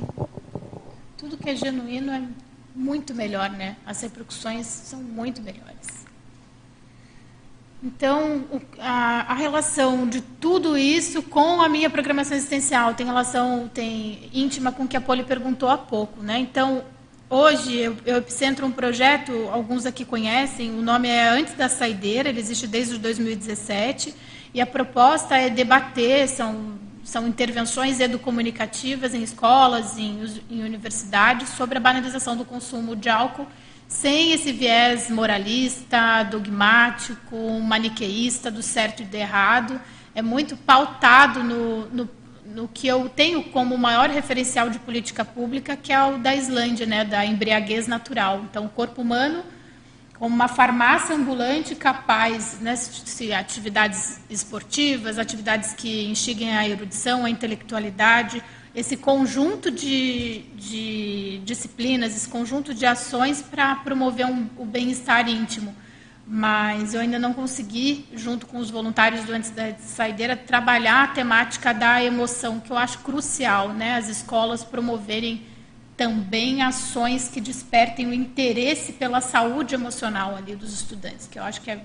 [1.17, 2.23] Tudo que é genuíno é
[2.75, 3.75] muito melhor, né?
[3.85, 5.96] As repercussões são muito melhores.
[7.81, 8.43] Então,
[8.79, 14.71] a, a, relação de tudo isso com a minha programação existencial tem relação tem íntima
[14.71, 16.23] com o que a Poli perguntou há pouco.
[16.23, 16.39] Né?
[16.39, 16.83] Então,
[17.29, 22.29] hoje, eu, eu Epicentro um projeto, alguns aqui conhecem, o nome é Antes da Saideira,
[22.29, 24.13] ele existe desde 2017,
[24.55, 31.77] e a proposta é debater, são, são intervenções educomunicativas em escolas, em, em universidades, sobre
[31.77, 33.45] a banalização do consumo de álcool
[33.87, 39.79] sem esse viés moralista, dogmático, maniqueísta do certo e do errado.
[40.13, 42.09] É muito pautado no, no,
[42.45, 46.85] no, que eu tenho como maior referencial de política pública, que é o da Islândia,
[46.85, 48.41] né, da embriaguez natural.
[48.49, 49.43] Então, o corpo humano
[50.17, 52.73] como uma farmácia ambulante capaz, né,
[53.17, 58.41] de atividades esportivas, atividades que instiguem a erudição, a intelectualidade,
[58.77, 65.75] esse conjunto de, de disciplinas, esse conjunto de ações para promover um, o bem-estar íntimo.
[66.27, 71.07] Mas eu ainda não consegui, junto com os voluntários do Antes da Saideira, trabalhar a
[71.07, 73.95] temática da emoção, que eu acho crucial, né?
[73.95, 75.41] as escolas promoverem
[75.95, 81.61] também ações que despertem o interesse pela saúde emocional ali dos estudantes, que eu acho
[81.61, 81.81] que é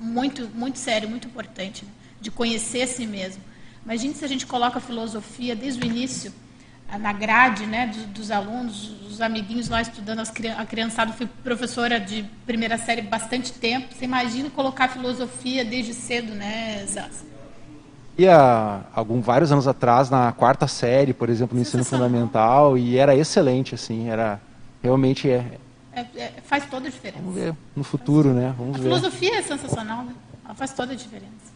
[0.00, 1.90] muito, muito sério, muito importante, né?
[2.22, 3.51] de conhecer a si mesmo.
[3.84, 6.32] Imagine se a gente coloca a filosofia desde o início,
[6.98, 11.98] na grade né, dos, dos alunos, os amiguinhos lá estudando, as, a criançada, fui professora
[11.98, 13.94] de primeira série bastante tempo.
[13.94, 17.24] Você imagina colocar a filosofia desde cedo, né, Zaz?
[18.16, 22.98] E há algum, vários anos atrás, na quarta série, por exemplo, no ensino fundamental, e
[22.98, 24.38] era excelente, assim, era
[24.82, 25.58] realmente é,
[25.94, 27.22] é, é, faz toda a diferença.
[27.22, 28.54] Vamos ver no futuro, né?
[28.56, 28.84] Vamos a ver.
[28.84, 30.14] filosofia é sensacional, né?
[30.44, 31.52] Ela faz toda a diferença.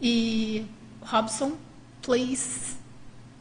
[0.00, 0.66] E
[1.10, 1.56] Robson,
[2.02, 2.76] please.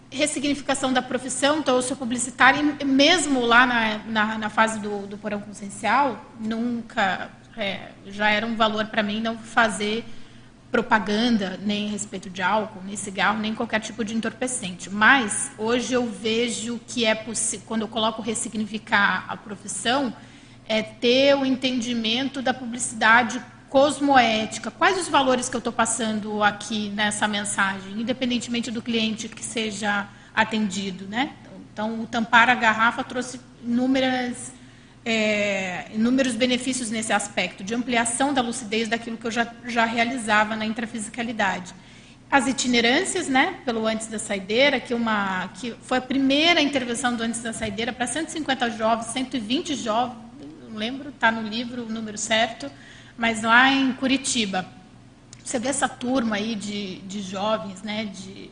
[0.10, 5.06] Ressignificação da profissão, então eu sou publicitária, e mesmo lá na, na, na fase do,
[5.06, 10.06] do porão consciencial, nunca, é, já era um valor para mim não fazer
[10.72, 14.90] propaganda nem a respeito de álcool, nem cigarro, nem qualquer tipo de entorpecente.
[14.90, 20.14] Mas hoje eu vejo que é possível, quando eu coloco ressignificar a profissão,
[20.70, 26.90] é ter o entendimento da publicidade cosmoética, quais os valores que eu estou passando aqui
[26.90, 31.34] nessa mensagem, independentemente do cliente que seja atendido, né?
[31.74, 34.54] Então, o tampar a garrafa trouxe inúmeras,
[35.06, 40.56] é, inúmeros benefícios nesse aspecto, de ampliação da lucidez daquilo que eu já, já realizava
[40.56, 41.76] na intrafisicalidade.
[42.32, 47.24] As itinerâncias, né, pelo Antes da Saideira, que, uma, que foi a primeira intervenção do
[47.24, 50.18] Antes da Saideira para 150 jovens, 120 jovens,
[50.70, 52.70] não lembro, está no livro o número certo,
[53.18, 54.66] mas lá em Curitiba,
[55.44, 58.52] você vê essa turma aí de, de jovens, né, de,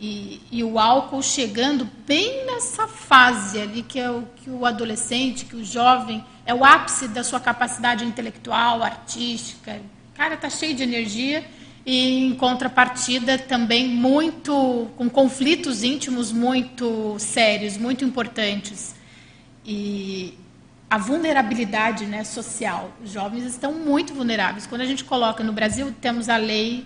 [0.00, 5.44] e, e, o álcool chegando bem nessa fase ali, que é o que o adolescente,
[5.44, 9.78] que o jovem, é o ápice da sua capacidade intelectual, artística.
[10.14, 11.44] O cara está cheio de energia
[11.84, 18.94] e, em contrapartida, também muito, com conflitos íntimos muito sérios, muito importantes.
[19.66, 20.32] E,
[20.90, 22.92] a vulnerabilidade né, social.
[23.00, 24.66] Os jovens estão muito vulneráveis.
[24.66, 26.84] Quando a gente coloca no Brasil, temos a lei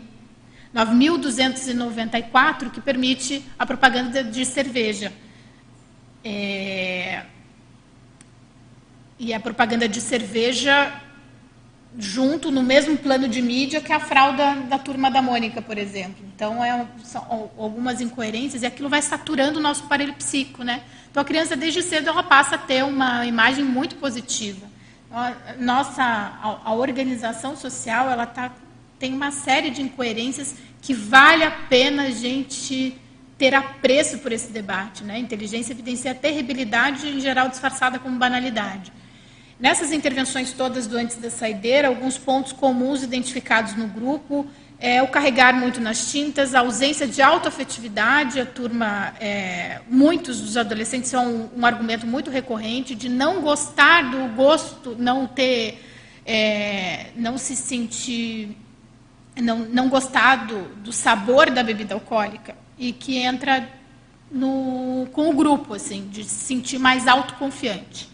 [0.74, 5.10] 9.294 que permite a propaganda de cerveja.
[6.22, 7.22] É...
[9.18, 11.00] E a propaganda de cerveja
[11.98, 16.24] junto no mesmo plano de mídia que a fralda da turma da Mônica, por exemplo.
[16.34, 20.82] Então, é, são algumas incoerências e aquilo vai saturando o nosso aparelho psíquico, né?
[21.10, 24.66] Então, a criança, desde cedo, ela passa a ter uma imagem muito positiva.
[25.60, 28.50] Nossa, a, a organização social, ela tá,
[28.98, 32.98] tem uma série de incoerências que vale a pena a gente
[33.38, 35.04] ter apreço por esse debate.
[35.04, 35.14] Né?
[35.14, 38.92] A inteligência evidencia a terribilidade, em geral disfarçada como banalidade.
[39.64, 44.46] Nessas intervenções todas do antes da saideira, alguns pontos comuns identificados no grupo
[44.78, 50.58] é, o carregar muito nas tintas, a ausência de autoafetividade, a turma, é, muitos dos
[50.58, 55.82] adolescentes são um, um, argumento muito recorrente de não gostar do gosto, não ter,
[56.26, 58.54] é, não se sentir,
[59.34, 63.66] não, não gostar do, do sabor da bebida alcoólica e que entra
[64.30, 68.12] no, com o grupo, assim, de se sentir mais autoconfiante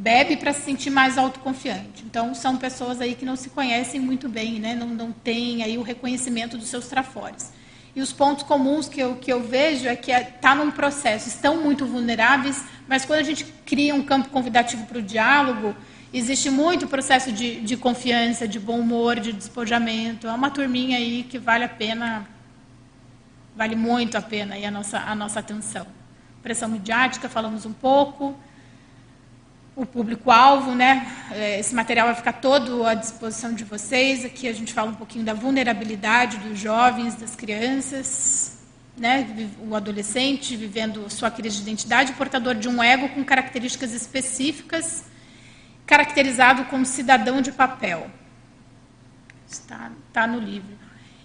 [0.00, 2.02] bebe para se sentir mais autoconfiante.
[2.04, 4.74] Então, são pessoas aí que não se conhecem muito bem, né?
[4.74, 7.52] não, não têm aí o reconhecimento dos seus trafores.
[7.94, 10.70] E os pontos comuns que eu, que eu vejo é que está é, tá num
[10.70, 15.74] processo, estão muito vulneráveis, mas quando a gente cria um campo convidativo para o diálogo
[16.12, 20.26] Existe muito processo de, de confiança, de bom humor, de despojamento.
[20.26, 22.26] É uma turminha aí que vale a pena,
[23.54, 25.86] vale muito a pena aí a nossa, a nossa atenção.
[26.42, 28.34] Pressão midiática, falamos um pouco.
[29.76, 31.06] O público-alvo, né?
[31.30, 34.24] É, esse material vai ficar todo à disposição de vocês.
[34.24, 38.58] Aqui a gente fala um pouquinho da vulnerabilidade dos jovens, das crianças,
[38.96, 39.48] né?
[39.66, 45.04] O adolescente vivendo sua crise de identidade, portador de um ego com características específicas
[45.90, 48.08] caracterizado como cidadão de papel.
[49.50, 50.78] Está, está no livro.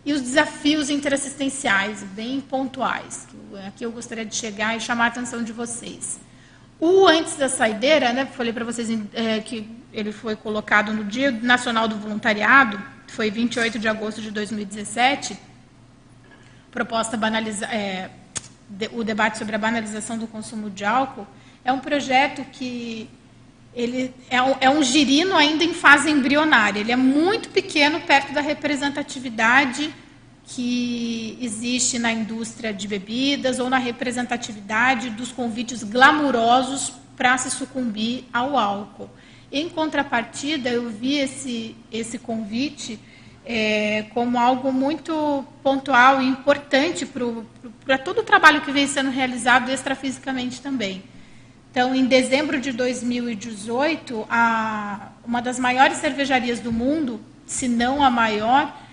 [0.03, 3.27] E os desafios interassistenciais, bem pontuais,
[3.67, 6.19] aqui eu gostaria de chegar e chamar a atenção de vocês.
[6.79, 11.31] O Antes da Saideira, né, falei para vocês é, que ele foi colocado no Dia
[11.31, 15.37] Nacional do Voluntariado, foi 28 de agosto de 2017,
[16.69, 17.17] proposta
[17.71, 18.09] é,
[18.69, 21.25] de, o debate sobre a banalização do consumo de álcool,
[21.63, 23.09] é um projeto que
[23.73, 26.79] ele é é um girino ainda em fase embrionária.
[26.79, 29.93] Ele é muito pequeno perto da representatividade
[30.47, 38.25] que existe na indústria de bebidas ou na representatividade dos convites glamurosos para se sucumbir
[38.31, 39.09] ao álcool.
[39.51, 42.99] Em contrapartida, eu vi esse, esse convite
[43.45, 47.07] é, como algo muito pontual e importante
[47.85, 51.03] para todo o trabalho que vem sendo realizado extrafisicamente também.
[51.71, 58.09] Então, em dezembro de 2018, a, uma das maiores cervejarias do mundo, se não a
[58.09, 58.84] maior,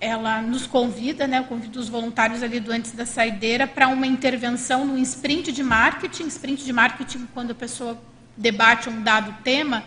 [0.00, 4.84] ela nos convida, né, convida os voluntários ali do Antes da Saideira para uma intervenção
[4.84, 6.26] no sprint de marketing.
[6.26, 7.98] Sprint de marketing, quando a pessoa
[8.36, 9.82] debate um dado tema,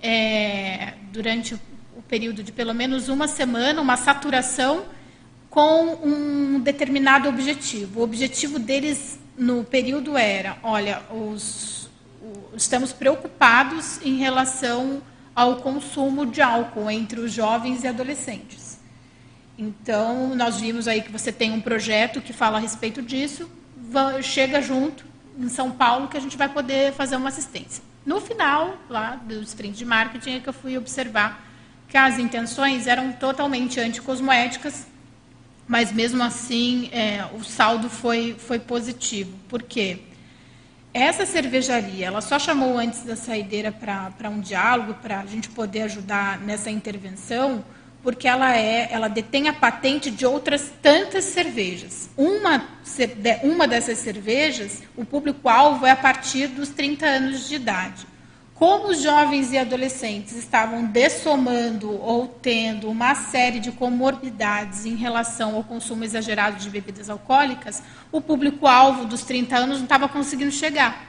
[0.00, 4.84] é, durante o período de pelo menos uma semana, uma saturação
[5.50, 8.00] com um determinado objetivo.
[8.00, 11.88] O objetivo deles no período era, olha, os,
[12.22, 15.02] o, estamos preocupados em relação
[15.34, 18.67] ao consumo de álcool entre os jovens e adolescentes.
[19.58, 23.50] Então, nós vimos aí que você tem um projeto que fala a respeito disso,
[24.22, 25.04] chega junto
[25.36, 27.82] em São Paulo que a gente vai poder fazer uma assistência.
[28.06, 31.44] No final, lá do sprint de marketing, é que eu fui observar
[31.88, 34.86] que as intenções eram totalmente anticosmoéticas,
[35.66, 39.36] mas mesmo assim é, o saldo foi, foi positivo.
[39.48, 40.00] Por quê?
[40.94, 45.82] Essa cervejaria, ela só chamou antes da saideira para um diálogo, para a gente poder
[45.82, 47.64] ajudar nessa intervenção,
[48.02, 52.08] porque ela é, ela detém a patente de outras tantas cervejas.
[52.16, 52.64] Uma,
[53.42, 58.06] uma dessas cervejas, o público-alvo é a partir dos 30 anos de idade.
[58.54, 65.54] Como os jovens e adolescentes estavam dessomando ou tendo uma série de comorbidades em relação
[65.54, 71.06] ao consumo exagerado de bebidas alcoólicas, o público-alvo dos 30 anos não estava conseguindo chegar.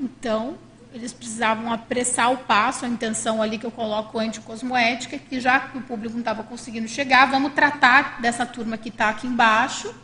[0.00, 0.58] Então,
[0.92, 5.78] eles precisavam apressar o passo, a intenção ali que eu coloco anticosmoética, que já que
[5.78, 9.94] o público não estava conseguindo chegar, vamos tratar dessa turma que está aqui embaixo,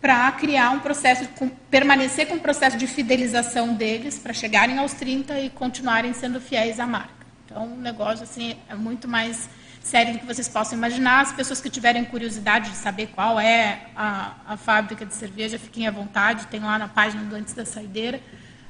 [0.00, 4.92] para criar um processo, com, permanecer com o processo de fidelização deles, para chegarem aos
[4.92, 7.26] 30 e continuarem sendo fiéis à marca.
[7.44, 9.48] Então, o negócio assim, é muito mais
[9.82, 11.20] sério do que vocês possam imaginar.
[11.20, 15.86] As pessoas que tiverem curiosidade de saber qual é a, a fábrica de cerveja, fiquem
[15.86, 18.20] à vontade, tem lá na página do Antes da Saideira,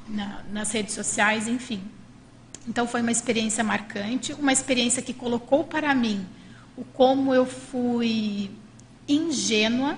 [0.08, 1.82] na, nas redes sociais, enfim.
[2.68, 6.26] Então, foi uma experiência marcante, uma experiência que colocou para mim
[6.76, 8.50] o como eu fui
[9.08, 9.96] ingênua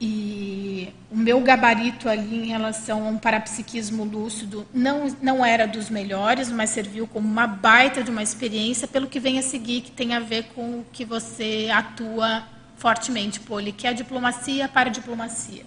[0.00, 5.88] e o meu gabarito ali em relação a um parapsiquismo lúcido não, não era dos
[5.88, 9.90] melhores, mas serviu como uma baita de uma experiência pelo que vem a seguir, que
[9.90, 12.44] tem a ver com o que você atua
[12.76, 15.64] fortemente, Poli, que é a diplomacia para a diplomacia.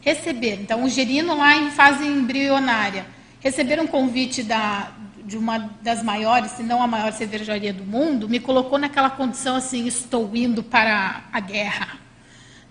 [0.00, 3.06] Receber, então, o gerino lá em fase embrionária,
[3.40, 4.92] receber um convite da,
[5.24, 9.56] de uma das maiores, se não a maior cervejaria do mundo, me colocou naquela condição
[9.56, 12.00] assim, estou indo para a guerra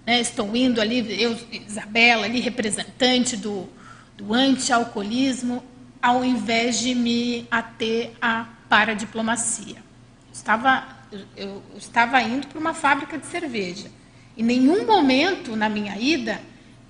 [0.09, 3.69] né, estou indo ali, eu, Isabela, ali, representante do,
[4.17, 5.63] do anti-alcoolismo,
[6.01, 9.75] ao invés de me ater à paradiplomacia.
[9.75, 13.91] Eu estava, eu, eu estava indo para uma fábrica de cerveja.
[14.35, 16.41] Em nenhum momento na minha ida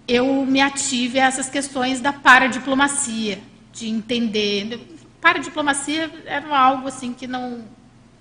[0.10, 3.40] eu me ative a essas questões da paradiplomacia,
[3.72, 4.98] de entender.
[5.22, 7.64] Paradiplomacia era algo assim que não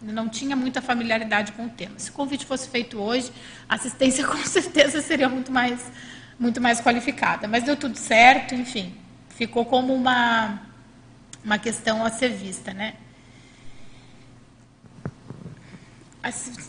[0.01, 1.98] não tinha muita familiaridade com o tema.
[1.98, 3.32] Se o convite fosse feito hoje,
[3.69, 5.90] a assistência com certeza seria muito mais,
[6.39, 7.48] muito mais qualificada.
[7.48, 8.94] Mas deu tudo certo, enfim,
[9.31, 10.60] ficou como uma,
[11.44, 12.73] uma questão a ser vista.
[12.73, 12.94] Né?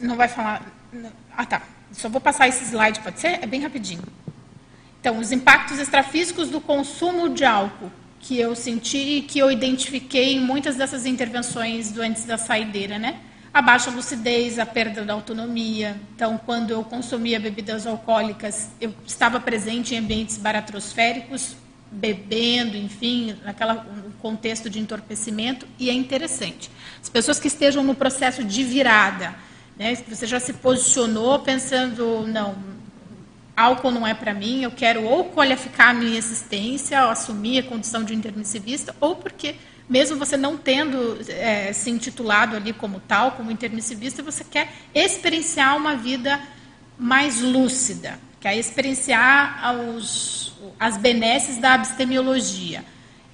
[0.02, 0.66] Não vai falar.
[1.36, 1.62] Ah, tá.
[1.92, 3.44] Só vou passar esse slide, pode ser?
[3.44, 4.04] É bem rapidinho.
[5.00, 10.34] Então, os impactos extrafísicos do consumo de álcool que eu senti e que eu identifiquei
[10.34, 13.22] em muitas dessas intervenções do antes da saideira, né?
[13.54, 15.96] A baixa lucidez, a perda da autonomia.
[16.16, 21.56] Então, quando eu consumia bebidas alcoólicas, eu estava presente em ambientes baratrosféricos,
[21.92, 23.88] bebendo, enfim, naquela
[24.22, 26.70] contexto de entorpecimento, e é interessante.
[27.02, 29.34] As pessoas que estejam no processo de virada,
[29.78, 32.56] né, você já se posicionou pensando, não,
[33.60, 37.64] álcool não é para mim, eu quero ou qualificar a minha existência, ou assumir a
[37.64, 39.56] condição de intermissivista, ou porque,
[39.88, 45.76] mesmo você não tendo é, se intitulado ali como tal, como intermissivista, você quer experienciar
[45.76, 46.40] uma vida
[46.98, 52.84] mais lúcida, quer experienciar os, as benesses da abstemiologia.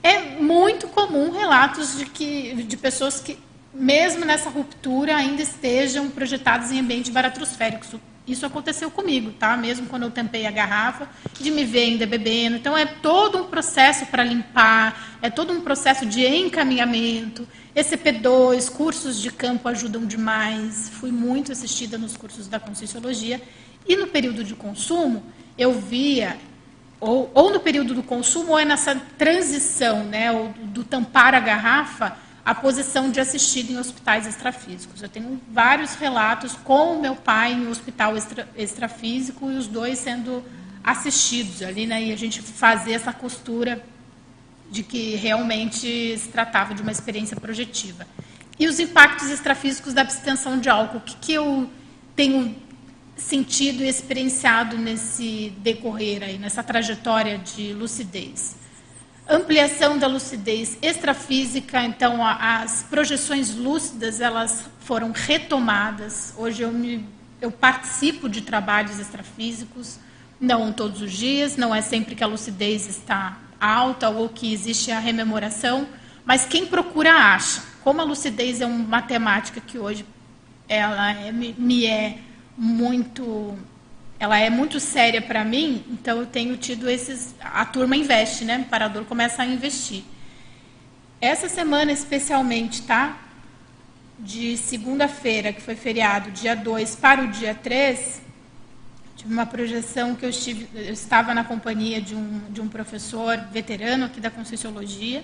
[0.01, 3.37] É muito comum relatos de, que, de pessoas que,
[3.73, 7.85] mesmo nessa ruptura, ainda estejam projetadas em ambiente baratrosférico,
[8.27, 9.55] isso aconteceu comigo, tá?
[9.55, 11.07] Mesmo quando eu tampei a garrafa,
[11.39, 12.55] de me ver ainda bebendo.
[12.55, 17.47] Então, é todo um processo para limpar, é todo um processo de encaminhamento.
[17.75, 20.89] ECP2, cursos de campo ajudam demais.
[20.89, 23.39] Fui muito assistida nos cursos da Conscienciologia.
[23.87, 25.23] E no período de consumo,
[25.55, 26.37] eu via,
[26.99, 30.31] ou, ou no período do consumo, ou é nessa transição, né?
[30.31, 35.01] Ou do tampar a garrafa, a posição de assistido em hospitais extrafísicos.
[35.01, 39.65] Eu tenho vários relatos com o meu pai em um hospital extra, extrafísico e os
[39.65, 40.43] dois sendo
[40.83, 43.83] assistidos ali, né, e a gente fazer essa costura
[44.69, 48.05] de que realmente se tratava de uma experiência projetiva.
[48.59, 51.67] E os impactos extrafísicos da abstenção de álcool, o que, que eu
[52.15, 52.55] tenho
[53.17, 58.55] sentido e experienciado nesse decorrer aí, nessa trajetória de lucidez?
[59.27, 66.33] Ampliação da lucidez extrafísica, então as projeções lúcidas elas foram retomadas.
[66.37, 67.05] Hoje eu, me,
[67.41, 69.97] eu participo de trabalhos extrafísicos,
[70.39, 74.91] não todos os dias, não é sempre que a lucidez está alta ou que existe
[74.91, 75.87] a rememoração,
[76.23, 77.63] mas quem procura acha.
[77.83, 80.05] Como a lucidez é uma matemática que hoje
[80.67, 82.17] ela é, me é
[82.57, 83.57] muito
[84.25, 87.35] ela é muito séria para mim, então eu tenho tido esses.
[87.39, 88.57] A turma investe, né?
[88.57, 90.03] O parador começa a investir.
[91.21, 93.19] Essa semana, especialmente, tá?
[94.17, 98.23] De segunda-feira, que foi feriado, dia 2 para o dia 3,
[99.15, 103.37] tive uma projeção que eu, estive, eu estava na companhia de um, de um professor
[103.51, 105.23] veterano aqui da Conscienciologia.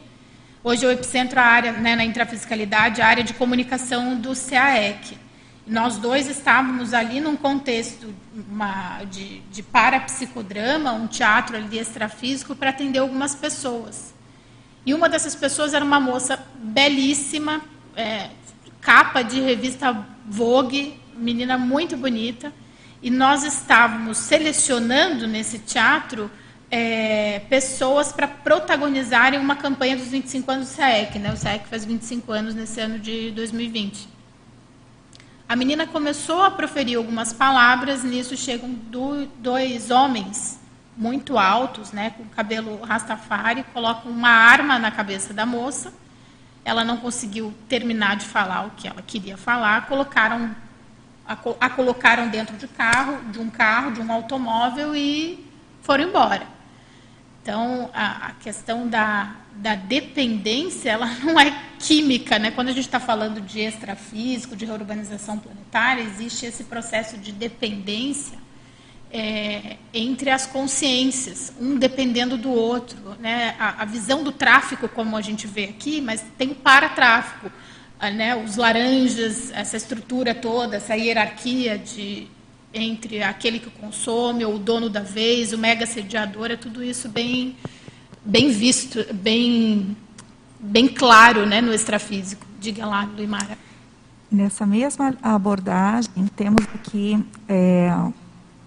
[0.63, 5.17] Hoje o epicentro, a área, né, na intrafiscalidade, a área de comunicação do CAEC.
[5.65, 8.13] Nós dois estávamos ali num contexto
[8.49, 14.13] uma, de, de parapsicodrama, um teatro ali extrafísico, para atender algumas pessoas.
[14.85, 17.61] E uma dessas pessoas era uma moça belíssima,
[17.95, 18.29] é,
[18.81, 22.51] capa de revista Vogue, menina muito bonita.
[23.01, 26.29] E nós estávamos selecionando nesse teatro
[26.71, 31.19] é, pessoas para protagonizarem uma campanha dos 25 anos do SAEC.
[31.19, 31.31] Né?
[31.31, 34.10] O SAEC faz 25 anos nesse ano de 2020.
[35.51, 40.57] A menina começou a proferir algumas palavras, nisso chegam do, dois homens
[40.95, 45.93] muito altos, né, com cabelo rastafari, colocam uma arma na cabeça da moça.
[46.63, 50.55] Ela não conseguiu terminar de falar o que ela queria falar, colocaram
[51.27, 55.45] a, a colocaram dentro de carro, de um carro, de um automóvel e
[55.81, 56.47] foram embora.
[57.41, 62.51] Então, a, a questão da, da dependência, ela não é química, né?
[62.51, 68.37] Quando a gente está falando de extrafísico, de reurbanização planetária, existe esse processo de dependência
[69.13, 73.55] é, entre as consciências, um dependendo do outro, né?
[73.59, 77.51] A, a, visão do tráfico, como a gente vê aqui, mas tem o paratráfico,
[78.01, 78.35] né?
[78.35, 82.27] Os laranjas, essa estrutura toda, essa hierarquia de
[82.73, 87.09] entre aquele que consome, ou o dono da vez, o mega sediador, é tudo isso
[87.09, 87.57] bem,
[88.23, 89.95] bem visto, bem,
[90.59, 92.45] bem claro né, no extrafísico.
[92.59, 93.57] Diga lá, Luimara.
[94.31, 97.91] Nessa mesma abordagem, temos aqui é,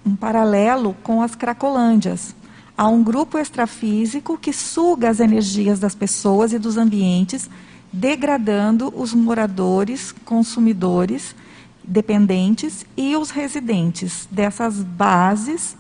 [0.05, 2.35] um paralelo com as cracolândias.
[2.77, 7.49] Há um grupo extrafísico que suga as energias das pessoas e dos ambientes,
[7.93, 11.35] degradando os moradores, consumidores,
[11.83, 15.77] dependentes e os residentes dessas bases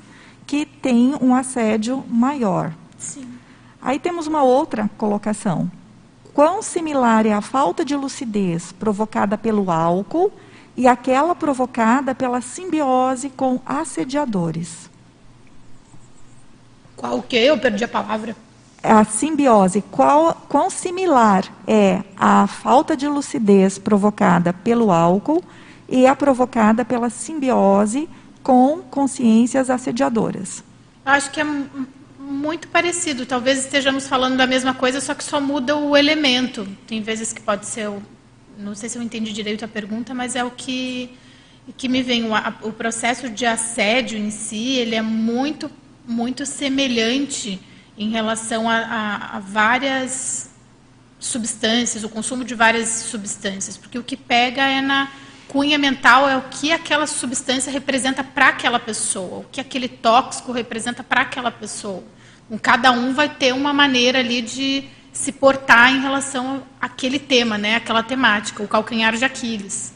[0.46, 2.72] que têm um assédio maior.
[2.98, 3.33] Sim.
[3.84, 5.70] Aí temos uma outra colocação.
[6.32, 10.32] Quão similar é a falta de lucidez provocada pelo álcool
[10.74, 14.90] e aquela provocada pela simbiose com assediadores?
[16.96, 17.36] Qual o quê?
[17.36, 18.34] Eu perdi a palavra.
[18.82, 25.44] A simbiose, qual, quão similar é a falta de lucidez provocada pelo álcool
[25.88, 28.08] e é provocada pela simbiose
[28.42, 30.64] com consciências assediadoras.
[31.04, 31.44] Acho que é
[32.24, 33.26] muito parecido.
[33.26, 36.66] Talvez estejamos falando da mesma coisa, só que só muda o elemento.
[36.86, 38.02] Tem vezes que pode ser, o,
[38.58, 41.10] não sei se eu entendi direito a pergunta, mas é o que
[41.78, 45.70] que me vem o, o processo de assédio em si, ele é muito
[46.06, 47.58] muito semelhante
[47.96, 50.50] em relação a, a, a várias
[51.18, 55.10] substâncias, o consumo de várias substâncias, porque o que pega é na
[55.48, 60.52] cunha mental é o que aquela substância representa para aquela pessoa, o que aquele tóxico
[60.52, 62.04] representa para aquela pessoa.
[62.60, 67.76] Cada um vai ter uma maneira ali de se portar em relação àquele tema, né,
[67.76, 69.94] aquela temática, o calcanhar de Aquiles.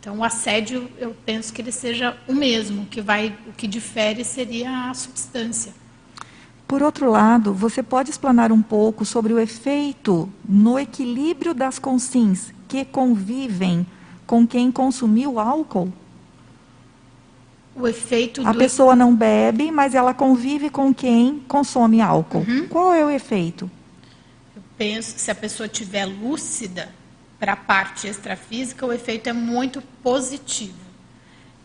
[0.00, 4.22] Então, o assédio, eu penso que ele seja o mesmo, que vai, o que difere
[4.22, 5.72] seria a substância.
[6.66, 12.52] Por outro lado, você pode explanar um pouco sobre o efeito no equilíbrio das consins
[12.68, 13.86] que convivem
[14.26, 15.92] com quem consumiu álcool?
[17.76, 18.58] O efeito A do...
[18.58, 22.44] pessoa não bebe, mas ela convive com quem consome álcool.
[22.46, 22.68] Uhum.
[22.68, 23.68] Qual é o efeito?
[24.54, 26.88] Eu penso, se a pessoa estiver lúcida
[27.38, 30.78] para a parte extrafísica, o efeito é muito positivo.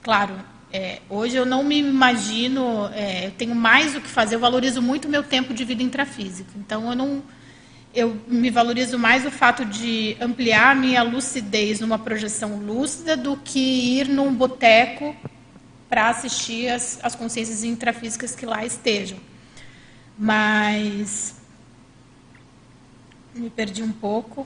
[0.02, 0.34] Claro,
[0.74, 4.82] é, hoje eu não me imagino, é, eu tenho mais o que fazer, eu valorizo
[4.82, 6.50] muito o meu tempo de vida intrafísica.
[6.56, 7.22] Então, eu não,
[7.94, 13.38] eu me valorizo mais o fato de ampliar a minha lucidez numa projeção lúcida do
[13.38, 13.60] que
[14.00, 15.16] ir num boteco
[15.90, 19.18] para assistir as, as consciências intrafísicas que lá estejam.
[20.18, 21.36] Mas
[23.34, 24.46] me perdi um pouco.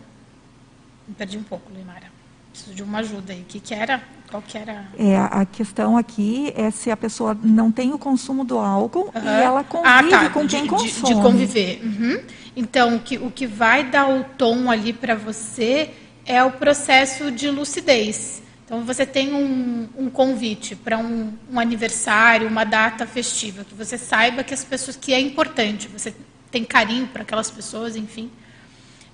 [1.08, 2.12] Me perdi um pouco, Limara.
[2.52, 3.42] Preciso de uma ajuda aí.
[3.42, 4.02] O que, que era?
[4.30, 4.86] Qual que era?
[4.98, 9.24] É, a questão aqui é se a pessoa não tem o consumo do álcool Uhum.
[9.24, 11.16] e ela convive Ah, tá, com de- quem de, consome.
[11.16, 11.82] De conviver.
[11.84, 12.24] Uhum.
[12.56, 15.90] Então, o que, o que vai dar o tom ali para você
[16.26, 18.42] é o processo de lucidez.
[18.74, 24.00] Então, você tem um, um convite para um, um aniversário, uma data festiva, que você
[24.00, 26.12] saiba que as pessoas que é importante, você
[26.50, 28.32] tem carinho para aquelas pessoas, enfim.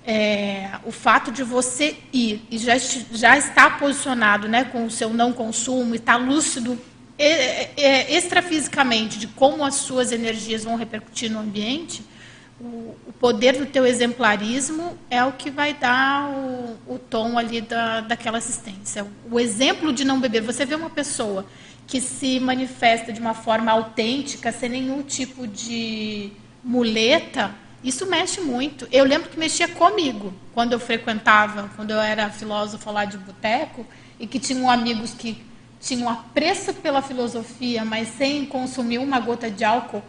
[0.02, 5.10] É, o fato de você ir e já, já estar posicionado né, com o seu
[5.10, 6.80] não consumo e estar lúcido
[7.18, 12.02] é, é, extrafisicamente de como as suas energias vão repercutir no ambiente,
[12.60, 18.00] o, poder do teu exemplarismo é o que vai dar o, o tom ali da,
[18.00, 19.06] daquela assistência.
[19.30, 20.42] O exemplo de não beber.
[20.42, 21.46] Você vê uma pessoa
[21.86, 26.30] que se manifesta de uma forma autêntica, sem nenhum tipo de
[26.62, 28.86] muleta, isso mexe muito.
[28.92, 33.86] Eu lembro que mexia comigo quando eu frequentava, quando eu era filósofa lá de boteco,
[34.18, 35.42] e que tinham amigos que
[35.80, 40.02] tinham apreço pela filosofia, mas sem consumir uma gota de álcool,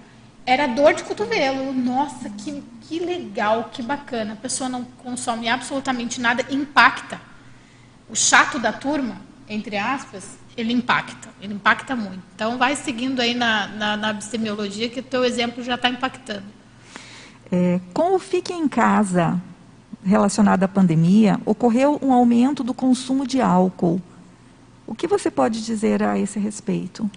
[0.45, 1.73] era dor de cotovelo.
[1.73, 4.33] Nossa, que, que legal, que bacana.
[4.33, 7.19] A pessoa não consome absolutamente nada, impacta.
[8.09, 11.29] O chato da turma, entre aspas, ele impacta.
[11.41, 12.21] Ele impacta muito.
[12.35, 16.45] Então, vai seguindo aí na, na, na que o teu exemplo já está impactando.
[17.51, 19.41] É, com o Fique em Casa
[20.03, 24.01] relacionado à pandemia, ocorreu um aumento do consumo de álcool.
[24.87, 27.09] O que você pode dizer a esse respeito?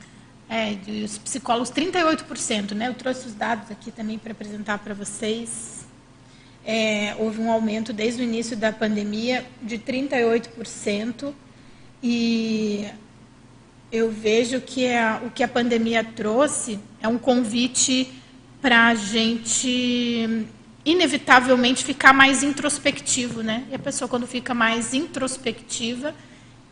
[0.54, 2.86] É, os psicólogos, 38%, né?
[2.86, 5.84] Eu trouxe os dados aqui também para apresentar para vocês.
[6.64, 11.34] É, houve um aumento desde o início da pandemia de 38%.
[12.00, 12.88] E
[13.90, 18.12] eu vejo que a, o que a pandemia trouxe é um convite
[18.62, 20.46] para a gente,
[20.84, 23.42] inevitavelmente, ficar mais introspectivo.
[23.42, 23.64] Né?
[23.72, 26.14] E a pessoa, quando fica mais introspectiva,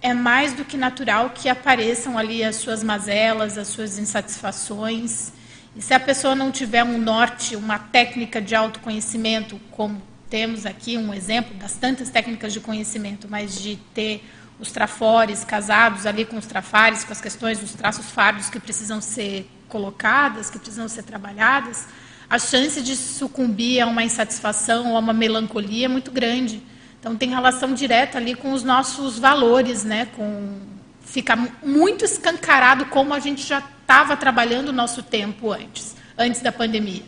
[0.02, 5.32] é mais do que natural que apareçam ali as suas mazelas, as suas insatisfações.
[5.76, 10.98] E se a pessoa não tiver um norte, uma técnica de autoconhecimento, como temos aqui
[10.98, 14.24] um exemplo das tantas técnicas de conhecimento, mas de ter
[14.58, 19.00] os trafores casados ali com os trafares, com as questões dos traços fárbicos que precisam
[19.00, 21.86] ser colocadas, que precisam ser trabalhadas,
[22.28, 26.62] a chance de sucumbir a uma insatisfação ou a uma melancolia é muito grande.
[27.02, 30.06] Então tem relação direta ali com os nossos valores, né?
[30.16, 30.60] Com
[31.00, 36.52] fica muito escancarado como a gente já estava trabalhando o nosso tempo antes, antes da
[36.52, 37.02] pandemia.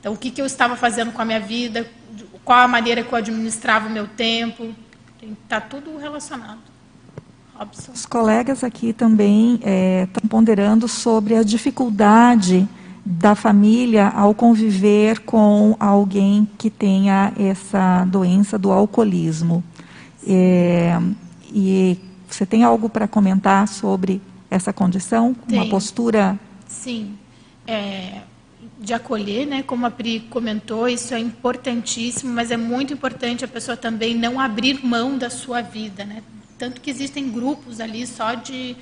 [0.00, 1.86] Então o que, que eu estava fazendo com a minha vida,
[2.42, 4.74] qual a maneira que eu administrava o meu tempo,
[5.44, 6.60] está tudo relacionado.
[7.92, 9.60] Os colegas aqui também
[10.04, 12.66] estão ponderando sobre a dificuldade
[13.04, 19.62] da família ao conviver com alguém que tenha essa doença do alcoolismo.
[20.26, 20.98] É,
[21.52, 21.98] e
[22.28, 25.36] você tem algo para comentar sobre essa condição?
[25.48, 25.70] Uma Tenho.
[25.70, 26.38] postura?
[26.66, 27.16] Sim.
[27.66, 28.22] É,
[28.80, 29.62] de acolher, né?
[29.62, 34.40] Como a Pri comentou, isso é importantíssimo, mas é muito importante a pessoa também não
[34.40, 36.22] abrir mão da sua vida, né?
[36.58, 38.76] Tanto que existem grupos ali só de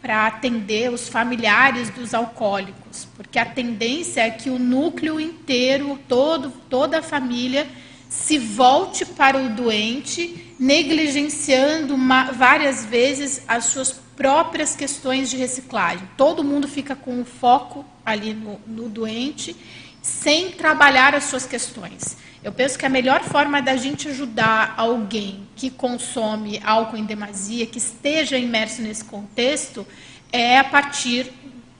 [0.00, 6.50] para atender os familiares dos alcoólicos, porque a tendência é que o núcleo inteiro, todo,
[6.70, 7.66] toda a família,
[8.08, 16.08] se volte para o doente, negligenciando uma, várias vezes as suas próprias questões de reciclagem.
[16.16, 19.54] Todo mundo fica com o foco ali no, no doente,
[20.00, 22.16] sem trabalhar as suas questões.
[22.48, 27.66] Eu penso que a melhor forma da gente ajudar alguém que consome álcool em demasia,
[27.66, 29.86] que esteja imerso nesse contexto,
[30.32, 31.30] é a partir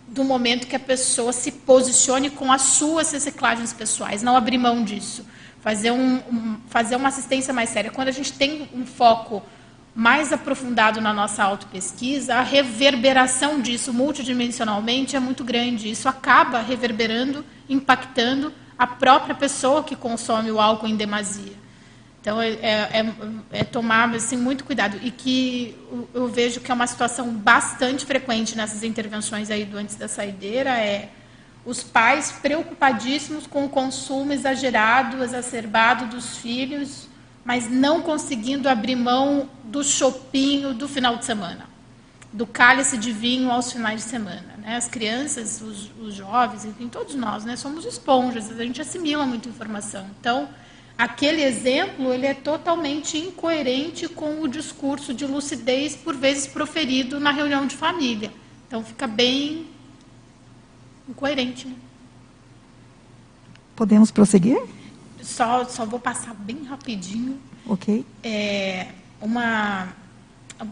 [0.06, 4.84] do momento que a pessoa se posicione com as suas reciclagens pessoais, não abrir mão
[4.84, 5.24] disso
[5.60, 7.90] fazer, um, um, fazer uma assistência mais séria.
[7.90, 9.42] Quando a gente tem um foco
[9.94, 15.90] mais aprofundado na nossa autopesquisa, a reverberação disso multidimensionalmente é muito grande.
[15.90, 21.56] Isso acaba reverberando, impactando a própria pessoa que consome o álcool em demasia.
[22.20, 23.14] Então, é, é,
[23.50, 24.98] é tomar assim, muito cuidado.
[25.02, 25.76] E que
[26.12, 30.70] eu vejo que é uma situação bastante frequente nessas intervenções aí do antes da saideira,
[30.70, 31.10] é
[31.64, 37.08] os pais preocupadíssimos com o consumo exagerado, exacerbado dos filhos,
[37.44, 41.66] mas não conseguindo abrir mão do chopinho do final de semana,
[42.32, 44.54] do cálice de vinho aos finais de semana.
[44.58, 44.76] Né?
[44.76, 47.56] As crianças, os, os jovens, enfim, todos nós, né?
[47.56, 50.06] somos esponjas, a gente assimila muita informação.
[50.20, 50.48] Então,
[50.96, 57.30] aquele exemplo ele é totalmente incoerente com o discurso de lucidez, por vezes proferido na
[57.30, 58.30] reunião de família.
[58.66, 59.66] Então, fica bem
[61.08, 61.66] incoerente.
[61.66, 61.74] Né?
[63.74, 64.60] Podemos prosseguir?
[65.22, 67.38] Só, só vou passar bem rapidinho.
[67.66, 68.04] Ok.
[68.22, 68.88] É,
[69.20, 69.88] uma,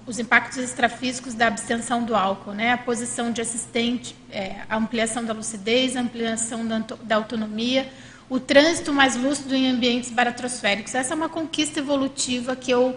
[0.07, 2.73] os impactos extrafísicos da abstenção do álcool, né?
[2.73, 7.89] A posição de assistente, é, a ampliação da lucidez, a ampliação da, da autonomia,
[8.29, 10.95] o trânsito mais lúcido em ambientes baratrosféricos.
[10.95, 12.97] Essa é uma conquista evolutiva que eu,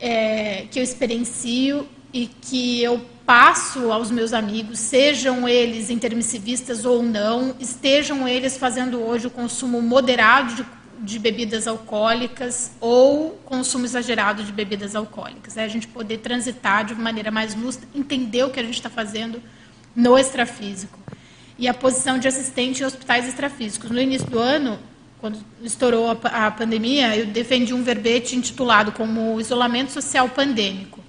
[0.00, 7.02] é, que eu experiencio e que eu passo aos meus amigos, sejam eles intermissivistas ou
[7.02, 10.66] não, estejam eles fazendo hoje o consumo moderado de,
[11.00, 15.56] de bebidas alcoólicas ou consumo exagerado de bebidas alcoólicas.
[15.56, 18.90] É a gente poder transitar de maneira mais lúcida, entender o que a gente está
[18.90, 19.42] fazendo
[19.94, 20.98] no extrafísico.
[21.58, 23.90] E a posição de assistente em hospitais extrafísicos.
[23.90, 24.78] No início do ano,
[25.20, 31.04] quando estourou a, a pandemia, eu defendi um verbete intitulado como Isolamento Social Pandêmico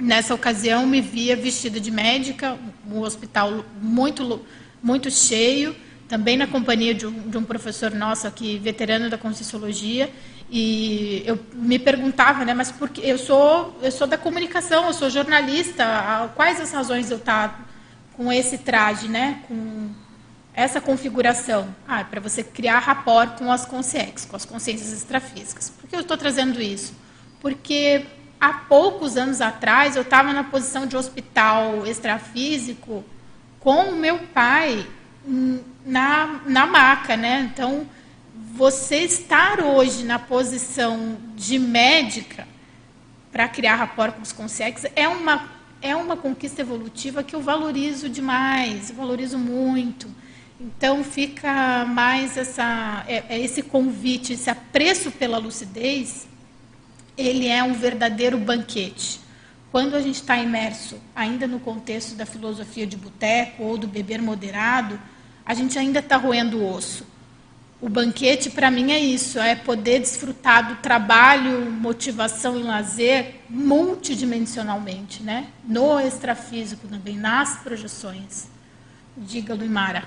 [0.00, 2.58] Nessa ocasião, me via vestida de médica,
[2.90, 4.40] um hospital muito,
[4.82, 5.76] muito cheio,
[6.10, 10.12] também na companhia de um, de um professor nosso aqui, veterano da Conscienciologia,
[10.50, 15.08] e eu me perguntava, né, mas porque eu sou eu sou da comunicação, eu sou
[15.08, 17.64] jornalista, quais as razões eu estar
[18.16, 19.88] com esse traje, né, com
[20.52, 21.72] essa configuração?
[21.86, 25.70] Ah, é para você criar rapport com as consciências, com as consciências extrafísicas.
[25.70, 26.92] Por que eu estou trazendo isso?
[27.40, 28.04] Porque
[28.40, 33.04] há poucos anos atrás, eu estava na posição de hospital extrafísico
[33.60, 34.84] com o meu pai
[35.86, 37.50] na, na maca, né?
[37.52, 37.86] Então,
[38.54, 42.46] você estar hoje na posição de médica
[43.30, 45.48] para criar rapport com os consegues é uma,
[45.80, 50.08] é uma conquista evolutiva que eu valorizo demais, eu valorizo muito.
[50.60, 56.28] Então, fica mais essa, é, é esse convite, esse apreço pela lucidez
[57.20, 59.20] ele é um verdadeiro banquete.
[59.70, 64.20] Quando a gente está imerso ainda no contexto da filosofia de boteco ou do beber
[64.20, 64.98] moderado,
[65.50, 67.04] a gente ainda está roendo o osso.
[67.80, 75.24] O banquete, para mim, é isso: é poder desfrutar do trabalho, motivação e lazer multidimensionalmente,
[75.24, 75.48] né?
[75.64, 78.46] no extrafísico também, nas projeções.
[79.16, 80.04] Diga, Luimara.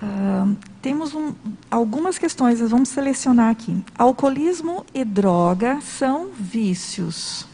[0.00, 1.34] Uh, temos um,
[1.68, 3.84] algumas questões, vamos selecionar aqui.
[3.98, 7.44] Alcoolismo e droga são vícios.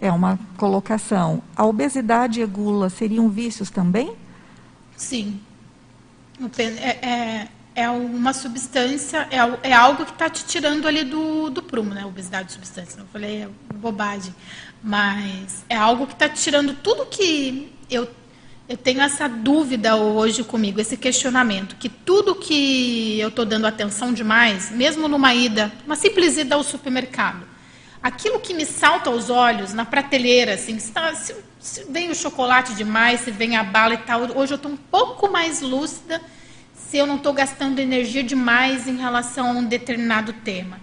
[0.00, 1.42] É uma colocação.
[1.56, 4.14] A obesidade e a gula seriam vícios também?
[4.96, 5.40] Sim.
[6.80, 11.62] É, é, é uma substância, é, é algo que está te tirando ali do, do
[11.62, 12.04] prumo, né?
[12.04, 12.98] Obesidade substância.
[12.98, 14.34] Não falei é bobagem.
[14.82, 18.08] Mas é algo que está te tirando tudo que eu
[18.68, 24.12] eu tenho essa dúvida hoje comigo, esse questionamento, que tudo que eu estou dando atenção
[24.12, 27.46] demais, mesmo numa ida, uma simples ida ao supermercado,
[28.02, 32.14] aquilo que me salta aos olhos na prateleira, assim, se, tá, se, se vem o
[32.14, 36.20] chocolate demais, se vem a bala e tal, hoje eu estou um pouco mais lúcida
[36.74, 40.80] se eu não estou gastando energia demais em relação a um determinado tema.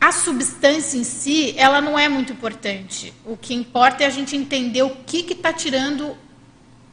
[0.00, 3.14] A substância em si, ela não é muito importante.
[3.24, 6.16] O que importa é a gente entender o que está tirando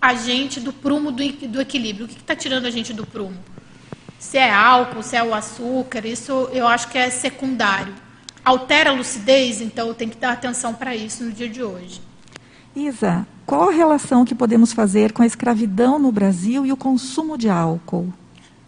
[0.02, 2.06] a gente do prumo do, do equilíbrio.
[2.06, 3.38] O que está tirando a gente do prumo?
[4.18, 7.94] Se é álcool, se é o açúcar, isso eu acho que é secundário.
[8.44, 12.02] Altera a lucidez, então eu tenho que dar atenção para isso no dia de hoje.
[12.76, 17.38] Isa, qual a relação que podemos fazer com a escravidão no Brasil e o consumo
[17.38, 18.14] de álcool?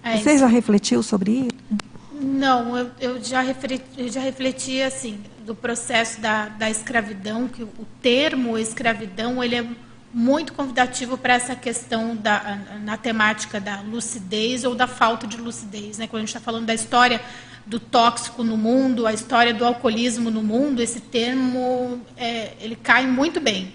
[0.03, 1.83] É Você já refletiu sobre isso?
[2.21, 7.63] Não, eu, eu, já, refleti, eu já refleti assim do processo da, da escravidão, que
[7.63, 9.65] o termo escravidão ele é
[10.13, 15.97] muito convidativo para essa questão da, na temática da lucidez ou da falta de lucidez.
[15.97, 16.07] Né?
[16.07, 17.19] Quando a gente está falando da história
[17.65, 23.07] do tóxico no mundo, a história do alcoolismo no mundo, esse termo é, ele cai
[23.07, 23.73] muito bem,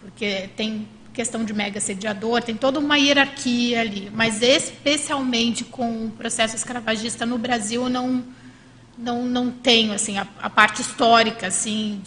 [0.00, 6.10] porque tem questão de mega sediador, tem toda uma hierarquia ali, mas especialmente com o
[6.10, 8.24] processo escravagista no Brasil, não
[8.96, 12.00] não, não tenho assim a, a parte histórica assim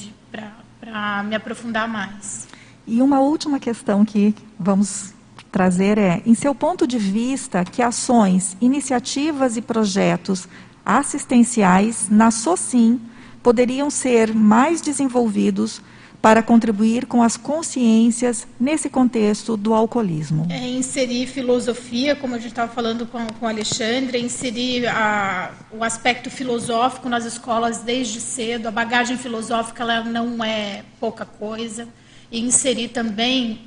[0.80, 2.48] para me aprofundar mais.
[2.86, 5.14] E uma última questão que vamos
[5.52, 10.48] trazer é, em seu ponto de vista, que ações, iniciativas e projetos
[10.86, 13.02] assistenciais na SOCIM
[13.42, 15.82] poderiam ser mais desenvolvidos
[16.26, 20.48] para contribuir com as consciências nesse contexto do alcoolismo.
[20.50, 25.84] É inserir filosofia, como a gente estava falando com, com o Alexandre, inserir a, o
[25.84, 28.68] aspecto filosófico nas escolas desde cedo.
[28.68, 31.88] A bagagem filosófica ela não é pouca coisa.
[32.32, 33.62] E inserir também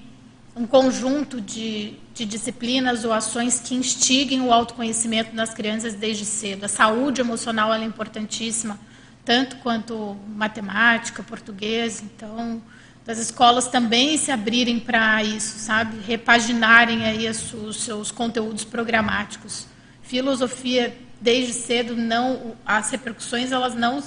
[0.56, 6.64] um conjunto de, de disciplinas ou ações que instiguem o autoconhecimento nas crianças desde cedo.
[6.64, 8.78] A saúde emocional é importantíssima
[9.24, 12.02] tanto quanto matemática, português.
[12.02, 12.60] Então,
[13.06, 15.98] das escolas também se abrirem para isso, sabe?
[16.00, 19.66] Repaginarem aí os seus conteúdos programáticos.
[20.02, 24.02] Filosofia, desde cedo, não as repercussões elas não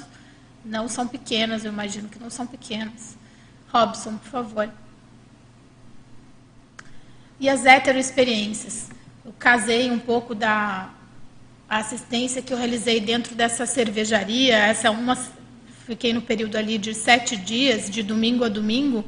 [0.63, 3.17] não são pequenas, eu imagino que não são pequenas.
[3.71, 4.69] Robson, por favor.
[7.41, 8.91] E as heteroexperiências.
[9.25, 10.91] Eu casei um pouco da
[11.67, 15.17] assistência que eu realizei dentro dessa cervejaria, essa é uma,
[15.87, 19.03] fiquei no período ali de sete dias, de domingo a domingo,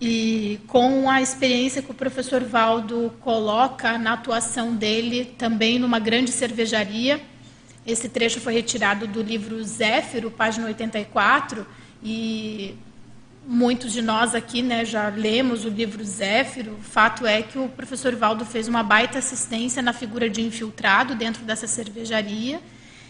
[0.00, 6.32] e com a experiência que o professor Valdo coloca na atuação dele também numa grande
[6.32, 7.20] cervejaria.
[7.86, 11.64] Esse trecho foi retirado do livro Zéfiro, página 84,
[12.02, 12.74] e
[13.50, 16.74] muitos de nós aqui né, já lemos o livro Zéfiro.
[16.74, 21.14] O fato é que o professor Valdo fez uma baita assistência na figura de infiltrado
[21.14, 22.60] dentro dessa cervejaria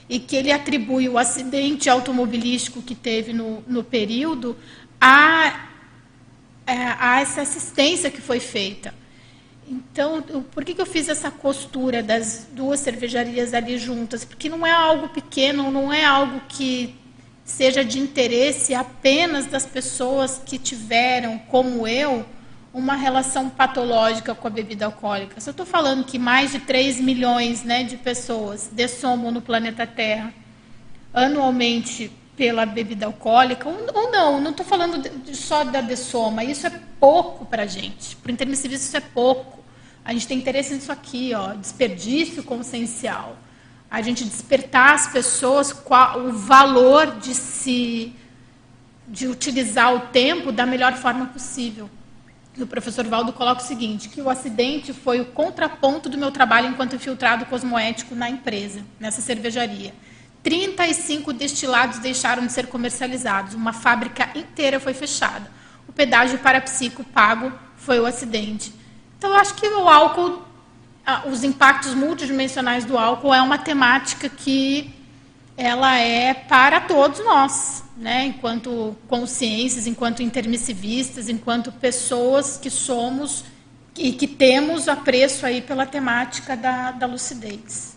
[0.08, 4.56] e que ele atribui o acidente automobilístico que teve no, no período
[5.00, 5.70] a,
[6.64, 8.94] é, a essa assistência que foi feita.
[9.68, 14.24] Então, por que, que eu fiz essa costura das duas cervejarias ali juntas?
[14.24, 16.94] Porque não é algo pequeno, não é algo que
[17.48, 22.24] seja de interesse apenas das pessoas que tiveram, como eu,
[22.74, 25.40] uma relação patológica com a bebida alcoólica.
[25.40, 29.86] Se eu estou falando que mais de 3 milhões né, de pessoas dessomam no planeta
[29.86, 30.32] Terra
[31.12, 36.80] anualmente pela bebida alcoólica, ou não, não estou falando de, só da dessoma, isso é
[37.00, 38.14] pouco para a gente.
[38.16, 39.64] Para o intermissivista isso é pouco.
[40.04, 43.36] A gente tem interesse nisso aqui, ó, desperdício consciencial
[43.90, 48.14] a gente despertar as pessoas qual, o valor de se
[49.10, 51.88] de utilizar o tempo da melhor forma possível.
[52.54, 56.30] E o professor Valdo coloca o seguinte, que o acidente foi o contraponto do meu
[56.30, 59.94] trabalho enquanto infiltrado cosmoético na empresa, nessa cervejaria.
[60.42, 65.50] 35 destilados deixaram de ser comercializados, uma fábrica inteira foi fechada.
[65.86, 68.74] O pedágio para psico pago foi o acidente.
[69.16, 70.42] Então, eu acho que o álcool
[71.26, 74.94] os impactos multidimensionais do álcool é uma temática que
[75.56, 78.26] ela é para todos nós, né?
[78.26, 83.44] enquanto consciências, enquanto intermissivistas, enquanto pessoas que somos
[83.96, 87.96] e que temos apreço aí pela temática da, da lucidez.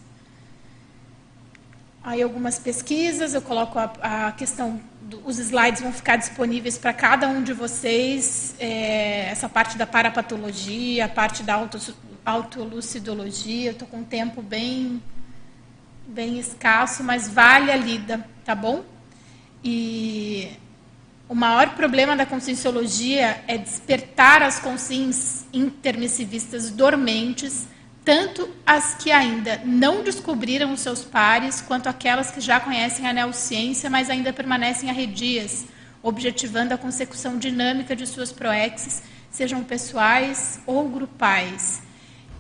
[2.03, 6.93] Aí algumas pesquisas, eu coloco a, a questão, do, os slides vão ficar disponíveis para
[6.93, 11.77] cada um de vocês, é, essa parte da parapatologia, a parte da auto,
[12.25, 13.71] autolucidologia.
[13.71, 15.01] Estou com um tempo bem,
[16.07, 18.83] bem escasso, mas vale a lida, tá bom?
[19.63, 20.49] E
[21.27, 27.67] o maior problema da conscienciologia é despertar as consciências intermissivistas dormentes,
[28.03, 33.13] tanto as que ainda não descobriram os seus pares, quanto aquelas que já conhecem a
[33.13, 35.65] neociência, mas ainda permanecem arredias,
[36.01, 41.83] objetivando a consecução dinâmica de suas proexes, sejam pessoais ou grupais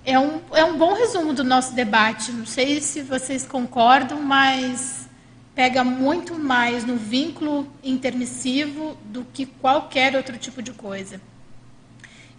[0.05, 2.31] é um, é um bom resumo do nosso debate.
[2.31, 5.09] Não sei se vocês concordam, mas
[5.53, 11.21] pega muito mais no vínculo intermissivo do que qualquer outro tipo de coisa.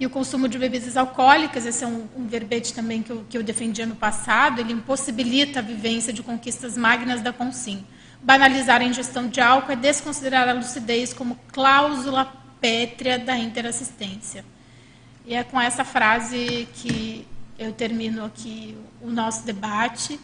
[0.00, 3.38] E o consumo de bebidas alcoólicas, esse é um, um verbete também que eu, que
[3.38, 7.84] eu defendi no passado, ele impossibilita a vivência de conquistas magnas da consim.
[8.20, 14.44] Banalizar a ingestão de álcool é desconsiderar a lucidez como cláusula pétrea da interassistência.
[15.24, 17.26] E é com essa frase que
[17.62, 20.18] eu termino aqui o nosso debate.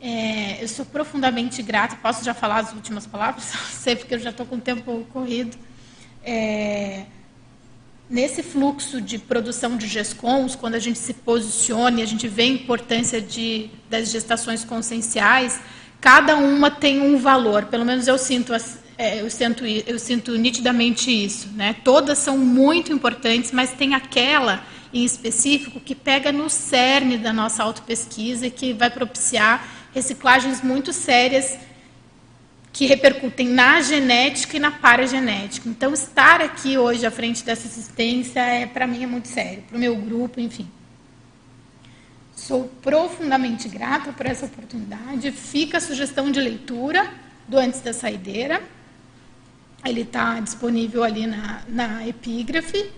[0.00, 3.44] É, eu sou profundamente grata, posso já falar as últimas palavras?
[3.70, 5.56] Sei porque eu já estou com o tempo corrido.
[6.24, 7.04] É,
[8.08, 12.42] nesse fluxo de produção de GESCONs, quando a gente se posiciona e a gente vê
[12.42, 15.60] a importância de, das gestações conscienciais,
[16.00, 18.52] cada uma tem um valor, pelo menos eu sinto,
[18.98, 21.48] é, eu sinto, eu sinto nitidamente isso.
[21.54, 21.76] Né?
[21.84, 27.62] Todas são muito importantes, mas tem aquela em específico que pega no cerne da nossa
[27.62, 31.58] autopesquisa e que vai propiciar reciclagens muito sérias
[32.72, 35.68] que repercutem na genética e na paragenética.
[35.68, 39.76] Então, estar aqui hoje à frente dessa assistência, é, para mim, é muito sério, para
[39.76, 40.68] o meu grupo, enfim.
[42.34, 45.30] Sou profundamente grata por essa oportunidade.
[45.32, 47.10] Fica a sugestão de leitura
[47.46, 48.62] do Antes da Saideira.
[49.84, 52.90] Ele está disponível ali na, na epígrafe.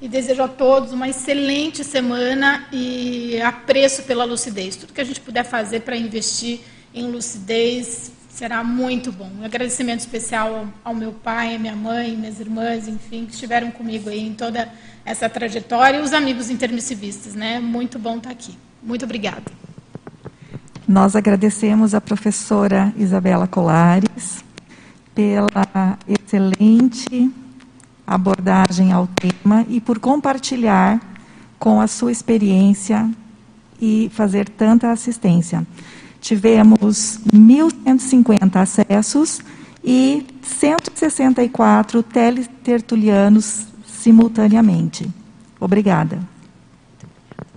[0.00, 4.76] E desejo a todos uma excelente semana e apreço pela lucidez.
[4.76, 6.60] Tudo que a gente puder fazer para investir
[6.94, 9.28] em lucidez será muito bom.
[9.40, 14.08] Um agradecimento especial ao, meu pai, à minha mãe, minhas irmãs, enfim, que estiveram comigo
[14.08, 14.72] aí em toda
[15.04, 17.58] essa trajetória e os amigos intermissivistas, né?
[17.58, 18.56] Muito bom estar aqui.
[18.80, 19.50] Muito obrigada.
[20.86, 24.44] Nós agradecemos a professora Isabela Colares
[25.12, 27.28] pela excelente
[28.08, 30.98] abordagem ao tema e por compartilhar
[31.58, 33.08] com a sua experiência
[33.80, 35.66] e fazer tanta assistência.
[36.20, 39.40] Tivemos 1.150 acessos
[39.84, 45.08] e 164 teletertulianos simultaneamente.
[45.60, 46.37] Obrigada.